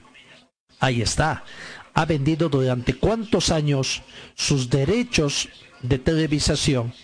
Ahí 0.80 1.02
está. 1.02 1.44
Ha 1.92 2.06
vendido 2.06 2.48
durante 2.48 2.94
cuántos 2.94 3.50
años 3.50 4.02
sus 4.34 4.70
derechos 4.70 5.50
de 5.82 5.98
televisación, 5.98 6.94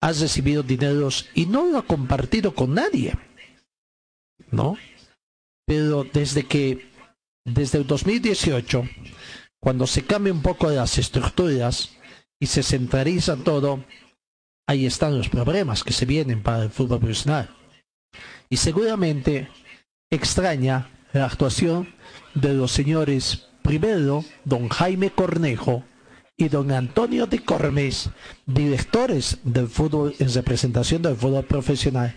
ha 0.00 0.12
recibido 0.12 0.62
dineros 0.62 1.26
y 1.34 1.46
no 1.46 1.66
lo 1.66 1.78
ha 1.78 1.86
compartido 1.86 2.54
con 2.54 2.74
nadie. 2.74 3.14
¿No? 4.50 4.76
Pero 5.66 6.04
desde 6.04 6.44
que, 6.44 6.90
desde 7.44 7.78
el 7.78 7.86
2018, 7.86 8.84
cuando 9.60 9.86
se 9.86 10.04
cambia 10.04 10.32
un 10.32 10.42
poco 10.42 10.70
las 10.70 10.98
estructuras 10.98 11.96
y 12.40 12.46
se 12.46 12.62
centraliza 12.62 13.36
todo, 13.36 13.84
ahí 14.68 14.86
están 14.86 15.16
los 15.16 15.28
problemas 15.28 15.82
que 15.82 15.92
se 15.92 16.06
vienen 16.06 16.42
para 16.42 16.64
el 16.64 16.70
fútbol 16.70 17.00
profesional. 17.00 17.50
Y 18.48 18.58
seguramente 18.58 19.48
extraña 20.10 20.88
la 21.12 21.26
actuación 21.26 21.94
de 22.34 22.54
los 22.54 22.72
señores 22.72 23.48
primero, 23.62 24.24
don 24.44 24.68
Jaime 24.68 25.10
Cornejo 25.10 25.82
y 26.36 26.48
don 26.48 26.70
Antonio 26.70 27.26
de 27.26 27.42
Cormes, 27.42 28.10
directores 28.44 29.38
del 29.42 29.68
fútbol 29.68 30.14
en 30.18 30.32
representación 30.32 31.02
del 31.02 31.16
fútbol 31.16 31.44
profesional, 31.44 32.14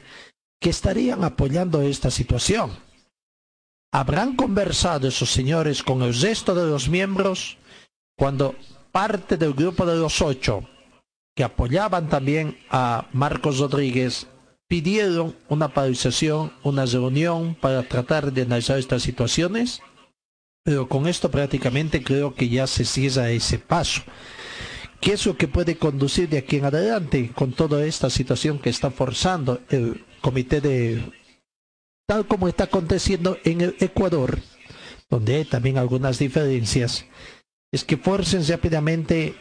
que 0.59 0.69
estarían 0.69 1.23
apoyando 1.23 1.81
esta 1.81 2.11
situación. 2.11 2.71
¿Habrán 3.91 4.35
conversado 4.35 5.07
esos 5.07 5.31
señores 5.31 5.81
con 5.81 6.03
el 6.03 6.13
resto 6.13 6.53
de 6.53 6.69
los 6.69 6.89
miembros 6.89 7.57
cuando 8.17 8.55
parte 8.91 9.37
del 9.37 9.53
grupo 9.53 9.85
de 9.85 9.95
los 9.95 10.21
ocho 10.21 10.67
que 11.35 11.43
apoyaban 11.43 12.09
también 12.09 12.57
a 12.69 13.07
Marcos 13.13 13.59
Rodríguez 13.59 14.27
pidieron 14.67 15.35
una 15.47 15.69
paralización, 15.69 16.53
una 16.63 16.85
reunión 16.85 17.55
para 17.55 17.81
tratar 17.81 18.31
de 18.31 18.43
analizar 18.43 18.77
estas 18.77 19.01
situaciones? 19.01 19.81
Pero 20.63 20.87
con 20.87 21.07
esto 21.07 21.31
prácticamente 21.31 22.03
creo 22.03 22.35
que 22.35 22.49
ya 22.49 22.67
se 22.67 22.85
cierra 22.85 23.31
ese 23.31 23.57
paso. 23.57 24.01
¿Qué 24.99 25.13
es 25.13 25.25
lo 25.25 25.37
que 25.37 25.47
puede 25.47 25.77
conducir 25.77 26.29
de 26.29 26.39
aquí 26.39 26.57
en 26.57 26.65
adelante 26.65 27.31
con 27.33 27.53
toda 27.53 27.85
esta 27.85 28.09
situación 28.09 28.59
que 28.59 28.69
está 28.69 28.91
forzando 28.91 29.61
el 29.69 30.05
comité 30.19 30.61
de... 30.61 31.03
tal 32.07 32.27
como 32.27 32.47
está 32.47 32.65
aconteciendo 32.65 33.37
en 33.43 33.61
el 33.61 33.75
Ecuador, 33.79 34.39
donde 35.09 35.35
hay 35.35 35.45
también 35.45 35.77
algunas 35.77 36.19
diferencias, 36.19 37.05
es 37.71 37.83
que 37.83 37.97
forcen 37.97 38.45
rápidamente, 38.47 39.35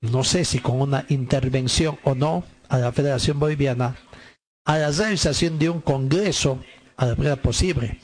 no 0.00 0.24
sé 0.24 0.44
si 0.44 0.58
con 0.58 0.80
una 0.80 1.06
intervención 1.08 1.98
o 2.04 2.14
no, 2.14 2.44
a 2.68 2.78
la 2.78 2.92
Federación 2.92 3.38
Boliviana, 3.38 3.96
a 4.64 4.78
la 4.78 4.90
realización 4.90 5.58
de 5.58 5.70
un 5.70 5.80
congreso 5.80 6.62
a 6.96 7.06
la 7.06 7.14
brevedad 7.14 7.40
posible. 7.40 7.98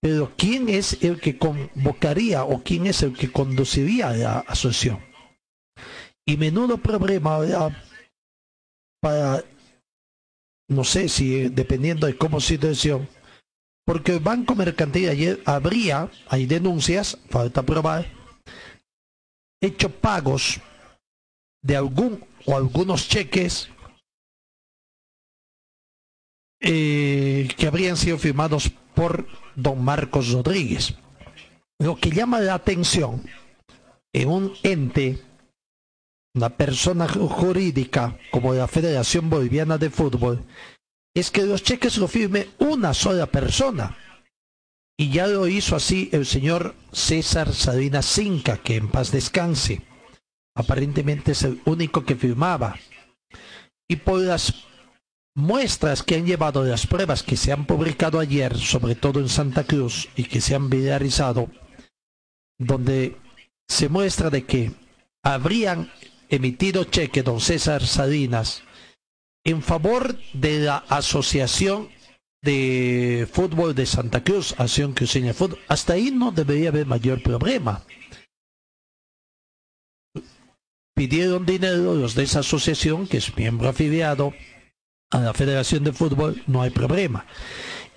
Pero 0.00 0.32
¿quién 0.36 0.68
es 0.70 1.02
el 1.02 1.20
que 1.20 1.36
convocaría 1.36 2.44
o 2.44 2.62
quién 2.62 2.86
es 2.86 3.02
el 3.02 3.12
que 3.12 3.30
conduciría 3.30 4.10
la 4.12 4.38
asociación? 4.40 5.00
Y 6.26 6.36
menudo 6.36 6.78
problema 6.78 7.38
para, 9.02 9.44
no 10.70 10.84
sé 10.84 11.08
si 11.08 11.48
dependiendo 11.48 12.06
de 12.06 12.16
cómo 12.16 12.40
situación, 12.40 13.08
porque 13.84 14.12
el 14.12 14.20
Banco 14.20 14.54
Mercantil 14.54 15.08
ayer 15.08 15.42
habría, 15.44 16.08
hay 16.28 16.46
denuncias, 16.46 17.18
falta 17.28 17.62
probar, 17.64 18.06
hecho 19.60 19.90
pagos 19.90 20.60
de 21.60 21.76
algún 21.76 22.24
o 22.46 22.56
algunos 22.56 23.08
cheques 23.08 23.68
eh, 26.60 27.48
que 27.56 27.66
habrían 27.66 27.96
sido 27.96 28.16
firmados 28.16 28.70
por 28.94 29.26
don 29.56 29.82
Marcos 29.82 30.30
Rodríguez. 30.30 30.94
Lo 31.80 31.96
que 31.96 32.10
llama 32.10 32.38
la 32.38 32.54
atención 32.54 33.24
en 34.12 34.28
un 34.28 34.52
ente 34.62 35.20
una 36.34 36.50
persona 36.50 37.08
jurídica 37.08 38.18
como 38.30 38.54
la 38.54 38.68
Federación 38.68 39.28
Boliviana 39.30 39.78
de 39.78 39.90
Fútbol 39.90 40.44
es 41.14 41.30
que 41.30 41.44
los 41.44 41.62
cheques 41.62 41.98
lo 41.98 42.06
firme 42.06 42.48
una 42.58 42.94
sola 42.94 43.26
persona. 43.26 43.96
Y 44.96 45.10
ya 45.10 45.26
lo 45.26 45.48
hizo 45.48 45.74
así 45.76 46.08
el 46.12 46.26
señor 46.26 46.74
César 46.92 47.52
Salinas 47.52 48.06
Cinca, 48.06 48.58
que 48.58 48.76
en 48.76 48.88
paz 48.88 49.10
descanse. 49.10 49.82
Aparentemente 50.54 51.32
es 51.32 51.42
el 51.42 51.60
único 51.64 52.04
que 52.04 52.16
firmaba. 52.16 52.76
Y 53.88 53.96
por 53.96 54.20
las 54.20 54.54
muestras 55.34 56.02
que 56.02 56.16
han 56.16 56.26
llevado 56.26 56.64
las 56.64 56.86
pruebas 56.86 57.22
que 57.22 57.36
se 57.36 57.50
han 57.50 57.66
publicado 57.66 58.20
ayer, 58.20 58.56
sobre 58.58 58.94
todo 58.94 59.20
en 59.20 59.28
Santa 59.28 59.64
Cruz, 59.64 60.08
y 60.16 60.24
que 60.24 60.40
se 60.40 60.54
han 60.54 60.68
viralizado, 60.68 61.48
donde 62.58 63.16
se 63.68 63.88
muestra 63.88 64.28
de 64.28 64.44
que 64.44 64.72
habrían 65.24 65.90
emitido 66.30 66.84
cheque 66.84 67.22
don 67.22 67.40
César 67.40 67.84
Salinas 67.84 68.62
en 69.44 69.62
favor 69.62 70.16
de 70.32 70.60
la 70.60 70.78
asociación 70.88 71.88
de 72.42 73.28
fútbol 73.30 73.74
de 73.74 73.84
Santa 73.86 74.22
Cruz, 74.22 74.54
Acción 74.58 74.92
Cruceña 74.94 75.34
Fútbol. 75.34 75.58
Hasta 75.68 75.94
ahí 75.94 76.10
no 76.10 76.30
debería 76.32 76.70
haber 76.70 76.86
mayor 76.86 77.22
problema. 77.22 77.82
Pidieron 80.94 81.46
dinero 81.46 81.94
los 81.94 82.14
de 82.14 82.24
esa 82.24 82.40
asociación, 82.40 83.06
que 83.06 83.18
es 83.18 83.36
miembro 83.36 83.68
afiliado 83.68 84.32
a 85.10 85.20
la 85.20 85.34
Federación 85.34 85.82
de 85.84 85.92
Fútbol, 85.92 86.42
no 86.46 86.62
hay 86.62 86.70
problema. 86.70 87.26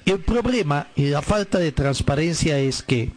El 0.05 0.19
problema 0.19 0.87
y 0.95 1.09
la 1.09 1.21
falta 1.21 1.59
de 1.59 1.71
transparencia 1.71 2.59
es 2.59 2.81
que 2.81 3.11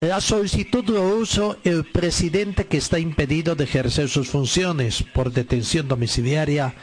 la 0.00 0.20
solicitud 0.20 0.84
lo 0.88 1.16
uso 1.16 1.56
el 1.64 1.84
presidente 1.84 2.66
que 2.66 2.76
está 2.76 2.98
impedido 2.98 3.56
de 3.56 3.64
ejercer 3.64 4.08
sus 4.08 4.28
funciones 4.28 5.02
por 5.02 5.32
detención 5.32 5.88
domiciliaria 5.88 6.74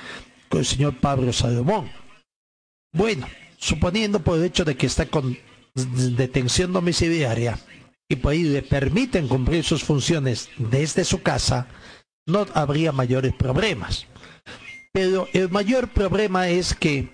con 0.49 0.59
el 0.59 0.65
señor 0.65 0.99
Pablo 0.99 1.31
Salomón. 1.31 1.89
Bueno, 2.93 3.27
suponiendo 3.57 4.19
por 4.19 4.37
el 4.37 4.45
hecho 4.45 4.65
de 4.65 4.75
que 4.75 4.87
está 4.87 5.05
con 5.05 5.37
detención 5.73 6.73
domiciliaria 6.73 7.57
y 8.09 8.17
por 8.17 8.33
ahí 8.33 8.43
le 8.43 8.61
permiten 8.61 9.27
cumplir 9.27 9.63
sus 9.63 9.83
funciones 9.83 10.49
desde 10.57 11.05
su 11.05 11.21
casa, 11.21 11.67
no 12.27 12.45
habría 12.53 12.91
mayores 12.91 13.33
problemas. 13.33 14.07
Pero 14.91 15.27
el 15.33 15.49
mayor 15.49 15.89
problema 15.89 16.49
es 16.49 16.73
que 16.75 17.13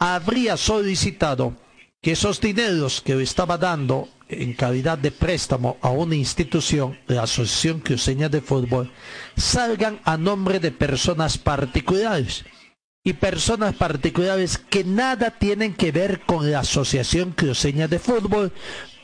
habría 0.00 0.56
solicitado 0.56 1.56
que 2.00 2.12
esos 2.12 2.40
dineros 2.40 3.00
que 3.00 3.20
estaba 3.22 3.58
dando 3.58 4.08
en 4.28 4.54
calidad 4.54 4.98
de 4.98 5.10
préstamo 5.12 5.76
a 5.80 5.90
una 5.90 6.16
institución, 6.16 6.98
la 7.06 7.22
Asociación 7.22 7.80
Cruceña 7.80 8.28
de 8.28 8.40
Fútbol, 8.40 8.90
salgan 9.36 10.00
a 10.04 10.16
nombre 10.16 10.58
de 10.60 10.72
personas 10.72 11.38
particulares. 11.38 12.44
Y 13.04 13.12
personas 13.12 13.76
particulares 13.76 14.58
que 14.58 14.82
nada 14.82 15.30
tienen 15.30 15.74
que 15.74 15.92
ver 15.92 16.22
con 16.22 16.50
la 16.50 16.60
Asociación 16.60 17.30
Cruceña 17.30 17.86
de 17.86 18.00
Fútbol, 18.00 18.52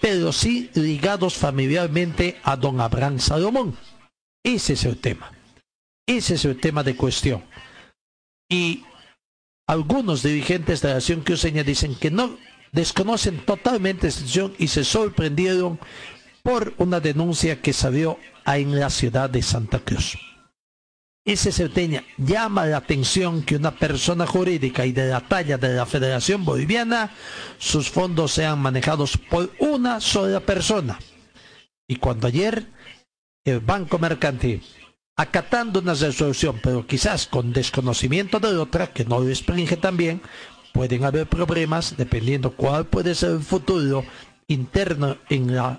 pero 0.01 0.33
sí 0.33 0.71
ligados 0.75 1.35
familiarmente 1.35 2.41
a 2.43 2.57
don 2.57 2.81
Abraham 2.81 3.21
Salomón. 3.21 3.77
Ese 4.43 4.73
es 4.73 4.85
el 4.85 4.99
tema. 4.99 5.31
Ese 6.05 6.35
es 6.35 6.45
el 6.45 6.59
tema 6.59 6.83
de 6.83 6.97
cuestión. 6.97 7.45
Y 8.51 8.83
algunos 9.69 10.25
dirigentes 10.25 10.83
de 10.83 10.89
la 10.89 10.97
Asociación 10.97 11.25
Cruceña 11.25 11.63
dicen 11.63 11.95
que 11.95 12.11
no 12.11 12.37
desconocen 12.73 13.39
totalmente 13.45 14.09
esta 14.09 14.21
situación 14.21 14.55
y 14.59 14.69
se 14.69 14.85
sorprendieron 14.85 15.79
por 16.43 16.75
una 16.79 17.01
denuncia 17.01 17.61
que 17.61 17.73
salió 17.73 18.19
en 18.47 18.79
la 18.81 18.91
ciudad 18.91 19.31
de 19.31 19.43
Santa 19.43 19.79
Cruz. 19.79 20.19
Ese 21.25 21.69
tema 21.69 22.03
llama 22.19 22.67
la 22.67 22.79
atención 22.79 23.43
que 23.43 23.55
una 23.55 23.71
persona 23.71 24.27
jurídica 24.27 24.85
y 24.85 24.91
de 24.91 25.07
la 25.07 25.21
talla 25.21 25.57
de 25.57 25.75
la 25.75 25.87
Federación 25.87 26.45
Boliviana, 26.45 27.13
sus 27.59 27.89
fondos 27.89 28.33
sean 28.33 28.59
manejados 28.59 29.17
por 29.17 29.53
una 29.61 30.01
sola 30.01 30.41
persona. 30.41 30.99
Y 31.87 31.97
cuando 31.97 32.27
ayer 32.27 32.67
el 33.45 33.61
Banco 33.61 34.01
Mercantil, 34.01 34.65
acatando 35.17 35.79
una 35.79 35.95
resolución, 35.95 36.59
pero 36.61 36.87
quizás 36.89 37.29
con 37.29 37.53
desconocimiento 37.53 38.41
de 38.41 38.57
otra, 38.57 38.89
que 38.89 39.05
no 39.05 39.21
lo 39.21 39.29
explique 39.29 39.77
también, 39.77 40.23
pueden 40.73 41.05
haber 41.05 41.27
problemas 41.27 41.97
dependiendo 41.97 42.55
cuál 42.57 42.87
puede 42.87 43.15
ser 43.15 43.31
el 43.33 43.41
futuro 43.41 44.05
interno 44.49 45.17
en 45.29 45.55
la 45.55 45.79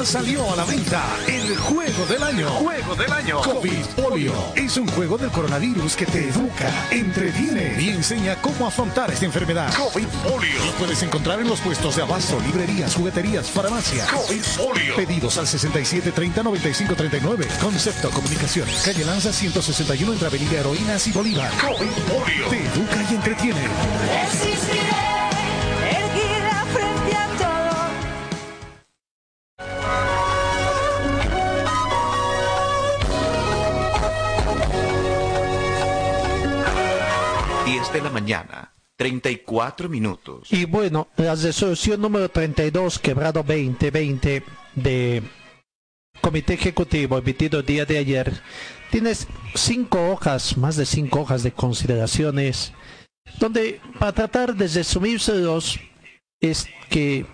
Ya 0.00 0.06
salió 0.06 0.50
a 0.50 0.56
la 0.56 0.64
venta 0.64 1.04
el 1.28 1.54
juego 1.58 2.06
del 2.06 2.22
año. 2.22 2.48
Juego 2.48 2.94
del 2.94 3.12
año. 3.12 3.42
COVID 3.42 3.84
Polio. 4.02 4.32
Es 4.54 4.78
un 4.78 4.88
juego 4.88 5.18
del 5.18 5.30
coronavirus 5.30 5.94
que 5.94 6.06
te 6.06 6.26
educa, 6.26 6.72
entretiene 6.90 7.76
y 7.78 7.90
enseña 7.90 8.40
cómo 8.40 8.66
afrontar 8.66 9.10
esta 9.10 9.26
enfermedad. 9.26 9.70
COVID 9.74 10.06
Polio. 10.06 10.64
Lo 10.64 10.72
puedes 10.78 11.02
encontrar 11.02 11.40
en 11.40 11.48
los 11.48 11.60
puestos 11.60 11.96
de 11.96 12.02
abasto, 12.02 12.40
librerías, 12.40 12.94
jugueterías, 12.94 13.50
farmacias. 13.50 14.08
COVID 14.10 14.42
Polio. 14.56 14.96
Pedidos 14.96 15.36
al 15.36 15.46
67 15.46 16.12
30 16.12 16.42
95 16.44 16.94
39. 16.94 17.46
Concepto 17.60 18.08
Comunicaciones. 18.08 18.80
Calle 18.82 19.04
Lanza 19.04 19.34
161 19.34 20.14
entre 20.14 20.28
Avenida 20.28 20.60
Heroínas 20.60 21.06
y 21.08 21.12
Bolívar. 21.12 21.52
COVID 21.60 21.90
Polio. 22.08 22.48
Te 22.48 22.56
educa 22.56 23.06
y 23.10 23.14
entretiene. 23.16 23.68
De 37.92 38.00
la 38.00 38.10
mañana, 38.10 38.72
34 38.96 39.88
minutos. 39.88 40.52
Y 40.52 40.64
bueno, 40.64 41.08
la 41.16 41.34
resolución 41.34 42.00
número 42.00 42.28
32, 42.28 43.00
quebrado 43.00 43.42
2020 43.42 44.44
de 44.76 45.22
Comité 46.20 46.54
Ejecutivo 46.54 47.18
emitido 47.18 47.60
el 47.60 47.66
día 47.66 47.84
de 47.84 47.98
ayer, 47.98 48.40
tiene 48.90 49.12
cinco 49.54 50.10
hojas, 50.10 50.56
más 50.56 50.76
de 50.76 50.86
cinco 50.86 51.22
hojas 51.22 51.42
de 51.42 51.50
consideraciones, 51.50 52.72
donde 53.40 53.80
para 53.98 54.12
tratar 54.12 54.54
de 54.54 54.68
resumírselos 54.68 55.80
es 56.40 56.68
que 56.90 57.26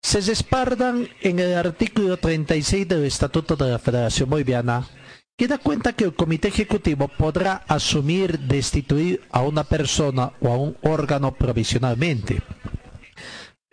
se 0.00 0.20
respaldan 0.20 1.08
en 1.22 1.40
el 1.40 1.54
artículo 1.54 2.16
36 2.18 2.86
del 2.86 3.04
Estatuto 3.04 3.56
de 3.56 3.72
la 3.72 3.78
Federación 3.80 4.30
Boliviana 4.30 4.86
que 5.38 5.46
da 5.46 5.56
cuenta 5.56 5.92
que 5.92 6.02
el 6.02 6.14
comité 6.14 6.48
ejecutivo 6.48 7.06
podrá 7.06 7.62
asumir 7.68 8.40
destituir 8.40 9.22
a 9.30 9.42
una 9.42 9.62
persona 9.62 10.32
o 10.40 10.52
a 10.52 10.56
un 10.58 10.76
órgano 10.82 11.32
provisionalmente. 11.32 12.42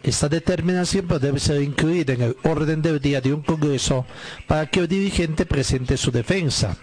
Esta 0.03 0.29
determinación 0.29 1.07
debe 1.07 1.39
ser 1.39 1.63
incluida 1.63 2.13
en 2.13 2.21
el 2.21 2.37
orden 2.43 2.83
del 2.83 3.01
día 3.01 3.19
de 3.19 3.33
un 3.33 3.41
congreso 3.41 4.05
para 4.45 4.67
que 4.67 4.81
el 4.81 4.87
dirigente 4.87 5.47
presente 5.47 5.97
su 5.97 6.11
defensa 6.11 6.77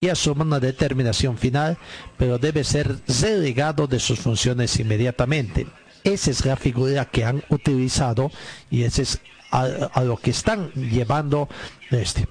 y 0.00 0.08
asuma 0.08 0.44
una 0.44 0.60
determinación 0.60 1.36
final, 1.36 1.76
pero 2.16 2.38
debe 2.38 2.62
ser 2.62 2.94
relegado 3.08 3.88
de 3.88 3.98
sus 3.98 4.20
funciones 4.20 4.78
inmediatamente. 4.78 5.66
Esa 6.04 6.30
es 6.30 6.46
la 6.46 6.54
figura 6.54 7.06
que 7.06 7.24
han 7.24 7.42
utilizado 7.48 8.30
y 8.70 8.84
ese 8.84 9.02
es 9.02 9.20
a, 9.50 10.04
lo 10.04 10.16
que 10.16 10.30
están 10.30 10.70
llevando 10.74 11.48
este. 11.90 12.28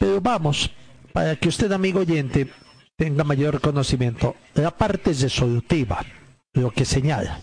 Pero 0.00 0.20
vamos, 0.20 0.72
para 1.16 1.34
que 1.34 1.48
usted, 1.48 1.72
amigo 1.72 2.00
oyente, 2.00 2.52
tenga 2.94 3.24
mayor 3.24 3.58
conocimiento, 3.62 4.36
la 4.52 4.76
parte 4.76 5.14
resolutiva, 5.14 6.04
lo 6.52 6.70
que 6.70 6.84
señala, 6.84 7.40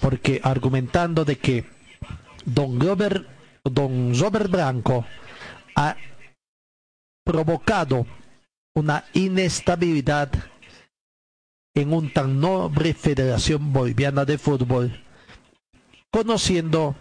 porque 0.00 0.40
argumentando 0.42 1.24
de 1.24 1.38
que 1.38 1.64
don 2.44 2.80
Robert, 2.80 3.24
don 3.62 4.12
Robert 4.18 4.50
Blanco 4.50 5.06
ha 5.76 5.96
provocado 7.24 8.08
una 8.74 9.04
inestabilidad 9.12 10.32
en 11.76 11.92
un 11.92 12.12
tan 12.12 12.40
noble 12.40 12.92
Federación 12.92 13.72
Boliviana 13.72 14.24
de 14.24 14.36
Fútbol, 14.36 15.00
conociendo 16.10 16.96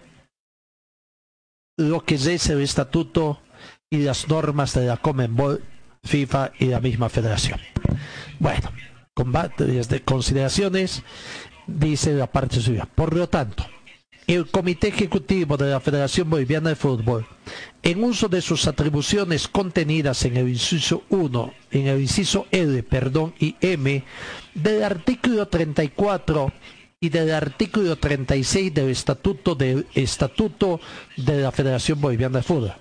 lo 1.79 2.05
que 2.05 2.13
es 2.13 2.47
el 2.47 2.61
estatuto 2.61 3.41
y 3.89 4.03
las 4.03 4.29
normas 4.29 4.75
de 4.75 4.85
la 4.85 4.97
Comenbol 4.97 5.63
FIFA 6.03 6.51
y 6.59 6.65
la 6.65 6.79
misma 6.79 7.09
federación. 7.09 7.59
Bueno, 8.39 8.71
combate 9.13 9.65
de 9.65 10.01
consideraciones, 10.01 11.03
dice 11.67 12.13
la 12.13 12.27
parte 12.27 12.59
suya. 12.59 12.85
Por 12.85 13.15
lo 13.15 13.29
tanto, 13.29 13.65
el 14.27 14.47
Comité 14.49 14.87
Ejecutivo 14.87 15.57
de 15.57 15.69
la 15.69 15.79
Federación 15.79 16.29
Boliviana 16.29 16.69
de 16.69 16.75
Fútbol, 16.75 17.25
en 17.83 18.03
uso 18.03 18.27
de 18.29 18.41
sus 18.41 18.67
atribuciones 18.67 19.47
contenidas 19.47 20.23
en 20.25 20.37
el 20.37 20.49
inciso 20.49 21.03
1, 21.09 21.53
en 21.71 21.87
el 21.87 22.01
inciso 22.01 22.47
L, 22.51 22.83
perdón, 22.83 23.33
y 23.39 23.55
M, 23.61 24.03
del 24.53 24.83
artículo 24.83 25.47
34 25.47 26.51
y 26.99 27.09
del 27.09 27.33
artículo 27.33 27.95
36 27.95 28.73
del 28.73 28.89
Estatuto, 28.89 29.55
del 29.55 29.87
Estatuto 29.95 30.79
de 31.17 31.41
la 31.41 31.51
Federación 31.51 31.99
Boliviana 31.99 32.37
de 32.37 32.43
Fútbol, 32.43 32.73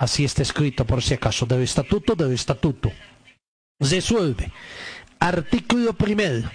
Así 0.00 0.24
está 0.24 0.40
escrito 0.40 0.86
por 0.86 1.02
si 1.02 1.12
acaso, 1.12 1.44
del 1.44 1.60
estatuto 1.60 2.14
del 2.14 2.32
estatuto. 2.32 2.90
Resuelve. 3.78 4.50
Artículo 5.18 5.92
primero. 5.92 6.50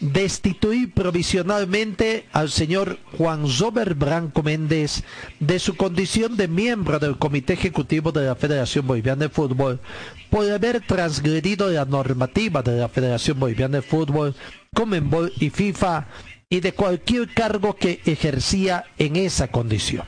Destituir 0.00 0.92
provisionalmente 0.92 2.26
al 2.32 2.50
señor 2.50 2.98
Juan 3.16 3.48
Zober 3.48 3.94
Branco 3.94 4.42
Méndez 4.42 5.02
de 5.40 5.58
su 5.60 5.76
condición 5.78 6.36
de 6.36 6.46
miembro 6.46 6.98
del 6.98 7.16
Comité 7.16 7.54
Ejecutivo 7.54 8.12
de 8.12 8.26
la 8.26 8.34
Federación 8.34 8.86
Boliviana 8.86 9.24
de 9.24 9.28
Fútbol 9.30 9.80
por 10.28 10.50
haber 10.50 10.86
transgredido 10.86 11.70
la 11.70 11.86
normativa 11.86 12.62
de 12.62 12.76
la 12.76 12.90
Federación 12.90 13.40
Boliviana 13.40 13.78
de 13.78 13.82
Fútbol, 13.82 14.36
Comenbol 14.74 15.32
y 15.40 15.48
FIFA 15.48 16.06
y 16.50 16.60
de 16.60 16.74
cualquier 16.74 17.32
cargo 17.32 17.76
que 17.76 18.02
ejercía 18.04 18.84
en 18.98 19.16
esa 19.16 19.48
condición. 19.48 20.04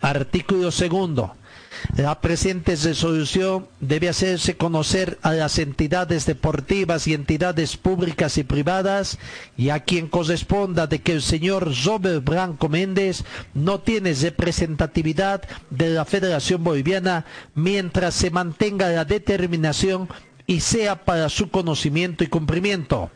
Artículo 0.00 0.70
segundo 0.70 1.36
la 1.96 2.20
presente 2.20 2.76
resolución 2.76 3.68
debe 3.80 4.08
hacerse 4.08 4.56
conocer 4.56 5.18
a 5.22 5.32
las 5.32 5.58
entidades 5.58 6.26
deportivas 6.26 7.06
y 7.06 7.14
entidades 7.14 7.76
públicas 7.76 8.36
y 8.38 8.44
privadas 8.44 9.18
y 9.56 9.68
a 9.70 9.80
quien 9.80 10.08
corresponda 10.08 10.86
de 10.86 11.00
que 11.00 11.12
el 11.12 11.22
señor 11.22 11.70
Robert 11.84 12.24
Branco 12.24 12.68
Méndez 12.68 13.24
no 13.54 13.80
tiene 13.80 14.12
representatividad 14.14 15.42
de 15.70 15.90
la 15.90 16.04
Federación 16.04 16.64
Boliviana 16.64 17.26
mientras 17.54 18.14
se 18.14 18.30
mantenga 18.30 18.88
la 18.88 19.04
determinación 19.04 20.08
y 20.46 20.60
sea 20.60 21.04
para 21.04 21.28
su 21.28 21.50
conocimiento 21.50 22.24
y 22.24 22.28
cumplimiento. 22.28 23.10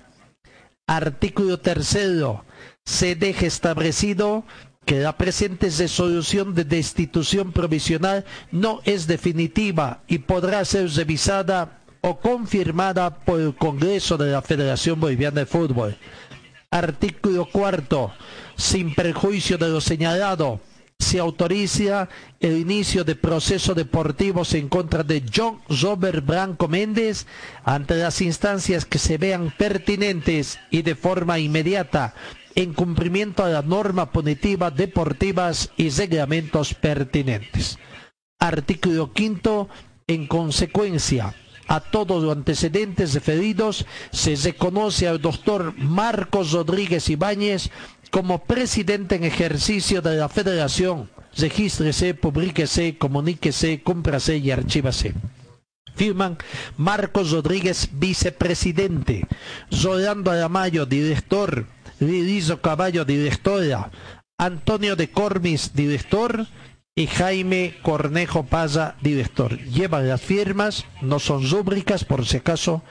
Artículo 0.87 1.59
tercero. 1.59 2.45
Se 2.85 3.15
deje 3.15 3.47
establecido 3.47 4.45
que 4.89 5.01
la 5.01 5.19
presente 5.19 5.69
resolución 5.69 6.55
de 6.55 6.65
destitución 6.65 7.53
provisional 7.53 8.25
no 8.51 8.81
es 8.87 9.07
definitiva 9.07 10.01
y 10.09 10.17
podrá 10.21 10.65
ser 10.65 10.89
revisada 10.89 11.83
o 12.01 12.19
confirmada 12.21 13.11
por 13.17 13.39
el 13.39 13.55
Congreso 13.55 14.17
de 14.17 14.33
la 14.33 14.41
Federación 14.41 14.99
Boliviana 14.99 15.41
de 15.41 15.47
Fútbol. 15.47 15.95
Artículo 16.71 17.45
cuarto. 17.53 18.15
Sin 18.57 18.95
perjuicio 18.95 19.59
de 19.59 19.69
lo 19.69 19.83
señalado, 19.83 20.59
se 20.99 21.19
autoriza 21.19 22.09
el 22.41 22.57
inicio 22.57 23.05
de 23.05 23.15
procesos 23.15 23.77
deportivos 23.77 24.55
en 24.55 24.71
contra 24.71 25.03
de 25.03 25.23
John 25.33 25.61
Robert 25.69 26.25
Branco 26.25 26.67
Méndez 26.67 27.27
ante 27.63 27.95
las 27.97 28.23
instancias 28.23 28.87
que 28.87 28.99
se 28.99 29.19
vean 29.19 29.53
pertinentes 29.59 30.59
y 30.71 30.81
de 30.81 30.95
forma 30.95 31.39
inmediata 31.39 32.15
en 32.59 32.73
cumplimiento 32.75 33.45
a 33.45 33.49
la 33.49 33.63
norma 33.63 34.11
punitiva 34.11 34.73
deportivas 34.73 35.71
y 35.77 35.91
reglamentos 35.91 36.75
pertinentes. 36.75 37.79
Artículo 38.41 39.13
quinto, 39.13 39.69
en 40.09 40.27
consecuencia, 40.27 41.37
a 41.69 41.79
todos 41.79 42.21
los 42.21 42.37
antecedentes 42.37 43.15
referidos, 43.15 43.87
se 44.11 44.35
reconoce 44.35 45.07
al 45.07 45.21
doctor 45.21 45.73
Marcos 45.79 46.51
Rodríguez 46.51 47.09
Ibáñez 47.09 47.71
como 48.11 48.43
presidente 48.43 49.15
en 49.15 49.23
ejercicio 49.23 50.03
de 50.03 50.17
la 50.17 50.29
Federación. 50.29 51.09
Regístrese, 51.37 52.15
publíquese, 52.15 52.99
comuníquese, 52.99 53.83
cúmprase 53.85 54.39
y 54.39 54.51
archívase. 54.51 55.15
Firman 55.95 56.39
Marcos 56.77 57.31
Rodríguez, 57.31 57.89
vicepresidente. 57.93 59.29
Rolando 59.71 60.33
Aramayo, 60.33 60.87
director. 60.87 61.67
Lirizo 62.01 62.61
Caballo, 62.61 63.05
directora. 63.05 63.91
Antonio 64.39 64.95
de 64.95 65.11
Cormis, 65.11 65.75
director 65.75 66.47
y 66.95 67.07
Jaime 67.07 67.75
Cornejo 67.83 68.45
Paza, 68.45 68.97
director. 69.01 69.59
Llevan 69.59 70.09
las 70.09 70.21
firmas, 70.21 70.85
no 71.01 71.19
son 71.19 71.49
rúbricas 71.49 72.05
por 72.05 72.25
si 72.25 72.39
acaso, 72.39 72.83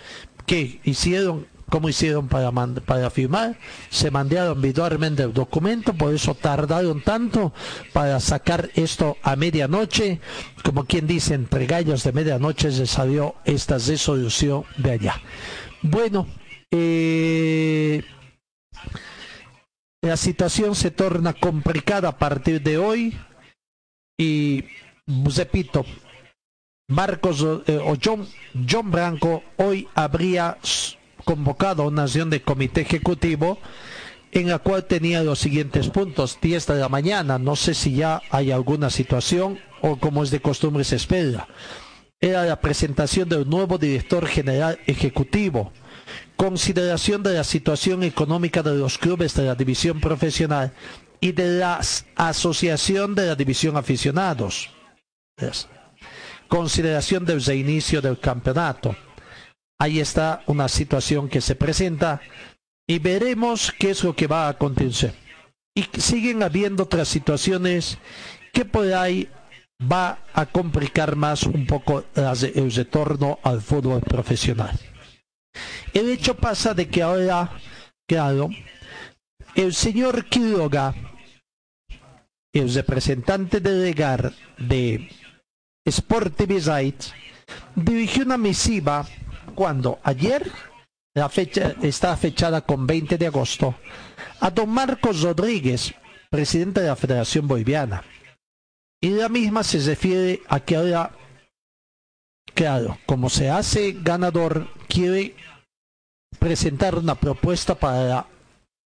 que 0.45 0.79
hicieron, 0.83 1.45
como 1.69 1.89
hicieron 1.89 2.27
para, 2.27 2.51
para 2.51 3.09
firmar, 3.09 3.57
se 3.89 4.11
mandaron 4.11 4.61
virtualmente 4.61 5.23
el 5.23 5.33
documento, 5.33 5.93
por 5.93 6.13
eso 6.13 6.35
tardaron 6.35 7.01
tanto 7.01 7.53
para 7.93 8.19
sacar 8.19 8.69
esto 8.75 9.17
a 9.23 9.35
medianoche, 9.35 10.19
como 10.63 10.85
quien 10.85 11.07
dice, 11.07 11.33
entre 11.33 11.65
gallos 11.65 12.03
de 12.03 12.13
medianoche 12.13 12.71
se 12.71 12.87
salió 12.87 13.35
esta 13.45 13.77
resolución 13.77 14.63
de 14.77 14.91
allá. 14.91 15.21
Bueno, 15.81 16.27
eh, 16.71 18.03
la 20.01 20.17
situación 20.17 20.75
se 20.75 20.91
torna 20.91 21.33
complicada 21.33 22.09
a 22.09 22.17
partir 22.17 22.61
de 22.61 22.77
hoy 22.77 23.17
y 24.17 24.63
repito, 25.07 25.85
Marcos 26.89 27.45
eh, 27.67 27.77
o 27.77 27.95
John, 28.01 28.27
John 28.67 28.91
Branco 28.91 29.43
hoy 29.57 29.87
habría 29.93 30.57
convocado 31.25 31.87
una 31.87 32.07
sesión 32.07 32.29
de 32.29 32.41
comité 32.41 32.81
ejecutivo 32.81 33.59
en 34.31 34.49
la 34.49 34.59
cual 34.59 34.85
tenía 34.85 35.23
los 35.23 35.39
siguientes 35.39 35.89
puntos, 35.89 36.39
10 36.41 36.67
de 36.67 36.75
la 36.75 36.89
mañana, 36.89 37.37
no 37.37 37.55
sé 37.55 37.73
si 37.73 37.95
ya 37.95 38.21
hay 38.29 38.51
alguna 38.51 38.89
situación 38.89 39.59
o 39.81 39.97
como 39.97 40.23
es 40.23 40.31
de 40.31 40.41
costumbre 40.41 40.83
se 40.83 40.95
espera. 40.95 41.47
Era 42.19 42.43
la 42.45 42.59
presentación 42.59 43.29
del 43.29 43.47
nuevo 43.47 43.77
director 43.77 44.25
general 44.25 44.79
ejecutivo, 44.87 45.71
consideración 46.37 47.23
de 47.23 47.33
la 47.33 47.43
situación 47.43 48.03
económica 48.03 48.63
de 48.63 48.75
los 48.75 48.97
clubes 48.97 49.33
de 49.33 49.43
la 49.43 49.55
división 49.55 49.99
profesional 49.99 50.71
y 51.19 51.31
de 51.31 51.57
la 51.57 51.81
Asociación 52.15 53.15
de 53.15 53.25
la 53.25 53.35
División 53.35 53.75
Aficionados. 53.75 54.69
Consideración 56.47 57.25
del 57.25 57.43
reinicio 57.43 58.01
del 58.01 58.19
campeonato. 58.19 58.95
Ahí 59.79 59.99
está 59.99 60.43
una 60.45 60.67
situación 60.67 61.27
que 61.27 61.41
se 61.41 61.55
presenta 61.55 62.21
y 62.87 62.99
veremos 62.99 63.73
qué 63.77 63.89
es 63.89 64.03
lo 64.03 64.15
que 64.15 64.27
va 64.27 64.45
a 64.45 64.49
acontecer. 64.49 65.13
Y 65.75 65.85
siguen 65.99 66.41
habiendo 66.41 66.83
otras 66.83 67.07
situaciones 67.07 67.97
que 68.53 68.63
por 68.65 68.91
ahí 68.93 69.27
va 69.79 70.19
a 70.33 70.45
complicar 70.45 71.15
más 71.15 71.43
un 71.43 71.67
poco 71.67 72.05
el 72.15 72.71
retorno 72.71 73.39
al 73.43 73.61
fútbol 73.61 74.01
profesional. 74.01 74.79
El 75.93 76.09
hecho 76.09 76.35
pasa 76.35 76.73
de 76.73 76.87
que 76.87 77.01
ahora, 77.01 77.51
claro, 78.07 78.49
el 79.55 79.73
señor 79.73 80.25
Quiroga, 80.25 80.93
el 82.53 82.73
representante 82.73 83.59
delegar 83.59 84.33
de 84.57 85.09
Sport 85.85 86.35
TV 86.35 86.61
dirigió 87.75 88.23
una 88.23 88.37
misiva 88.37 89.05
cuando 89.55 89.99
ayer, 90.03 90.51
la 91.15 91.29
fecha 91.29 91.75
está 91.81 92.15
fechada 92.15 92.61
con 92.61 92.85
20 92.85 93.17
de 93.17 93.27
agosto, 93.27 93.75
a 94.39 94.51
don 94.51 94.69
Marcos 94.69 95.21
Rodríguez, 95.21 95.93
presidente 96.29 96.81
de 96.81 96.87
la 96.87 96.95
Federación 96.95 97.47
Boliviana. 97.47 98.03
Y 99.01 99.09
la 99.09 99.29
misma 99.29 99.63
se 99.63 99.79
refiere 99.79 100.41
a 100.47 100.59
que 100.59 100.75
ahora, 100.75 101.11
claro, 102.53 102.99
como 103.05 103.29
se 103.29 103.49
hace 103.49 103.95
ganador, 103.99 104.67
quiere 104.97 105.35
presentar 106.39 106.95
una 106.95 107.13
propuesta 107.13 107.75
para 107.75 108.25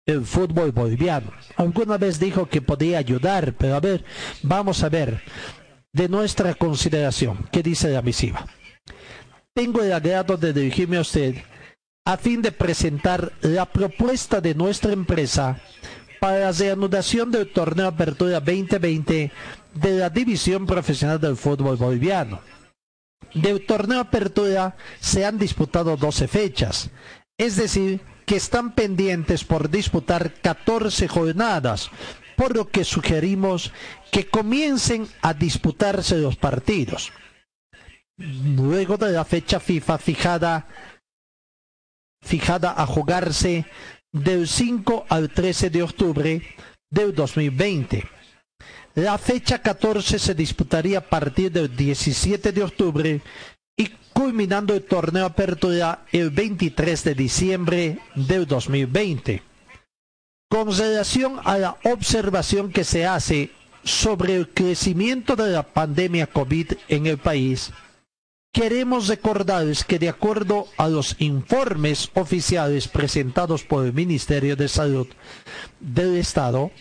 el 0.08 0.26
fútbol 0.26 0.72
boliviano. 0.72 1.32
Alguna 1.56 2.00
vez 2.00 2.20
dijo 2.20 2.48
que 2.48 2.64
podía 2.64 2.98
ayudar, 2.98 3.54
pero 3.54 3.76
a 3.76 3.80
ver, 3.80 4.04
vamos 4.42 4.82
a 4.84 4.90
ver 4.90 5.22
de 5.94 6.10
nuestra 6.10 6.56
consideración. 6.56 7.48
¿Qué 7.52 7.62
dice 7.62 7.90
la 7.90 8.02
misiva? 8.02 8.48
Tengo 9.54 9.84
el 9.84 9.94
agrado 9.94 10.36
de 10.36 10.52
dirigirme 10.52 10.98
a 10.98 11.02
usted 11.02 11.36
a 12.06 12.18
fin 12.18 12.42
de 12.42 12.52
presentar 12.52 13.32
la 13.42 13.68
propuesta 13.68 14.42
de 14.42 14.56
nuestra 14.56 14.94
empresa 14.94 15.62
para 16.20 16.40
la 16.40 16.52
reanudación 16.52 17.30
del 17.30 17.52
torneo 17.52 17.88
Apertura 17.88 18.40
2020 18.40 19.32
de 19.76 19.92
la 19.92 20.10
División 20.10 20.66
Profesional 20.66 21.22
del 21.22 21.38
Fútbol 21.38 21.78
Boliviano. 21.78 22.40
Del 23.34 23.66
torneo 23.66 24.00
Apertura 24.00 24.76
se 25.00 25.26
han 25.26 25.38
disputado 25.38 25.98
12 25.98 26.28
fechas, 26.28 26.90
es 27.38 27.56
decir, 27.56 28.02
que 28.26 28.36
están 28.36 28.74
pendientes 28.74 29.44
por 29.44 29.70
disputar 29.70 30.34
14 30.34 31.08
jornadas, 31.08 31.90
por 32.36 32.56
lo 32.56 32.70
que 32.70 32.84
sugerimos 32.84 33.72
que 34.12 34.28
comiencen 34.28 35.08
a 35.22 35.34
disputarse 35.34 36.18
los 36.18 36.36
partidos. 36.36 37.12
Luego 38.18 38.98
de 38.98 39.12
la 39.12 39.26
fecha 39.26 39.60
FIFA 39.60 39.98
fijada, 39.98 40.68
fijada 42.22 42.74
a 42.78 42.86
jugarse 42.86 43.66
del 44.12 44.48
5 44.48 45.06
al 45.10 45.30
13 45.30 45.70
de 45.70 45.84
octubre 45.84 46.42
del 46.90 47.14
2020. 47.14 48.19
La 48.96 49.18
fecha 49.18 49.62
14 49.62 50.20
se 50.20 50.36
disputaría 50.36 51.00
a 51.00 51.02
partir 51.02 51.52
del 51.52 51.76
17 51.76 52.52
de 52.52 52.64
octubre 52.64 53.22
culminando 54.20 54.74
el 54.74 54.84
torneo 54.84 55.26
Apertura 55.26 56.04
el 56.12 56.30
23 56.30 57.06
de 57.06 57.16
diciembre 57.16 58.00
del 58.16 58.46
2020. 58.46 59.42
Con 60.50 60.78
relación 60.78 61.40
a 61.46 61.58
la 61.58 61.78
observación 61.86 62.70
que 62.70 62.84
se 62.84 63.06
hace 63.06 63.52
sobre 63.86 64.36
el 64.36 64.50
crecimiento 64.50 65.38
de 65.38 65.52
la 65.52 65.64
pandemia 65.64 66.28
COVID 66.28 66.74
en 66.90 67.06
el 67.06 67.18
país, 67.18 67.72
queremos 68.52 69.08
recordarles 69.08 69.86
que 69.86 70.00
de 70.00 70.10
acuerdo 70.10 70.68
a 70.76 70.90
los 70.90 71.16
informes 71.20 72.12
oficiales 72.14 72.90
presentados 72.90 73.64
por 73.64 73.86
el 73.86 73.94
Ministerio 73.94 74.58
de 74.58 74.68
Salud 74.68 75.08
del 75.80 76.18
Estado, 76.18 76.72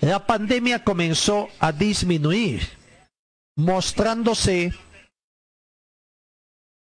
la 0.00 0.26
pandemia 0.26 0.84
comenzó 0.84 1.48
a 1.58 1.72
disminuir, 1.72 2.68
mostrándose 3.56 4.72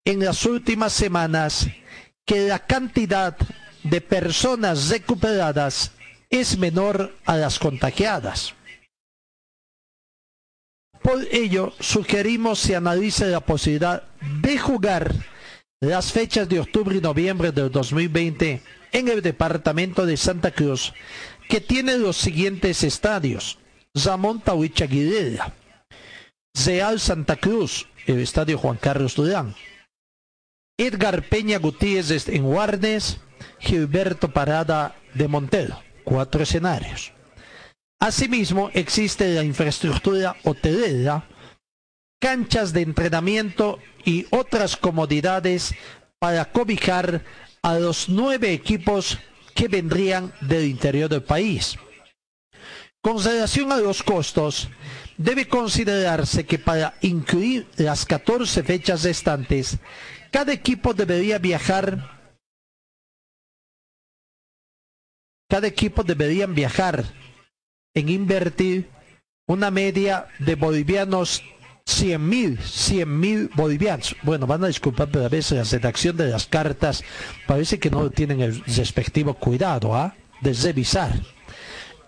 en 0.05 0.25
las 0.25 0.45
últimas 0.47 0.93
semanas 0.93 1.67
que 2.25 2.47
la 2.47 2.59
cantidad 2.59 3.37
de 3.83 4.01
personas 4.01 4.89
recuperadas 4.89 5.93
es 6.31 6.59
menor 6.59 7.15
a 7.25 7.37
las 7.37 7.59
contagiadas. 7.59 8.55
Por 11.03 11.27
ello, 11.31 11.73
sugerimos 11.81 12.59
se 12.59 12.77
analice 12.77 13.27
la 13.27 13.41
posibilidad 13.41 14.03
de 14.43 14.59
jugar 14.59 15.15
las 15.81 16.13
fechas 16.13 16.49
de 16.49 16.61
octubre 16.61 16.97
y 16.97 17.01
noviembre 17.01 17.53
del 17.53 17.71
2020 17.71 18.63
en 18.93 19.09
el 19.09 19.23
departamento 19.23 20.07
de 20.07 20.17
Santa 20.17 20.51
Cruz, 20.51 20.93
que 21.49 21.61
tiene 21.61 21.97
los 21.99 22.17
siguientes 22.17 22.85
estadios. 22.85 23.59
Ramón 23.95 24.41
Tahuicha 24.41 24.87
Guidera, 24.87 25.55
Real 26.65 27.01
Santa 27.01 27.37
Cruz, 27.37 27.89
el 28.07 28.21
estadio 28.21 28.59
Juan 28.59 28.77
Carlos 28.77 29.17
Durán, 29.17 29.55
Edgar 30.79 31.29
Peña 31.29 31.59
Gutiérrez 31.59 32.29
en 32.29 32.45
Guarnes, 32.45 33.19
Gilberto 33.59 34.33
Parada 34.33 34.95
de 35.15 35.27
Montelo, 35.27 35.83
cuatro 36.05 36.43
escenarios. 36.43 37.13
Asimismo, 38.01 38.71
existe 38.75 39.35
la 39.35 39.43
infraestructura 39.43 40.37
hotelera, 40.45 41.27
canchas 42.21 42.73
de 42.73 42.83
entrenamiento 42.83 43.79
y 44.05 44.27
otras 44.31 44.77
comodidades 44.77 45.75
para 46.21 46.45
cobijar 46.45 47.25
a 47.63 47.79
los 47.79 48.09
nueve 48.09 48.53
equipos 48.53 49.19
que 49.59 49.67
vendrían 49.67 50.33
del 50.41 50.67
interior 50.67 51.11
del 51.11 51.25
país. 51.25 51.77
Con 53.03 53.21
relación 53.21 53.73
a 53.73 53.77
los 53.79 54.05
costos, 54.05 54.69
debe 55.17 55.49
considerarse 55.49 56.47
que 56.47 56.61
para 56.61 56.95
incluir 57.01 57.67
las 57.77 58.07
14 58.07 58.63
fechas 58.63 59.03
restantes, 59.03 59.79
cada 60.31 60.53
equipo 60.53 60.95
debería 60.95 61.39
viajar 61.39 62.17
cada 65.51 65.67
equipo 65.67 66.05
debería 66.05 66.47
viajar 66.47 67.05
en 67.95 68.11
invertir 68.11 68.89
una 69.49 69.73
media 69.73 70.29
de 70.39 70.55
bolivianos 70.55 71.43
100 71.89 72.29
mil, 72.29 72.59
100 72.59 73.19
mil 73.19 73.51
bolivianos. 73.55 74.15
Bueno, 74.23 74.47
van 74.47 74.63
a 74.63 74.69
disculpar, 74.69 75.09
pero 75.11 75.25
a 75.25 75.31
veces 75.31 75.57
la 75.57 75.65
redacción 75.65 76.17
de 76.19 76.29
las 76.29 76.47
cartas 76.47 77.03
parece 77.47 77.79
que 77.79 77.91
no 77.91 78.11
tienen 78.11 78.43
el 78.43 78.63
respectivo 78.67 79.33
cuidado 79.35 79.95
¿ah? 79.95 80.15
de 80.43 80.53
revisar. 80.53 81.11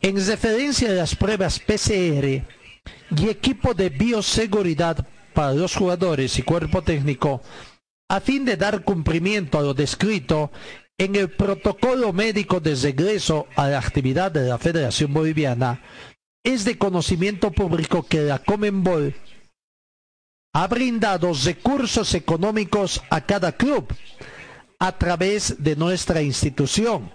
En 0.02 0.16
referencia 0.16 0.90
a 0.90 0.92
las 0.92 1.16
pruebas 1.16 1.58
PCR 1.58 2.26
y 3.16 3.28
equipo 3.28 3.72
de 3.72 3.88
bioseguridad 3.88 5.06
para 5.32 5.54
los 5.54 5.74
jugadores 5.74 6.38
y 6.38 6.42
cuerpo 6.42 6.82
técnico, 6.82 7.42
a 8.10 8.20
fin 8.20 8.44
de 8.44 8.58
dar 8.58 8.84
cumplimiento 8.84 9.58
a 9.58 9.62
lo 9.62 9.72
descrito 9.72 10.50
en 10.98 11.16
el 11.16 11.30
protocolo 11.30 12.12
médico 12.12 12.60
de 12.60 12.74
regreso 12.74 13.46
a 13.56 13.68
la 13.68 13.78
actividad 13.78 14.30
de 14.30 14.46
la 14.46 14.58
Federación 14.58 15.14
Boliviana, 15.14 15.82
es 16.44 16.66
de 16.66 16.76
conocimiento 16.76 17.50
público 17.50 18.06
que 18.06 18.20
la 18.20 18.38
Comenbol 18.38 19.14
ha 20.52 20.66
brindado 20.66 21.32
recursos 21.32 22.14
económicos 22.14 23.02
a 23.10 23.20
cada 23.20 23.52
club 23.52 23.92
a 24.78 24.96
través 24.98 25.62
de 25.62 25.76
nuestra 25.76 26.22
institución 26.22 27.10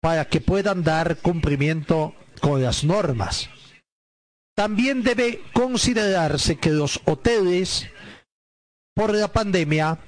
para 0.00 0.26
que 0.28 0.40
puedan 0.40 0.84
dar 0.84 1.16
cumplimiento 1.16 2.14
con 2.40 2.62
las 2.62 2.84
normas. 2.84 3.48
También 4.54 5.02
debe 5.02 5.40
considerarse 5.52 6.56
que 6.56 6.70
los 6.70 7.00
hoteles, 7.06 7.88
por 8.94 9.14
la 9.14 9.28
pandemia, 9.28 9.98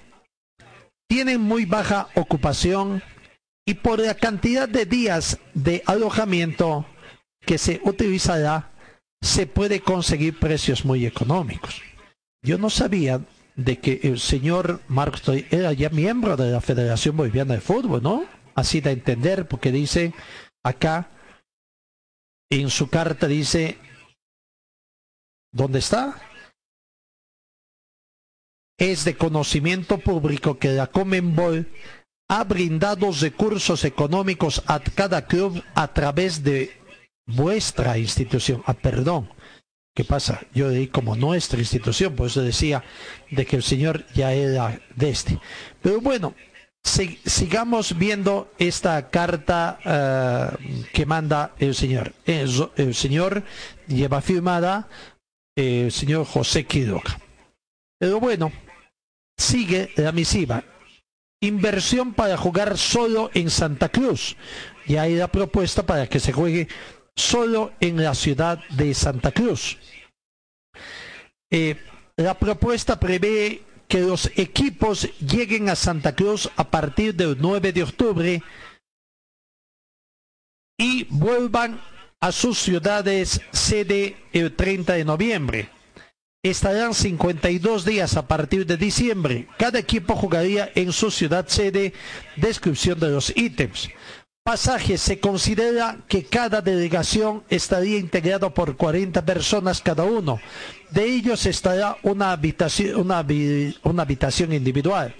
tienen 1.08 1.40
muy 1.40 1.64
baja 1.64 2.08
ocupación 2.14 3.02
y 3.66 3.74
por 3.74 3.98
la 3.98 4.14
cantidad 4.14 4.68
de 4.68 4.86
días 4.86 5.38
de 5.54 5.82
alojamiento 5.86 6.86
que 7.40 7.58
se 7.58 7.80
utilizará, 7.84 8.72
se 9.20 9.46
puede 9.46 9.80
conseguir 9.80 10.38
precios 10.38 10.84
muy 10.84 11.06
económicos. 11.06 11.82
Yo 12.46 12.58
no 12.58 12.70
sabía 12.70 13.20
de 13.56 13.80
que 13.80 14.00
el 14.04 14.20
señor 14.20 14.80
Marcos 14.86 15.28
era 15.50 15.72
ya 15.72 15.90
miembro 15.90 16.36
de 16.36 16.52
la 16.52 16.60
Federación 16.60 17.16
Boliviana 17.16 17.54
de 17.54 17.60
Fútbol, 17.60 18.04
¿no? 18.04 18.24
Así 18.54 18.80
de 18.80 18.92
entender, 18.92 19.48
porque 19.48 19.72
dice 19.72 20.14
acá, 20.64 21.10
en 22.48 22.70
su 22.70 22.88
carta 22.88 23.26
dice, 23.26 23.78
¿dónde 25.52 25.80
está? 25.80 26.22
Es 28.78 29.04
de 29.04 29.16
conocimiento 29.16 29.98
público 29.98 30.56
que 30.56 30.68
la 30.68 30.86
Comenbol 30.86 31.66
ha 32.28 32.44
brindado 32.44 33.10
recursos 33.10 33.84
económicos 33.84 34.62
a 34.68 34.78
cada 34.78 35.26
club 35.26 35.64
a 35.74 35.92
través 35.92 36.44
de 36.44 36.80
vuestra 37.26 37.98
institución. 37.98 38.62
Ah, 38.66 38.74
perdón, 38.74 39.28
¿Qué 39.96 40.04
pasa? 40.04 40.42
Yo 40.52 40.68
leí 40.68 40.88
como 40.88 41.16
nuestra 41.16 41.58
institución, 41.58 42.14
por 42.14 42.26
eso 42.26 42.42
decía 42.42 42.84
de 43.30 43.46
que 43.46 43.56
el 43.56 43.62
Señor 43.62 44.04
ya 44.12 44.30
era 44.34 44.78
de 44.94 45.08
este. 45.08 45.40
Pero 45.80 46.02
bueno, 46.02 46.34
sigamos 46.84 47.96
viendo 47.96 48.52
esta 48.58 49.08
carta 49.08 49.78
eh, 49.82 50.84
que 50.92 51.06
manda 51.06 51.54
el 51.58 51.74
Señor. 51.74 52.12
El, 52.26 52.94
Señor 52.94 53.42
lleva 53.88 54.20
firmada 54.20 54.86
eh, 55.56 55.84
el 55.86 55.92
señor 55.92 56.26
José 56.26 56.66
Quiroga. 56.66 57.18
Pero 57.98 58.20
bueno, 58.20 58.52
sigue 59.38 59.92
la 59.96 60.12
misiva. 60.12 60.62
Inversión 61.40 62.12
para 62.12 62.36
jugar 62.36 62.76
solo 62.76 63.30
en 63.32 63.48
Santa 63.48 63.88
Cruz. 63.88 64.36
Y 64.86 64.96
hay 64.96 65.16
la 65.16 65.28
propuesta 65.28 65.86
para 65.86 66.06
que 66.06 66.20
se 66.20 66.34
juegue 66.34 66.68
solo 67.16 67.72
en 67.80 68.02
la 68.02 68.14
ciudad 68.14 68.62
de 68.70 68.94
Santa 68.94 69.32
Cruz. 69.32 69.78
Eh, 71.50 71.76
la 72.16 72.38
propuesta 72.38 73.00
prevé 73.00 73.62
que 73.88 74.00
los 74.00 74.30
equipos 74.36 75.08
lleguen 75.18 75.68
a 75.68 75.76
Santa 75.76 76.14
Cruz 76.14 76.50
a 76.56 76.70
partir 76.70 77.14
del 77.14 77.36
9 77.40 77.72
de 77.72 77.82
octubre 77.82 78.42
y 80.78 81.04
vuelvan 81.04 81.80
a 82.20 82.32
sus 82.32 82.58
ciudades 82.58 83.40
sede 83.52 84.16
el 84.32 84.54
30 84.54 84.94
de 84.94 85.04
noviembre. 85.04 85.70
Estarán 86.42 86.94
52 86.94 87.84
días 87.84 88.16
a 88.16 88.28
partir 88.28 88.66
de 88.66 88.76
diciembre. 88.76 89.48
Cada 89.58 89.78
equipo 89.78 90.14
jugaría 90.14 90.70
en 90.74 90.92
su 90.92 91.10
ciudad 91.10 91.48
sede. 91.48 91.92
Descripción 92.36 93.00
de 93.00 93.08
los 93.10 93.36
ítems 93.36 93.88
pasajes 94.46 95.00
se 95.00 95.18
considera 95.18 95.98
que 96.06 96.24
cada 96.24 96.60
delegación 96.60 97.42
estaría 97.48 97.98
integrado 97.98 98.54
por 98.54 98.76
40 98.76 99.24
personas 99.24 99.80
cada 99.80 100.04
uno. 100.04 100.38
De 100.90 101.04
ellos 101.04 101.46
estará 101.46 101.96
una 102.04 102.30
habitación, 102.30 103.00
una, 103.00 103.26
una 103.82 104.02
habitación 104.02 104.52
individual, 104.52 105.16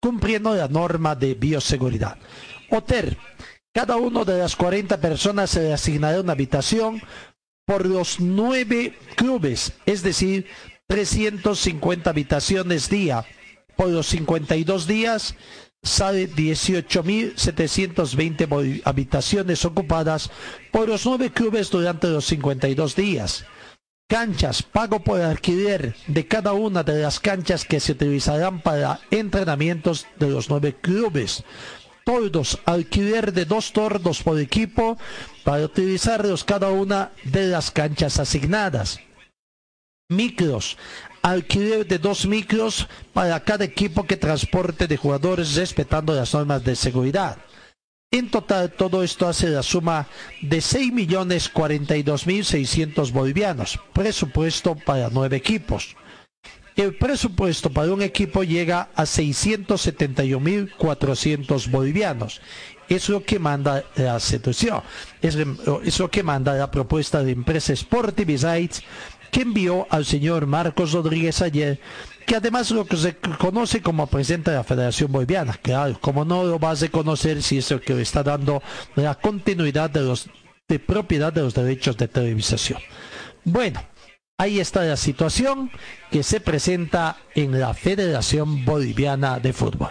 cumpliendo 0.00 0.54
la 0.54 0.66
norma 0.66 1.14
de 1.14 1.34
bioseguridad. 1.34 2.16
Hotel. 2.70 3.18
Cada 3.74 3.96
uno 3.96 4.24
de 4.24 4.38
las 4.38 4.56
40 4.56 4.98
personas 4.98 5.50
se 5.50 5.60
le 5.60 5.74
asignará 5.74 6.18
una 6.18 6.32
habitación 6.32 7.02
por 7.66 7.84
los 7.84 8.18
nueve 8.18 8.96
clubes, 9.14 9.74
es 9.84 10.02
decir, 10.02 10.46
350 10.86 12.08
habitaciones 12.08 12.88
día. 12.88 13.26
Por 13.76 13.90
los 13.90 14.06
52 14.06 14.86
días 14.86 15.34
sale 15.82 16.30
18.720 16.30 18.82
habitaciones 18.84 19.64
ocupadas 19.64 20.30
por 20.70 20.88
los 20.88 21.06
nueve 21.06 21.32
clubes 21.32 21.70
durante 21.70 22.08
los 22.08 22.26
52 22.26 22.94
días. 22.96 23.46
Canchas, 24.08 24.62
pago 24.62 25.00
por 25.00 25.20
alquiler 25.20 25.96
de 26.08 26.26
cada 26.26 26.52
una 26.52 26.82
de 26.82 27.00
las 27.00 27.20
canchas 27.20 27.64
que 27.64 27.78
se 27.78 27.92
utilizarán 27.92 28.60
para 28.60 28.98
entrenamientos 29.10 30.06
de 30.18 30.30
los 30.30 30.50
nueve 30.50 30.74
clubes. 30.80 31.44
Tordos, 32.04 32.58
alquiler 32.64 33.32
de 33.32 33.44
dos 33.44 33.72
tordos 33.72 34.20
por 34.22 34.40
equipo 34.40 34.98
para 35.44 35.64
utilizarlos 35.64 36.42
cada 36.42 36.70
una 36.70 37.12
de 37.24 37.46
las 37.46 37.70
canchas 37.70 38.18
asignadas. 38.18 38.98
Micros, 40.08 40.76
alquiler 41.22 41.86
de 41.86 41.98
dos 41.98 42.26
micros 42.26 42.88
para 43.12 43.40
cada 43.40 43.64
equipo 43.64 44.04
que 44.04 44.16
transporte 44.16 44.86
de 44.86 44.96
jugadores 44.96 45.54
respetando 45.54 46.14
las 46.14 46.34
normas 46.34 46.64
de 46.64 46.76
seguridad. 46.76 47.38
En 48.12 48.28
total, 48.28 48.72
todo 48.72 49.04
esto 49.04 49.28
hace 49.28 49.48
la 49.48 49.62
suma 49.62 50.08
de 50.42 50.58
6.042.600 50.58 53.12
bolivianos, 53.12 53.78
presupuesto 53.92 54.74
para 54.74 55.08
nueve 55.10 55.36
equipos. 55.36 55.94
El 56.74 56.96
presupuesto 56.96 57.70
para 57.70 57.92
un 57.92 58.02
equipo 58.02 58.42
llega 58.42 58.88
a 58.94 59.04
671.400 59.04 61.70
bolivianos. 61.70 62.40
Es 62.88 63.08
lo 63.08 63.22
que 63.22 63.38
manda 63.38 63.84
la 63.96 64.18
situación. 64.18 64.82
Es, 65.20 65.36
lo 65.36 66.10
que 66.10 66.22
manda 66.22 66.54
la 66.54 66.70
propuesta 66.70 67.22
de 67.22 67.32
empresa 67.32 67.76
Sportive 67.76 68.32
que 69.30 69.42
envió 69.42 69.86
al 69.90 70.04
señor 70.04 70.46
Marcos 70.46 70.92
Rodríguez 70.92 71.42
ayer, 71.42 71.80
que 72.26 72.36
además 72.36 72.70
lo 72.70 72.84
que 72.84 72.96
se 72.96 73.16
conoce 73.16 73.82
como 73.82 74.06
presidente 74.06 74.50
de 74.50 74.58
la 74.58 74.64
Federación 74.64 75.10
Boliviana. 75.10 75.58
Claro, 75.60 75.98
como 76.00 76.24
no 76.24 76.44
lo 76.44 76.58
va 76.58 76.72
a 76.72 76.74
reconocer 76.74 77.42
si 77.42 77.58
es 77.58 77.70
el 77.70 77.80
que 77.80 77.94
le 77.94 78.02
está 78.02 78.22
dando 78.22 78.62
la 78.96 79.14
continuidad 79.14 79.90
de 79.90 80.02
los 80.02 80.28
de 80.68 80.78
propiedad 80.78 81.32
de 81.32 81.42
los 81.42 81.54
derechos 81.54 81.96
de 81.96 82.06
televisación. 82.06 82.78
Bueno, 83.44 83.82
ahí 84.38 84.60
está 84.60 84.84
la 84.84 84.96
situación 84.96 85.70
que 86.12 86.22
se 86.22 86.40
presenta 86.40 87.16
en 87.34 87.58
la 87.58 87.74
Federación 87.74 88.64
Boliviana 88.64 89.40
de 89.40 89.52
Fútbol. 89.52 89.90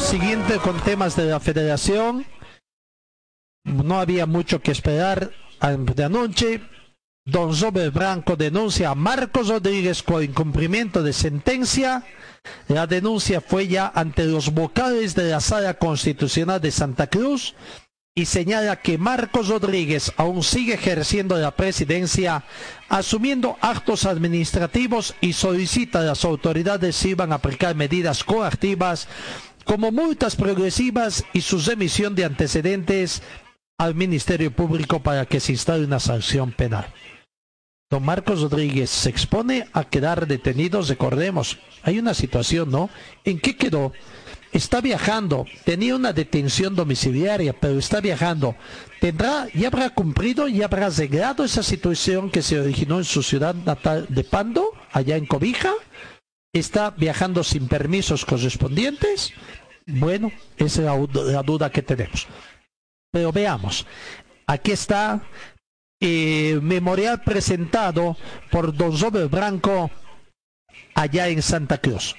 Siguiente 0.00 0.58
con 0.58 0.78
temas 0.80 1.16
de 1.16 1.24
la 1.24 1.40
federación. 1.40 2.26
No 3.64 3.98
había 3.98 4.26
mucho 4.26 4.60
que 4.60 4.70
esperar 4.70 5.32
de 5.60 6.04
anoche. 6.04 6.60
Don 7.24 7.58
Robert 7.58 7.92
Branco 7.92 8.36
denuncia 8.36 8.90
a 8.90 8.94
Marcos 8.94 9.48
Rodríguez 9.48 10.02
por 10.02 10.22
incumplimiento 10.22 11.02
de 11.02 11.12
sentencia. 11.12 12.04
La 12.68 12.86
denuncia 12.86 13.40
fue 13.40 13.68
ya 13.68 13.90
ante 13.94 14.24
los 14.26 14.52
vocales 14.52 15.14
de 15.14 15.30
la 15.30 15.40
Sala 15.40 15.74
Constitucional 15.74 16.60
de 16.60 16.70
Santa 16.70 17.08
Cruz 17.08 17.54
y 18.14 18.26
señala 18.26 18.80
que 18.80 18.98
Marcos 18.98 19.48
Rodríguez 19.48 20.12
aún 20.16 20.42
sigue 20.42 20.74
ejerciendo 20.74 21.36
la 21.36 21.50
presidencia, 21.50 22.44
asumiendo 22.88 23.56
actos 23.60 24.04
administrativos 24.04 25.14
y 25.20 25.32
solicita 25.32 26.00
a 26.00 26.04
las 26.04 26.24
autoridades 26.24 27.04
iban 27.04 27.32
a 27.32 27.36
aplicar 27.36 27.74
medidas 27.74 28.24
coactivas 28.24 29.08
como 29.66 29.92
multas 29.92 30.36
progresivas 30.36 31.24
y 31.34 31.42
su 31.42 31.58
remisión 31.58 32.14
de 32.14 32.24
antecedentes 32.24 33.22
al 33.78 33.94
Ministerio 33.94 34.50
Público 34.50 35.02
para 35.02 35.26
que 35.26 35.40
se 35.40 35.52
instale 35.52 35.84
una 35.84 36.00
sanción 36.00 36.52
penal. 36.52 36.86
Don 37.90 38.02
Marcos 38.04 38.40
Rodríguez 38.40 38.88
se 38.90 39.10
expone 39.10 39.68
a 39.72 39.84
quedar 39.84 40.26
detenido, 40.26 40.80
recordemos, 40.82 41.58
hay 41.82 41.98
una 41.98 42.14
situación, 42.14 42.70
¿no? 42.70 42.88
¿En 43.24 43.38
qué 43.38 43.56
quedó? 43.56 43.92
está 44.56 44.80
viajando, 44.80 45.44
tenía 45.64 45.94
una 45.94 46.12
detención 46.12 46.74
domiciliaria, 46.74 47.52
pero 47.52 47.78
está 47.78 48.00
viajando. 48.00 48.56
¿Tendrá, 49.00 49.48
ya 49.54 49.68
habrá 49.68 49.90
cumplido, 49.90 50.48
ya 50.48 50.64
habrá 50.64 50.86
arreglado 50.86 51.44
esa 51.44 51.62
situación 51.62 52.30
que 52.30 52.42
se 52.42 52.58
originó 52.58 52.98
en 52.98 53.04
su 53.04 53.22
ciudad 53.22 53.54
natal 53.54 54.06
de 54.08 54.24
Pando, 54.24 54.72
allá 54.92 55.16
en 55.16 55.26
Cobija? 55.26 55.72
¿Está 56.52 56.90
viajando 56.90 57.44
sin 57.44 57.68
permisos 57.68 58.24
correspondientes? 58.24 59.34
Bueno, 59.86 60.32
esa 60.56 60.82
es 60.82 61.10
la, 61.14 61.42
duda 61.42 61.70
que 61.70 61.82
tenemos. 61.82 62.26
Pero 63.12 63.32
veamos, 63.32 63.86
aquí 64.46 64.72
está 64.72 65.22
eh, 66.00 66.58
memorial 66.62 67.22
presentado 67.22 68.16
por 68.50 68.74
Don 68.74 68.98
Robert 68.98 69.30
Branco 69.30 69.90
allá 70.94 71.28
en 71.28 71.40
Santa 71.42 71.78
Cruz 71.78 72.14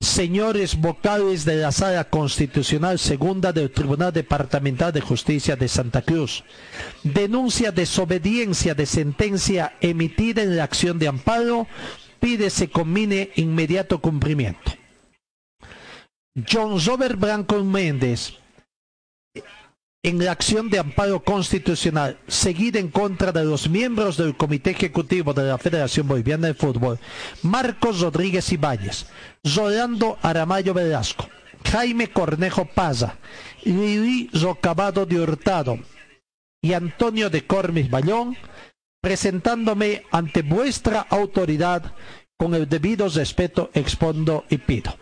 señores 0.00 0.80
vocales 0.80 1.44
de 1.44 1.56
la 1.56 1.72
Sala 1.72 2.04
Constitucional 2.04 2.98
Segunda 2.98 3.52
del 3.52 3.70
Tribunal 3.70 4.12
Departamental 4.14 4.92
de 4.92 5.02
Justicia 5.02 5.56
de 5.56 5.68
Santa 5.68 6.00
Cruz. 6.00 6.42
Denuncia 7.02 7.70
desobediencia 7.70 8.74
de 8.74 8.86
sentencia 8.86 9.74
emitida 9.82 10.42
en 10.42 10.56
la 10.56 10.64
acción 10.64 10.98
de 10.98 11.08
amparo. 11.08 11.66
Pide 12.18 12.48
se 12.48 12.70
combine 12.70 13.30
inmediato 13.36 14.00
cumplimiento. 14.00 14.72
John 16.48 16.78
Robert 16.84 17.18
Branco 17.18 17.62
Méndez, 17.64 18.34
en 20.02 20.24
la 20.24 20.32
acción 20.32 20.70
de 20.70 20.78
amparo 20.78 21.22
constitucional 21.22 22.18
seguida 22.26 22.78
en 22.78 22.88
contra 22.88 23.32
de 23.32 23.44
los 23.44 23.68
miembros 23.68 24.16
del 24.16 24.36
Comité 24.36 24.70
Ejecutivo 24.70 25.34
de 25.34 25.42
la 25.42 25.58
Federación 25.58 26.08
Boliviana 26.08 26.46
de 26.46 26.54
Fútbol, 26.54 26.98
Marcos 27.42 28.00
Rodríguez 28.00 28.50
Ibáñez, 28.50 29.06
Rolando 29.44 30.18
Aramayo 30.22 30.72
Velasco, 30.72 31.28
Jaime 31.64 32.08
Cornejo 32.08 32.64
Paza, 32.64 33.16
Lili 33.64 34.30
Rocabado 34.32 35.04
de 35.04 35.20
Hurtado 35.20 35.78
y 36.62 36.72
Antonio 36.72 37.28
de 37.28 37.46
Cormis 37.46 37.90
Bayón, 37.90 38.36
presentándome 39.02 40.04
ante 40.10 40.42
vuestra 40.42 41.00
autoridad 41.10 41.94
con 42.38 42.54
el 42.54 42.68
debido 42.68 43.06
respeto 43.10 43.70
expondo 43.74 44.44
y 44.48 44.56
pido. 44.56 44.94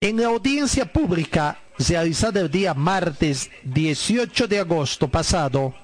En 0.00 0.20
la 0.20 0.26
audiencia 0.26 0.92
pública 0.92 1.58
realizada 1.78 2.40
el 2.40 2.50
día 2.50 2.74
martes 2.74 3.50
18 3.64 4.46
de 4.46 4.58
agosto 4.58 5.08
pasado, 5.08 5.74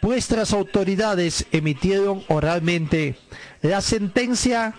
vuestras 0.00 0.52
autoridades 0.52 1.46
emitieron 1.50 2.24
oralmente 2.28 3.16
la 3.60 3.80
sentencia 3.80 4.74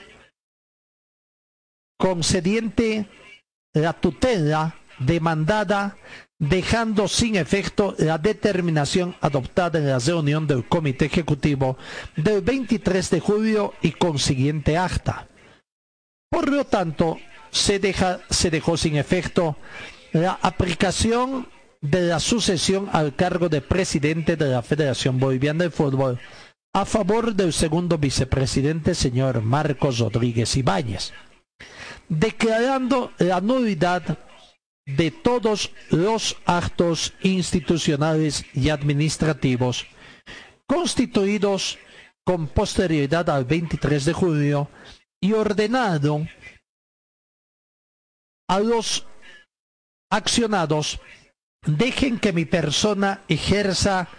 concediente 1.97 3.09
la 3.73 3.93
tutela 3.93 4.75
demandada 4.99 5.97
dejando 6.39 7.07
sin 7.07 7.35
efecto 7.35 7.95
la 7.97 8.17
determinación 8.17 9.15
adoptada 9.19 9.79
en 9.79 9.87
la 9.87 9.99
reunión 9.99 10.47
del 10.47 10.65
Comité 10.67 11.05
Ejecutivo 11.05 11.77
del 12.15 12.41
23 12.41 13.09
de 13.09 13.19
julio 13.19 13.73
y 13.81 13.91
consiguiente 13.91 14.77
acta. 14.77 15.27
Por 16.29 16.49
lo 16.49 16.65
tanto, 16.65 17.17
se, 17.53 17.79
deja, 17.79 18.19
se 18.29 18.49
dejó 18.49 18.75
sin 18.75 18.97
efecto 18.97 19.55
la 20.11 20.39
aplicación 20.41 21.47
de 21.81 22.01
la 22.01 22.19
sucesión 22.19 22.89
al 22.91 23.15
cargo 23.15 23.47
de 23.47 23.61
presidente 23.61 24.35
de 24.35 24.47
la 24.47 24.61
Federación 24.63 25.19
Boliviana 25.19 25.65
de 25.65 25.69
Fútbol 25.69 26.19
a 26.73 26.85
favor 26.85 27.35
del 27.35 27.53
segundo 27.53 27.99
vicepresidente, 27.99 28.95
señor 28.95 29.43
Marcos 29.43 29.99
Rodríguez 29.99 30.57
Ibáñez, 30.57 31.13
declarando 32.09 33.11
la 33.19 33.39
nulidad 33.39 34.17
de 34.85 35.11
todos 35.11 35.71
los 35.91 36.35
actos 36.45 37.13
institucionales 37.21 38.45
y 38.55 38.69
administrativos 38.69 39.85
constituidos 40.65 41.77
con 42.25 42.47
posterioridad 42.47 43.29
al 43.29 43.45
23 43.45 44.05
de 44.05 44.13
julio 44.13 44.69
y 45.21 45.33
ordenado 45.33 46.25
a 48.47 48.59
los 48.59 49.07
accionados 50.11 50.99
dejen 51.65 52.19
que 52.19 52.33
mi 52.33 52.45
persona 52.45 53.21
ejerza 53.27 54.09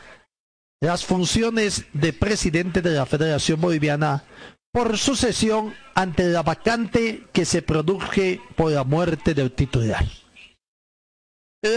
las 0.80 1.04
funciones 1.04 1.86
de 1.92 2.12
presidente 2.12 2.82
de 2.82 2.90
la 2.90 3.06
Federación 3.06 3.60
Boliviana 3.60 4.24
por 4.72 4.98
sucesión 4.98 5.72
ante 5.94 6.24
la 6.24 6.42
vacante 6.42 7.26
que 7.32 7.44
se 7.44 7.62
produje 7.62 8.40
por 8.56 8.72
la 8.72 8.84
muerte 8.84 9.32
del 9.32 9.52
titular. 9.52 10.04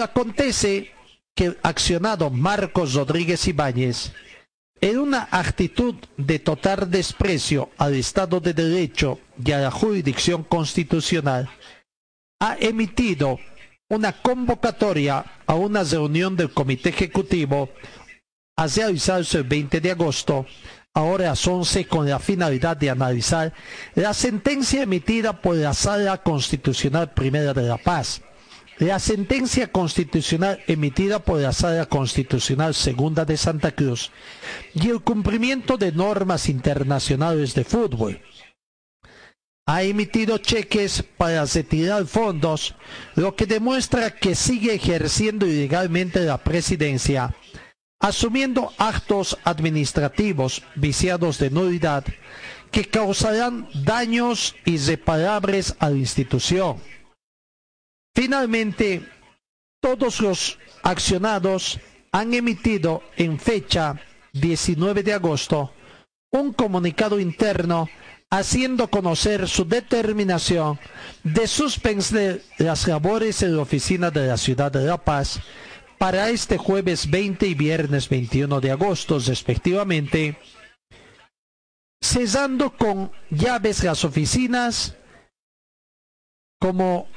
Acontece 0.02 0.92
que 1.36 1.46
el 1.46 1.58
accionado 1.62 2.30
Marcos 2.30 2.96
Rodríguez 2.96 3.48
Ibáñez, 3.48 4.12
en 4.82 5.00
una 5.00 5.28
actitud 5.32 5.96
de 6.18 6.40
total 6.40 6.90
desprecio 6.90 7.70
al 7.78 7.94
Estado 7.94 8.40
de 8.40 8.54
Derecho 8.54 9.20
y 9.44 9.52
a 9.52 9.60
la 9.60 9.72
jurisdicción 9.72 10.44
constitucional, 10.44 11.50
ha 12.40 12.56
emitido 12.60 13.40
una 13.90 14.12
convocatoria 14.12 15.26
a 15.46 15.56
una 15.56 15.84
reunión 15.84 16.36
del 16.36 16.52
Comité 16.52 16.90
Ejecutivo 16.90 17.70
a 18.56 18.68
realizarse 18.68 19.40
el 19.40 19.44
20 19.46 19.82
de 19.82 19.92
agosto 19.92 20.46
a 20.94 21.02
horas 21.02 21.48
11 21.48 21.86
con 21.86 22.10
la 22.10 22.20
finalidad 22.20 22.78
de 22.78 22.90
analizar 22.90 23.54
la 23.96 24.14
sentencia 24.14 24.84
emitida 24.84 25.42
por 25.42 25.56
la 25.56 25.74
Sala 25.74 26.22
Constitucional 26.24 27.14
Primera 27.14 27.54
de 27.54 27.64
La 27.64 27.78
Paz, 27.78 28.22
la 28.80 29.00
sentencia 29.00 29.72
constitucional 29.72 30.60
emitida 30.68 31.20
por 31.20 31.40
la 31.40 31.54
Sala 31.54 31.86
Constitucional 31.86 32.74
Segunda 32.76 33.26
de 33.26 33.38
Santa 33.38 33.72
Cruz 33.72 34.12
y 34.74 34.90
el 34.90 35.02
cumplimiento 35.02 35.78
de 35.78 35.92
normas 35.92 36.50
internacionales 36.50 37.54
de 37.56 37.64
fútbol 37.64 38.20
ha 39.68 39.84
emitido 39.84 40.38
cheques 40.38 41.04
para 41.04 41.44
retirar 41.44 42.06
fondos, 42.06 42.74
lo 43.16 43.36
que 43.36 43.46
demuestra 43.46 44.16
que 44.16 44.34
sigue 44.34 44.74
ejerciendo 44.74 45.46
ilegalmente 45.46 46.22
la 46.22 46.38
presidencia, 46.38 47.36
asumiendo 48.00 48.72
actos 48.78 49.38
administrativos 49.44 50.64
viciados 50.76 51.38
de 51.38 51.50
nulidad 51.50 52.06
que 52.72 52.86
causarán 52.86 53.68
daños 53.84 54.56
irreparables 54.64 55.76
a 55.80 55.90
la 55.90 55.98
institución. 55.98 56.78
Finalmente, 58.16 59.06
todos 59.82 60.22
los 60.22 60.58
accionados 60.82 61.78
han 62.14 62.34
emitido 62.34 63.04
en 63.18 63.38
fecha 63.38 64.00
19 64.32 65.04
de 65.04 65.14
agosto 65.14 65.74
un 66.32 66.54
comunicado 66.54 67.20
interno 67.20 67.90
haciendo 68.30 68.90
conocer 68.90 69.48
su 69.48 69.66
determinación 69.66 70.80
de 71.24 71.48
suspender 71.48 72.44
las 72.58 72.88
labores 72.88 73.42
en 73.42 73.56
la 73.56 73.62
oficina 73.62 74.12
de 74.12 74.28
la 74.28 74.38
ciudad 74.38 74.72
de 74.72 74.84
La 74.86 74.98
Paz 74.98 75.40
para 75.98 76.30
este 76.30 76.58
jueves 76.58 77.10
20 77.10 77.48
y 77.48 77.54
viernes 77.54 78.10
21 78.10 78.60
de 78.62 78.72
agosto 78.72 79.20
respectivamente, 79.20 80.38
cesando 82.04 82.76
con 82.78 83.12
llaves 83.30 83.84
las 83.84 84.04
oficinas 84.04 84.96
como 86.60 87.08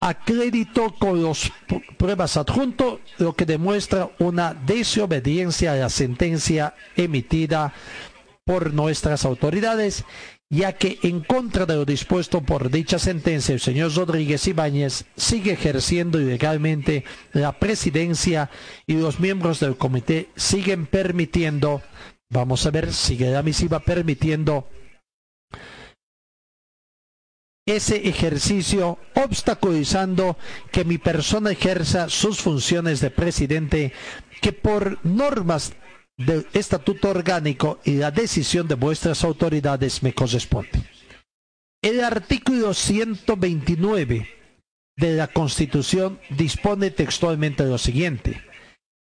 acredito 0.00 0.94
con 0.98 1.22
las 1.22 1.52
pruebas 1.96 2.36
adjunto, 2.36 3.00
lo 3.18 3.34
que 3.34 3.46
demuestra 3.46 4.10
una 4.18 4.52
desobediencia 4.54 5.72
a 5.72 5.76
la 5.76 5.88
sentencia 5.88 6.74
emitida 6.96 7.72
por 8.44 8.74
nuestras 8.74 9.24
autoridades, 9.24 10.04
ya 10.50 10.72
que 10.74 10.98
en 11.02 11.20
contra 11.20 11.64
de 11.64 11.76
lo 11.76 11.84
dispuesto 11.84 12.42
por 12.42 12.70
dicha 12.70 12.98
sentencia, 12.98 13.54
el 13.54 13.60
señor 13.60 13.94
Rodríguez 13.94 14.46
Ibáñez 14.46 15.04
sigue 15.16 15.52
ejerciendo 15.52 16.20
ilegalmente 16.20 17.04
la 17.32 17.58
presidencia 17.58 18.50
y 18.86 18.94
los 18.94 19.20
miembros 19.20 19.60
del 19.60 19.76
comité 19.76 20.28
siguen 20.36 20.86
permitiendo, 20.86 21.82
vamos 22.30 22.66
a 22.66 22.70
ver, 22.70 22.92
sigue 22.92 23.30
la 23.30 23.42
misiva 23.42 23.80
permitiendo 23.80 24.68
ese 27.64 28.08
ejercicio 28.08 28.98
obstaculizando 29.14 30.36
que 30.72 30.84
mi 30.84 30.98
persona 30.98 31.52
ejerza 31.52 32.08
sus 32.08 32.40
funciones 32.40 33.00
de 33.00 33.10
presidente 33.10 33.92
que 34.40 34.52
por 34.52 34.98
normas 35.06 35.72
del 36.16 36.46
estatuto 36.52 37.10
orgánico 37.10 37.80
y 37.84 37.94
la 37.94 38.10
decisión 38.10 38.68
de 38.68 38.74
vuestras 38.74 39.24
autoridades 39.24 40.02
me 40.02 40.14
corresponde. 40.14 40.82
El 41.82 42.02
artículo 42.04 42.74
129 42.74 44.28
de 44.96 45.16
la 45.16 45.26
Constitución 45.26 46.20
dispone 46.30 46.90
textualmente 46.90 47.64
lo 47.64 47.78
siguiente. 47.78 48.40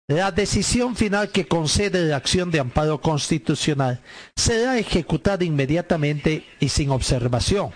La 0.08 0.32
decisión 0.32 0.96
final 0.96 1.30
que 1.30 1.48
concede 1.48 2.06
la 2.06 2.18
acción 2.18 2.52
de 2.52 2.60
amparo 2.60 3.00
constitucional 3.00 4.02
será 4.36 4.78
ejecutada 4.78 5.46
inmediatamente 5.46 6.46
y 6.60 6.70
sin 6.70 6.90
observación. 6.90 7.72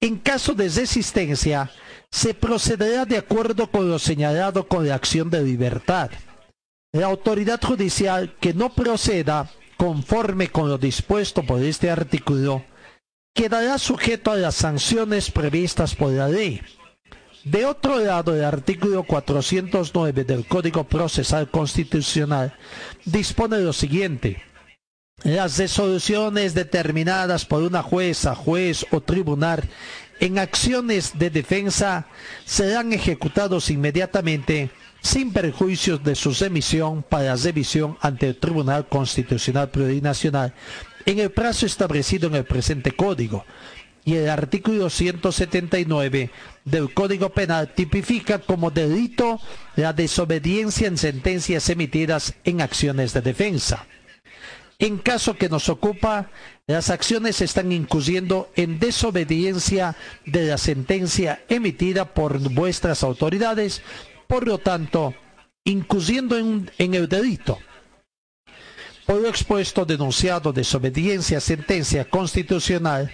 En 0.00 0.18
caso 0.18 0.52
de 0.54 0.68
resistencia, 0.68 1.70
se 2.10 2.34
procederá 2.34 3.04
de 3.04 3.16
acuerdo 3.16 3.70
con 3.70 3.88
lo 3.90 3.98
señalado 3.98 4.68
con 4.68 4.86
la 4.86 4.94
acción 4.94 5.30
de 5.30 5.42
libertad. 5.42 6.10
La 6.94 7.06
autoridad 7.06 7.60
judicial 7.60 8.36
que 8.38 8.54
no 8.54 8.72
proceda 8.72 9.50
conforme 9.76 10.46
con 10.50 10.68
lo 10.68 10.78
dispuesto 10.78 11.42
por 11.42 11.60
este 11.60 11.90
artículo 11.90 12.62
quedará 13.34 13.78
sujeto 13.78 14.30
a 14.30 14.36
las 14.36 14.54
sanciones 14.54 15.32
previstas 15.32 15.96
por 15.96 16.12
la 16.12 16.28
ley. 16.28 16.62
De 17.42 17.66
otro 17.66 17.98
lado, 17.98 18.36
el 18.36 18.44
artículo 18.44 19.02
409 19.02 20.22
del 20.22 20.46
Código 20.46 20.84
Procesal 20.84 21.50
Constitucional 21.50 22.54
dispone 23.04 23.58
lo 23.58 23.72
siguiente. 23.72 24.40
Las 25.24 25.58
resoluciones 25.58 26.54
determinadas 26.54 27.44
por 27.44 27.64
una 27.64 27.82
jueza, 27.82 28.36
juez 28.36 28.86
o 28.92 29.00
tribunal 29.00 29.64
en 30.20 30.38
acciones 30.38 31.18
de 31.18 31.30
defensa 31.30 32.06
serán 32.44 32.92
ejecutados 32.92 33.68
inmediatamente 33.68 34.70
sin 35.04 35.34
perjuicios 35.34 36.02
de 36.02 36.14
su 36.14 36.32
remisión 36.32 37.02
para 37.02 37.36
revisión 37.36 37.98
ante 38.00 38.26
el 38.26 38.36
Tribunal 38.38 38.88
Constitucional 38.88 39.70
Plurinacional 39.70 40.54
en 41.04 41.18
el 41.18 41.30
plazo 41.30 41.66
establecido 41.66 42.28
en 42.28 42.36
el 42.36 42.44
presente 42.46 42.90
código. 42.92 43.44
Y 44.06 44.14
el 44.14 44.30
artículo 44.30 44.88
179 44.88 46.30
del 46.64 46.94
Código 46.94 47.30
Penal 47.30 47.74
tipifica 47.74 48.38
como 48.38 48.70
delito 48.70 49.38
la 49.76 49.92
desobediencia 49.92 50.88
en 50.88 50.96
sentencias 50.96 51.68
emitidas 51.68 52.34
en 52.44 52.62
acciones 52.62 53.12
de 53.12 53.20
defensa. 53.20 53.86
En 54.78 54.98
caso 54.98 55.36
que 55.36 55.50
nos 55.50 55.68
ocupa, 55.68 56.30
las 56.66 56.88
acciones 56.88 57.42
están 57.42 57.72
incurriendo 57.72 58.50
en 58.56 58.78
desobediencia 58.78 59.96
de 60.24 60.46
la 60.46 60.58
sentencia 60.58 61.44
emitida 61.48 62.14
por 62.14 62.38
vuestras 62.38 63.02
autoridades, 63.02 63.82
por 64.34 64.48
lo 64.48 64.58
tanto, 64.58 65.14
incurriendo 65.64 66.36
en, 66.36 66.68
el 66.76 67.08
delito. 67.08 67.56
Por 69.06 69.20
lo 69.20 69.28
expuesto, 69.28 69.84
denunciado 69.84 70.52
desobediencia 70.52 71.40
sentencia 71.40 72.10
constitucional, 72.10 73.12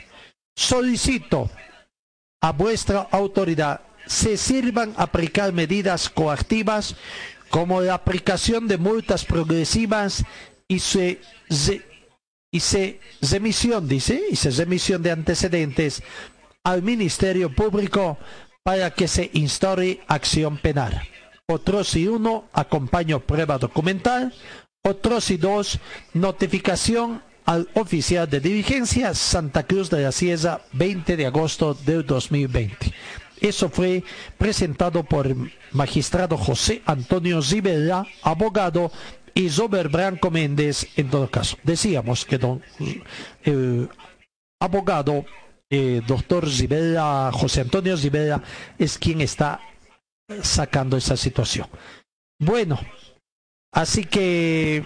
solicito 0.56 1.50
a 2.40 2.52
vuestra 2.52 3.06
autoridad 3.10 3.82
se 4.06 4.38
sirvan 4.38 4.94
aplicar 4.96 5.52
medidas 5.52 6.08
coactivas 6.08 6.96
como 7.50 7.82
la 7.82 7.92
aplicación 7.92 8.66
de 8.66 8.78
multas 8.78 9.26
progresivas 9.26 10.24
y 10.68 10.78
se, 10.78 11.20
y 12.50 12.60
se 12.60 12.98
remisión, 13.20 13.86
dice, 13.86 14.22
y 14.30 14.36
se 14.36 14.52
remisión 14.52 15.02
de 15.02 15.10
antecedentes 15.10 16.02
al 16.64 16.82
Ministerio 16.82 17.54
Público 17.54 18.16
para 18.62 18.90
que 18.90 19.08
se 19.08 19.30
instaure 19.32 20.00
acción 20.06 20.58
penal. 20.58 21.02
Otros 21.46 21.96
y 21.96 22.06
uno, 22.06 22.44
acompaño 22.52 23.20
prueba 23.20 23.58
documental. 23.58 24.34
Otros 24.82 25.30
y 25.30 25.36
dos, 25.36 25.78
notificación 26.14 27.22
al 27.44 27.68
oficial 27.74 28.28
de 28.30 28.40
diligencia 28.40 29.14
Santa 29.14 29.64
Cruz 29.64 29.90
de 29.90 30.02
la 30.02 30.12
Sierra 30.12 30.60
20 30.72 31.16
de 31.16 31.26
agosto 31.26 31.74
del 31.74 32.06
2020. 32.06 32.92
Eso 33.40 33.70
fue 33.70 34.04
presentado 34.38 35.02
por 35.02 35.34
magistrado 35.72 36.36
José 36.36 36.82
Antonio 36.84 37.42
Zibela, 37.42 38.06
abogado, 38.22 38.92
y 39.34 39.48
Robert 39.48 39.90
Branco 39.90 40.30
Méndez 40.30 40.86
en 40.96 41.08
todo 41.08 41.30
caso. 41.30 41.56
Decíamos 41.62 42.24
que 42.24 42.38
don, 42.38 42.62
el 43.44 43.88
abogado 44.60 45.24
eh, 45.70 46.02
doctor 46.06 46.50
Zibela, 46.50 47.30
José 47.32 47.62
Antonio 47.62 47.96
Zibela, 47.96 48.42
es 48.76 48.98
quien 48.98 49.20
está 49.20 49.60
sacando 50.42 50.96
esa 50.96 51.16
situación. 51.16 51.68
Bueno, 52.38 52.78
así 53.72 54.04
que 54.04 54.84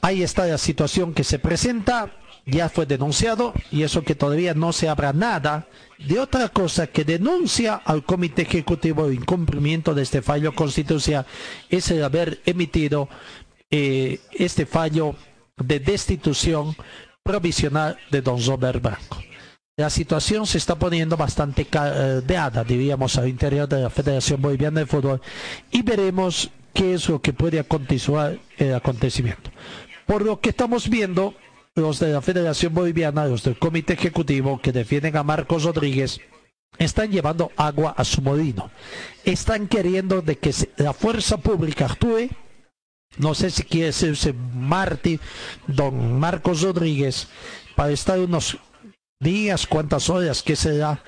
ahí 0.00 0.22
está 0.22 0.46
la 0.46 0.58
situación 0.58 1.12
que 1.12 1.24
se 1.24 1.38
presenta, 1.38 2.14
ya 2.46 2.70
fue 2.70 2.86
denunciado 2.86 3.52
y 3.70 3.82
eso 3.82 4.02
que 4.02 4.14
todavía 4.14 4.54
no 4.54 4.72
se 4.72 4.88
habrá 4.88 5.12
nada 5.12 5.68
de 5.98 6.18
otra 6.18 6.48
cosa 6.48 6.86
que 6.86 7.04
denuncia 7.04 7.74
al 7.74 8.04
Comité 8.04 8.42
Ejecutivo 8.42 9.06
el 9.06 9.14
incumplimiento 9.14 9.92
de 9.94 10.02
este 10.02 10.22
fallo 10.22 10.54
constitucional 10.54 11.26
es 11.68 11.90
el 11.90 12.02
haber 12.02 12.40
emitido 12.46 13.10
eh, 13.70 14.20
este 14.32 14.64
fallo 14.64 15.14
de 15.58 15.80
destitución 15.80 16.74
provisional 17.28 17.98
de 18.10 18.22
don 18.22 18.42
Robert 18.42 18.80
Branco. 18.80 19.18
La 19.76 19.90
situación 19.90 20.46
se 20.46 20.56
está 20.56 20.76
poniendo 20.76 21.14
bastante 21.18 21.66
caldeada, 21.66 22.64
diríamos, 22.64 23.18
al 23.18 23.28
interior 23.28 23.68
de 23.68 23.82
la 23.82 23.90
Federación 23.90 24.40
Boliviana 24.40 24.80
de 24.80 24.86
Fútbol 24.86 25.20
y 25.70 25.82
veremos 25.82 26.50
qué 26.72 26.94
es 26.94 27.06
lo 27.06 27.20
que 27.20 27.34
puede 27.34 27.62
continuar 27.64 28.38
el 28.56 28.74
acontecimiento. 28.74 29.50
Por 30.06 30.24
lo 30.24 30.40
que 30.40 30.48
estamos 30.48 30.88
viendo, 30.88 31.34
los 31.74 32.00
de 32.00 32.14
la 32.14 32.22
Federación 32.22 32.72
Boliviana, 32.72 33.26
los 33.26 33.42
del 33.42 33.58
Comité 33.58 33.92
Ejecutivo 33.92 34.58
que 34.62 34.72
defienden 34.72 35.18
a 35.18 35.22
Marcos 35.22 35.64
Rodríguez, 35.64 36.22
están 36.78 37.12
llevando 37.12 37.52
agua 37.58 37.94
a 37.94 38.04
su 38.04 38.22
molino. 38.22 38.70
Están 39.22 39.68
queriendo 39.68 40.22
de 40.22 40.38
que 40.38 40.54
la 40.78 40.94
fuerza 40.94 41.36
pública 41.36 41.84
actúe. 41.84 42.30
No 43.16 43.34
sé 43.34 43.50
si 43.50 43.62
quiere 43.64 43.92
ser 43.92 44.34
mártir, 44.34 45.20
don 45.66 46.18
Marcos 46.20 46.62
Rodríguez, 46.62 47.28
para 47.74 47.92
estar 47.92 48.18
unos 48.18 48.58
días, 49.20 49.66
cuántas 49.66 50.08
horas 50.10 50.42
que 50.42 50.56
se 50.56 50.76
da 50.76 51.02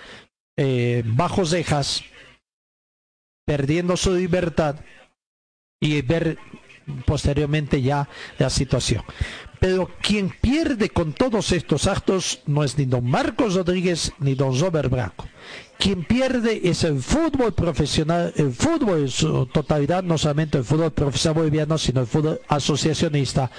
eh, 0.57 1.03
bajo 1.05 1.45
cejas, 1.47 2.03
perdiendo 3.47 3.97
su 3.97 4.15
libertad 4.15 4.77
y 5.81 6.03
ver 6.03 6.39
posteriormente 7.07 7.83
ya 7.83 8.09
la 8.39 8.51
situación. 8.51 9.05
Pero 9.61 9.91
quien 10.01 10.31
pierde 10.31 10.89
con 10.89 11.13
todos 11.13 11.53
estos 11.53 11.87
actos 11.87 12.41
no 12.47 12.65
es 12.65 12.79
ni 12.79 12.87
don 12.87 13.09
Marcos 13.09 13.55
Rodríguez 13.55 14.13
ni 14.19 14.35
don 14.35 14.59
Robert 14.59 14.91
Branco. 14.91 15.29
Quien 15.81 16.05
pierde 16.05 16.61
es 16.69 16.85
el 16.85 17.01
fútbol 17.01 17.55
profesional, 17.55 18.35
el 18.37 18.53
fútbol 18.53 18.99
en 19.01 19.09
su 19.09 19.47
totalidad, 19.47 20.03
no 20.03 20.19
solamente 20.19 20.59
el 20.59 20.65
fútbol 20.65 20.93
profesional 20.93 21.39
boliviano, 21.39 21.79
sino 21.79 22.03
el 22.03 22.07
fútbol 22.07 22.39
asociacionista, 22.49 23.51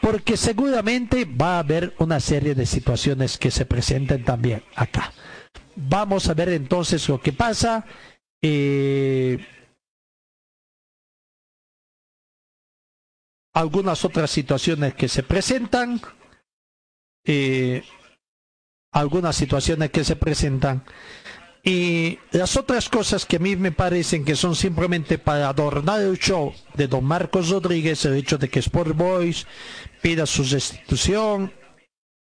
porque 0.00 0.36
seguramente 0.36 1.24
va 1.24 1.56
a 1.56 1.58
haber 1.58 1.92
una 1.98 2.20
serie 2.20 2.54
de 2.54 2.64
situaciones 2.64 3.38
que 3.38 3.50
se 3.50 3.66
presenten 3.66 4.24
también 4.24 4.62
acá. 4.76 5.12
Vamos 5.74 6.28
a 6.28 6.34
ver 6.34 6.50
entonces 6.50 7.08
lo 7.08 7.20
que 7.20 7.32
pasa. 7.32 7.84
Eh, 8.40 9.44
algunas 13.52 14.04
otras 14.04 14.30
situaciones 14.30 14.94
que 14.94 15.08
se 15.08 15.24
presentan, 15.24 16.00
eh, 17.24 17.82
algunas 18.92 19.34
situaciones 19.34 19.90
que 19.90 20.04
se 20.04 20.14
presentan, 20.14 20.84
y 21.64 22.18
las 22.30 22.58
otras 22.58 22.90
cosas 22.90 23.24
que 23.24 23.36
a 23.36 23.38
mí 23.38 23.56
me 23.56 23.72
parecen 23.72 24.24
que 24.24 24.36
son 24.36 24.54
simplemente 24.54 25.16
para 25.16 25.48
adornar 25.48 26.02
el 26.02 26.18
show 26.18 26.52
de 26.74 26.88
don 26.88 27.04
Marcos 27.04 27.48
Rodríguez, 27.48 28.04
el 28.04 28.16
hecho 28.16 28.36
de 28.36 28.50
que 28.50 28.58
Sport 28.58 28.94
Boys 28.94 29.46
pida 30.02 30.26
su 30.26 30.44
restitución 30.44 31.52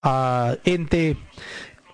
a 0.01 0.55
ente 0.63 1.17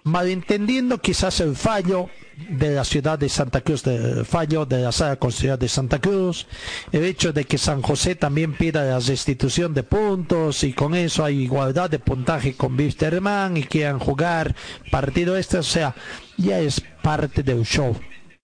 malentendiendo 0.09 0.97
quizás 0.99 1.39
el 1.39 1.55
fallo 1.55 2.09
de 2.49 2.71
la 2.71 2.83
ciudad 2.83 3.19
de 3.19 3.29
Santa 3.29 3.61
Cruz, 3.61 3.83
del 3.83 4.25
fallo 4.25 4.65
de 4.65 4.79
la 4.79 4.91
sala 4.91 5.17
constitucional 5.17 5.59
de 5.59 5.67
Santa 5.67 5.99
Cruz, 5.99 6.47
el 6.91 7.03
hecho 7.03 7.33
de 7.33 7.45
que 7.45 7.57
San 7.57 7.81
José 7.81 8.15
también 8.15 8.53
pida 8.53 8.83
la 8.83 8.99
restitución 8.99 9.73
de 9.73 9.83
puntos 9.83 10.63
y 10.63 10.73
con 10.73 10.95
eso 10.95 11.23
hay 11.23 11.41
igualdad 11.41 11.89
de 11.89 11.99
puntaje 11.99 12.55
con 12.55 12.77
Wisterman 12.77 13.57
y 13.57 13.63
quieran 13.63 13.99
jugar 13.99 14.55
partido 14.89 15.37
este, 15.37 15.57
o 15.57 15.63
sea, 15.63 15.95
ya 16.37 16.59
es 16.59 16.81
parte 17.01 17.43
del 17.43 17.63
show, 17.65 17.95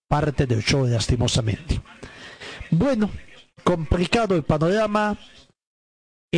parte 0.07 0.45
del 0.45 0.63
show 0.63 0.85
lastimosamente. 0.85 1.81
Bueno, 2.69 3.09
complicado 3.63 4.35
el 4.35 4.43
panorama, 4.43 5.17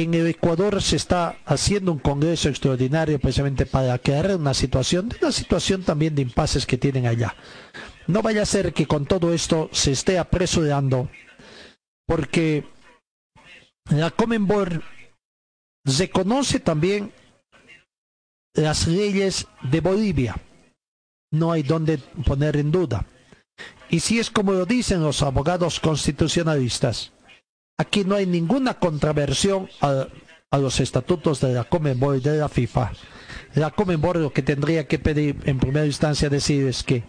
en 0.04 0.14
el 0.14 0.28
Ecuador 0.28 0.82
se 0.82 0.96
está 0.96 1.38
haciendo 1.46 1.92
un 1.92 2.00
congreso 2.00 2.50
extraordinario 2.50 3.20
precisamente 3.20 3.66
para 3.66 3.94
aclarar 3.94 4.36
una 4.36 4.54
situación, 4.54 5.10
una 5.22 5.32
situación 5.32 5.84
también 5.84 6.16
de 6.16 6.22
impases 6.22 6.66
que 6.66 6.78
tienen 6.78 7.08
allá. 7.08 7.36
No 8.08 8.22
vaya 8.22 8.44
a 8.44 8.46
ser 8.46 8.74
que 8.74 8.86
con 8.86 9.06
todo 9.06 9.34
esto 9.34 9.70
se 9.72 9.92
esté 9.92 10.18
apresurando, 10.20 11.10
porque 12.06 12.66
la 13.90 14.12
Comenbol 14.12 14.84
reconoce 15.84 16.60
también 16.60 17.12
las 18.54 18.88
leyes 18.88 19.48
de 19.64 19.82
Bolivia. 19.82 20.36
No 21.32 21.52
hay 21.52 21.64
donde 21.64 21.98
poner 22.26 22.58
en 22.58 22.72
duda. 22.72 23.06
Y 23.90 24.00
si 24.02 24.20
es 24.20 24.30
como 24.30 24.52
lo 24.52 24.66
dicen 24.66 25.02
los 25.02 25.22
abogados 25.22 25.80
constitucionalistas, 25.80 27.12
aquí 27.78 28.04
no 28.04 28.16
hay 28.16 28.26
ninguna 28.26 28.76
contraversión 28.76 29.70
a, 29.82 30.08
los 30.58 30.80
estatutos 30.80 31.40
de 31.42 31.54
la 31.54 31.68
y 31.72 32.20
de 32.20 32.38
la 32.38 32.50
FIFA. 32.50 32.92
La 33.56 33.72
Comenbol 33.72 34.22
lo 34.22 34.34
que 34.34 34.42
tendría 34.42 34.88
que 34.88 35.00
pedir 35.00 35.38
en 35.46 35.60
primera 35.60 35.86
instancia 35.86 36.30
decir 36.30 36.68
es 36.68 36.84
que 36.84 37.04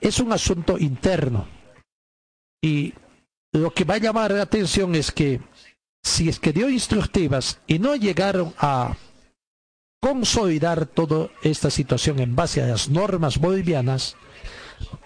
es 0.00 0.20
un 0.20 0.32
asunto 0.32 0.78
interno. 0.78 1.46
Y 2.62 2.94
lo 3.52 3.72
que 3.72 3.84
va 3.84 3.94
a 3.94 3.98
llamar 3.98 4.32
la 4.32 4.42
atención 4.42 4.94
es 4.94 5.12
que 5.12 5.40
si 6.02 6.28
es 6.28 6.38
que 6.38 6.52
dio 6.52 6.68
instructivas 6.70 7.60
y 7.66 7.78
no 7.78 7.94
llegaron 7.96 8.54
a 8.58 8.96
consolidar 10.00 10.86
toda 10.86 11.28
esta 11.42 11.70
situación 11.70 12.20
en 12.20 12.36
base 12.36 12.62
a 12.62 12.66
las 12.66 12.88
normas 12.88 13.38
bolivianas, 13.38 14.16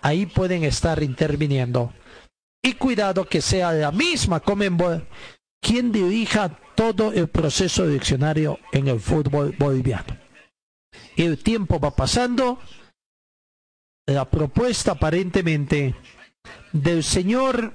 ahí 0.02 0.26
pueden 0.26 0.64
estar 0.64 1.02
interviniendo. 1.02 1.92
Y 2.62 2.74
cuidado 2.74 3.24
que 3.24 3.40
sea 3.40 3.72
la 3.72 3.90
misma 3.90 4.40
Comenbol 4.40 5.06
quien 5.60 5.92
dirija 5.92 6.58
todo 6.74 7.12
el 7.12 7.28
proceso 7.28 7.86
diccionario 7.86 8.58
en 8.72 8.88
el 8.88 9.00
fútbol 9.00 9.54
boliviano. 9.58 10.18
El 11.16 11.42
tiempo 11.42 11.78
va 11.78 11.94
pasando, 11.94 12.58
la 14.06 14.28
propuesta 14.28 14.92
aparentemente 14.92 15.94
del 16.72 17.04
señor 17.04 17.74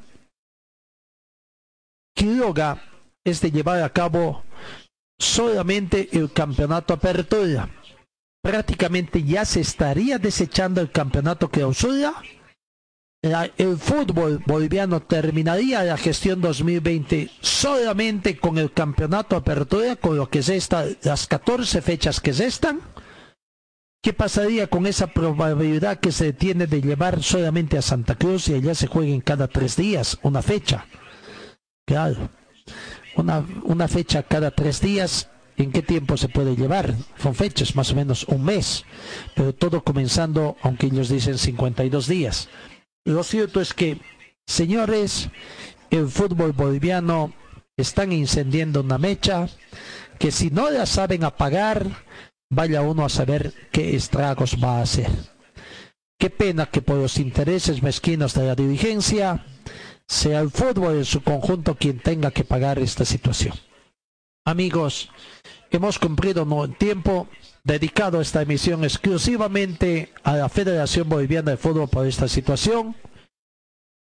Quiroga 2.13 2.83
es 3.23 3.41
de 3.41 3.51
llevar 3.51 3.83
a 3.83 3.93
cabo 3.93 4.43
solamente 5.19 6.09
el 6.17 6.33
campeonato 6.33 6.93
apertura. 6.93 7.69
Prácticamente 8.41 9.23
ya 9.23 9.45
se 9.45 9.61
estaría 9.61 10.17
desechando 10.17 10.81
el 10.81 10.91
campeonato 10.91 11.49
clausura. 11.49 12.13
El 13.57 13.77
fútbol 13.77 14.41
boliviano 14.45 15.01
terminaría 15.01 15.83
la 15.83 15.97
gestión 15.97 16.41
2020 16.41 17.29
solamente 17.41 18.37
con 18.37 18.57
el 18.57 18.71
campeonato 18.71 19.35
apertura, 19.35 19.95
con 19.95 20.17
lo 20.17 20.29
que 20.29 20.39
es 20.39 20.49
esta, 20.49 20.85
las 21.03 21.27
14 21.27 21.81
fechas 21.81 22.19
que 22.19 22.33
se 22.33 22.45
están. 22.45 22.81
¿Qué 24.01 24.13
pasaría 24.13 24.67
con 24.67 24.85
esa 24.85 25.07
probabilidad 25.07 25.99
que 25.99 26.11
se 26.11 26.31
tiene 26.31 26.67
de 26.67 26.81
llevar 26.81 27.21
solamente 27.23 27.77
a 27.77 27.81
Santa 27.81 28.15
Cruz 28.15 28.47
y 28.47 28.53
allá 28.53 28.75
se 28.75 28.87
jueguen 28.87 29.21
cada 29.21 29.47
tres 29.47 29.75
días 29.75 30.17
una 30.21 30.41
fecha? 30.41 30.85
Claro 31.85 32.29
una, 33.17 33.45
una 33.63 33.87
fecha 33.87 34.23
cada 34.23 34.51
tres 34.51 34.79
días, 34.79 35.29
¿en 35.57 35.71
qué 35.71 35.81
tiempo 35.81 36.17
se 36.17 36.29
puede 36.29 36.55
llevar? 36.55 36.95
Son 37.21 37.35
fechas, 37.35 37.75
más 37.75 37.91
o 37.91 37.95
menos 37.95 38.23
un 38.25 38.43
mes, 38.45 38.85
pero 39.35 39.53
todo 39.53 39.83
comenzando, 39.83 40.55
aunque 40.61 40.87
ellos 40.87 41.09
dicen 41.09 41.37
52 41.37 42.07
días. 42.07 42.47
Lo 43.07 43.23
cierto 43.23 43.61
es 43.61 43.73
que, 43.73 44.01
señores, 44.45 45.29
el 45.89 46.09
fútbol 46.09 46.51
boliviano 46.51 47.31
están 47.77 48.11
incendiando 48.11 48.81
una 48.81 48.97
mecha 48.97 49.47
que 50.19 50.29
si 50.29 50.49
no 50.49 50.69
la 50.69 50.85
saben 50.85 51.23
apagar, 51.23 51.87
vaya 52.51 52.81
uno 52.81 53.05
a 53.05 53.09
saber 53.09 53.53
qué 53.71 53.95
estragos 53.95 54.57
va 54.61 54.79
a 54.79 54.81
hacer. 54.81 55.09
Qué 56.19 56.29
pena 56.29 56.65
que 56.65 56.81
por 56.81 56.97
los 56.97 57.17
intereses 57.17 57.81
mezquinos 57.81 58.33
de 58.33 58.45
la 58.45 58.55
dirigencia, 58.55 59.45
sea 60.05 60.41
el 60.41 60.51
fútbol 60.51 60.97
en 60.97 61.05
su 61.05 61.23
conjunto 61.23 61.75
quien 61.75 61.99
tenga 61.99 62.31
que 62.31 62.43
pagar 62.43 62.77
esta 62.77 63.05
situación. 63.05 63.53
Amigos, 64.45 65.09
hemos 65.71 65.97
cumplido 65.97 66.43
un 66.43 66.73
tiempo 66.73 67.29
dedicado 67.67 68.21
esta 68.21 68.41
emisión 68.41 68.83
exclusivamente 68.83 70.13
a 70.23 70.35
la 70.35 70.49
Federación 70.49 71.07
Boliviana 71.07 71.51
de 71.51 71.57
Fútbol 71.57 71.89
por 71.89 72.07
esta 72.07 72.27
situación, 72.27 72.95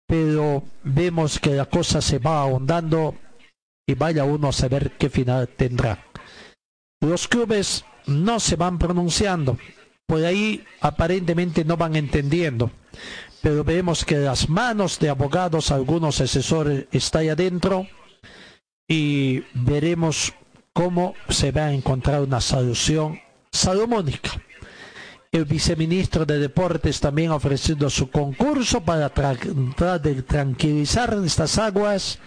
pero 0.08 0.64
vemos 0.84 1.40
que 1.40 1.52
la 1.52 1.66
cosa 1.66 2.02
se 2.02 2.18
va 2.18 2.42
ahondando 2.42 3.16
y 3.86 3.94
vaya 3.94 4.24
uno 4.24 4.50
a 4.50 4.54
saber 4.54 4.92
qué 4.98 5.10
final 5.10 5.48
tendrá. 5.50 6.06
Los 7.02 7.28
clubes 7.28 7.86
no 8.08 8.40
se 8.40 8.56
van 8.56 8.80
pronunciando, 8.80 9.58
por 10.08 10.24
ahí 10.24 10.64
aparentemente 10.80 11.64
no 11.66 11.78
van 11.78 11.96
entendiendo 11.96 12.72
pero 13.42 13.64
vemos 13.64 14.06
que 14.06 14.18
las 14.18 14.50
manos 14.50 15.00
de 15.00 15.10
abogados, 15.10 15.72
algunos 15.72 16.22
asesores 16.22 16.86
están 16.92 17.28
adentro 17.30 17.88
y 18.88 19.44
veremos 19.54 20.34
cómo 20.74 21.16
se 21.30 21.52
va 21.52 21.66
a 21.66 21.74
encontrar 21.74 22.22
una 22.22 22.40
solución 22.40 23.20
salomónica. 23.52 24.32
El 25.32 25.46
viceministro 25.46 26.26
de 26.26 26.40
Deportes 26.40 27.00
también 27.00 27.32
ha 27.32 27.36
ofrecido 27.36 27.90
su 27.90 28.10
concurso 28.10 28.82
para 28.82 29.08
tratar 29.10 30.02
de 30.02 30.22
tranquilizar 30.24 31.18
estas 31.24 31.58
aguas 31.58 32.20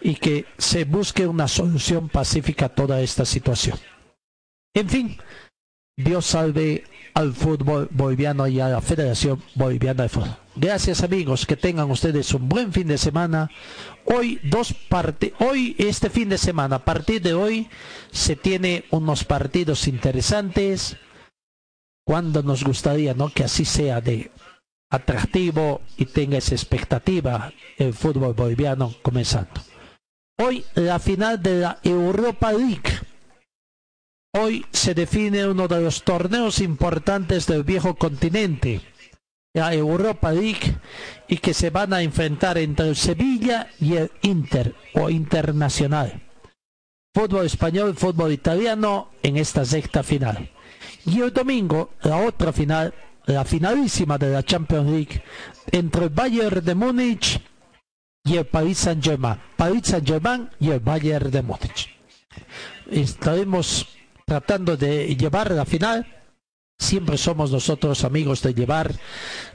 y 0.00 0.14
que 0.14 0.46
se 0.56 0.84
busque 0.84 1.26
una 1.26 1.48
solución 1.48 2.08
pacífica 2.08 2.66
a 2.66 2.74
toda 2.74 3.00
esta 3.02 3.26
situación. 3.26 3.78
En 4.74 4.88
fin, 4.88 5.18
Dios 5.98 6.24
salve 6.24 6.84
al 7.12 7.34
fútbol 7.34 7.88
boliviano 7.90 8.46
y 8.46 8.60
a 8.60 8.68
la 8.68 8.80
Federación 8.80 9.42
Boliviana 9.54 10.04
de 10.04 10.08
Fútbol. 10.08 10.45
Gracias 10.58 11.02
amigos, 11.02 11.44
que 11.44 11.56
tengan 11.56 11.90
ustedes 11.90 12.32
un 12.32 12.48
buen 12.48 12.72
fin 12.72 12.88
de 12.88 12.96
semana. 12.96 13.50
Hoy 14.06 14.40
dos 14.42 14.72
partes, 14.72 15.32
hoy 15.38 15.76
este 15.78 16.08
fin 16.08 16.30
de 16.30 16.38
semana, 16.38 16.76
a 16.76 16.84
partir 16.84 17.20
de 17.20 17.34
hoy 17.34 17.68
se 18.10 18.36
tiene 18.36 18.84
unos 18.90 19.24
partidos 19.24 19.86
interesantes. 19.86 20.96
Cuando 22.06 22.42
nos 22.42 22.64
gustaría, 22.64 23.12
¿no? 23.12 23.28
Que 23.28 23.44
así 23.44 23.66
sea 23.66 24.00
de 24.00 24.30
atractivo 24.90 25.82
y 25.98 26.06
tenga 26.06 26.38
esa 26.38 26.54
expectativa 26.54 27.52
el 27.76 27.92
fútbol 27.92 28.32
boliviano 28.32 28.94
comenzando. 29.02 29.60
Hoy 30.38 30.64
la 30.74 30.98
final 30.98 31.42
de 31.42 31.60
la 31.60 31.80
Europa 31.82 32.52
League 32.52 32.92
Hoy 34.38 34.66
se 34.70 34.92
define 34.92 35.48
uno 35.48 35.66
de 35.66 35.80
los 35.80 36.02
torneos 36.02 36.60
importantes 36.60 37.46
del 37.46 37.62
viejo 37.62 37.94
continente, 37.94 38.82
la 39.56 39.72
Europa 39.72 40.32
League, 40.32 40.76
y 41.28 41.38
que 41.38 41.54
se 41.54 41.70
van 41.70 41.94
a 41.94 42.02
enfrentar 42.02 42.58
entre 42.58 42.90
el 42.90 42.94
Sevilla 42.94 43.68
y 43.80 43.94
el 43.94 44.10
Inter 44.20 44.74
o 44.94 45.08
Internacional. 45.08 46.22
Fútbol 47.14 47.46
español, 47.46 47.96
fútbol 47.96 48.32
italiano 48.32 49.12
en 49.22 49.38
esta 49.38 49.64
sexta 49.64 50.02
final. 50.02 50.50
Y 51.06 51.22
el 51.22 51.32
domingo, 51.32 51.92
la 52.02 52.18
otra 52.18 52.52
final, 52.52 52.92
la 53.24 53.46
finalísima 53.46 54.18
de 54.18 54.30
la 54.30 54.42
Champions 54.42 54.90
League, 54.90 55.22
entre 55.72 56.04
el 56.04 56.10
Bayern 56.10 56.62
de 56.62 56.74
Múnich 56.74 57.40
y 58.24 58.36
el 58.36 58.44
Paris 58.44 58.76
Saint-Germain. 58.76 59.40
Paris 59.56 59.86
Saint-Germain 59.86 60.50
y 60.60 60.70
el 60.70 60.80
Bayern 60.80 61.30
de 61.30 61.40
Múnich. 61.40 61.96
Estaremos 62.90 63.88
tratando 64.26 64.76
de 64.76 65.16
llevar 65.16 65.50
la 65.50 65.64
final, 65.64 66.15
siempre 66.78 67.18
somos 67.18 67.50
nosotros 67.50 68.04
amigos 68.04 68.42
de 68.42 68.54
llevar 68.54 68.94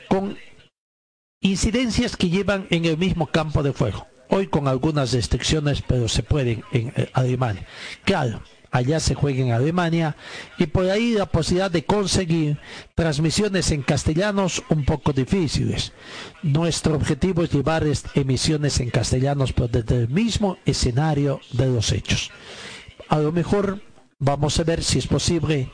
con 0.09 0.37
incidencias 1.41 2.15
que 2.15 2.29
llevan 2.29 2.67
en 2.69 2.85
el 2.85 2.97
mismo 2.97 3.27
campo 3.27 3.63
de 3.63 3.73
fuego. 3.73 4.07
Hoy 4.29 4.47
con 4.47 4.67
algunas 4.67 5.11
restricciones, 5.11 5.81
pero 5.81 6.07
se 6.07 6.23
pueden 6.23 6.63
en 6.71 6.93
eh, 6.95 7.09
Alemania. 7.13 7.65
Claro, 8.05 8.41
allá 8.71 9.01
se 9.01 9.13
juega 9.13 9.41
en 9.41 9.51
Alemania 9.51 10.15
y 10.57 10.67
por 10.67 10.89
ahí 10.89 11.13
la 11.13 11.25
posibilidad 11.25 11.69
de 11.69 11.83
conseguir 11.83 12.57
transmisiones 12.95 13.71
en 13.71 13.81
castellanos 13.81 14.63
un 14.69 14.85
poco 14.85 15.11
difíciles. 15.11 15.91
Nuestro 16.43 16.95
objetivo 16.95 17.43
es 17.43 17.51
llevar 17.51 17.83
emisiones 18.15 18.79
en 18.79 18.89
castellanos, 18.89 19.51
pero 19.51 19.67
desde 19.67 19.97
el 19.97 20.09
mismo 20.09 20.57
escenario 20.65 21.41
de 21.51 21.67
los 21.67 21.91
hechos. 21.91 22.31
A 23.09 23.19
lo 23.19 23.33
mejor 23.33 23.81
Vamos 24.23 24.59
a 24.59 24.63
ver 24.63 24.83
si 24.83 24.99
es 24.99 25.07
posible 25.07 25.71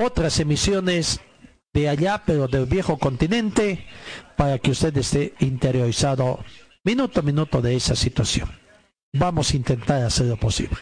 otras 0.00 0.40
emisiones 0.40 1.20
de 1.72 1.88
allá, 1.88 2.22
pero 2.26 2.48
del 2.48 2.66
viejo 2.66 2.98
continente, 2.98 3.86
para 4.36 4.58
que 4.58 4.72
usted 4.72 4.96
esté 4.96 5.34
interiorizado 5.40 6.42
minuto 6.82 7.20
a 7.20 7.22
minuto 7.22 7.60
de 7.60 7.76
esa 7.76 7.94
situación. 7.94 8.50
Vamos 9.12 9.52
a 9.52 9.56
intentar 9.56 10.02
hacer 10.02 10.26
lo 10.26 10.36
posible. 10.36 10.76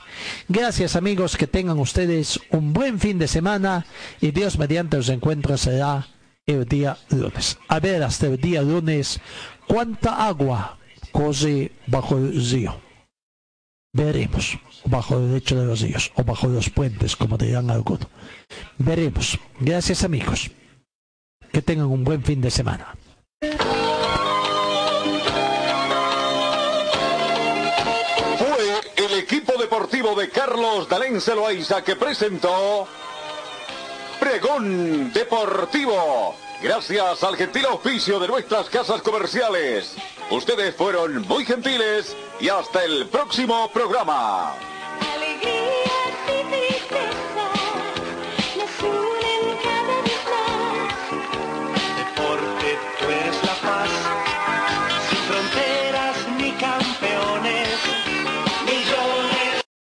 Gracias 0.48 0.96
amigos, 0.96 1.36
que 1.36 1.46
tengan 1.46 1.78
ustedes 1.78 2.38
un 2.50 2.72
buen 2.72 3.00
fin 3.00 3.18
de 3.18 3.26
semana 3.26 3.86
y 4.20 4.30
Dios 4.30 4.58
mediante 4.58 4.98
los 4.98 5.08
encuentros 5.08 5.62
será 5.62 6.06
el 6.46 6.66
día 6.66 6.96
lunes. 7.10 7.58
A 7.68 7.80
ver 7.80 8.02
hasta 8.02 8.26
el 8.26 8.38
día 8.38 8.62
lunes 8.62 9.20
cuánta 9.66 10.26
agua 10.26 10.78
corre 11.10 11.72
bajo 11.86 12.16
el 12.18 12.50
río. 12.50 12.80
Veremos, 13.92 14.58
bajo 14.84 15.16
el 15.16 15.28
derecho 15.28 15.58
de 15.58 15.66
los 15.66 15.80
ríos, 15.80 16.12
o 16.14 16.22
bajo 16.22 16.46
los 16.48 16.68
puentes, 16.70 17.16
como 17.16 17.38
dirán 17.38 17.70
algunos. 17.70 18.08
Veremos. 18.78 19.38
Gracias 19.60 20.04
amigos. 20.04 20.50
Que 21.52 21.62
tengan 21.62 21.86
un 21.86 22.04
buen 22.04 22.22
fin 22.22 22.40
de 22.40 22.50
semana. 22.50 22.94
Fue 28.38 28.80
el 28.96 29.18
equipo 29.18 29.52
deportivo 29.58 30.14
de 30.14 30.28
Carlos 30.28 30.88
Dalén 30.88 31.20
Celoaiza 31.20 31.82
que 31.82 31.96
presentó 31.96 32.86
Pregón 34.20 35.12
Deportivo. 35.12 36.36
Gracias 36.62 37.22
al 37.22 37.36
gentil 37.36 37.66
auspicio 37.66 38.18
de 38.18 38.28
nuestras 38.28 38.68
casas 38.68 39.00
comerciales. 39.02 39.94
Ustedes 40.30 40.74
fueron 40.74 41.22
muy 41.28 41.44
gentiles 41.44 42.16
y 42.40 42.48
hasta 42.48 42.84
el 42.84 43.06
próximo 43.06 43.70
programa. 43.72 44.54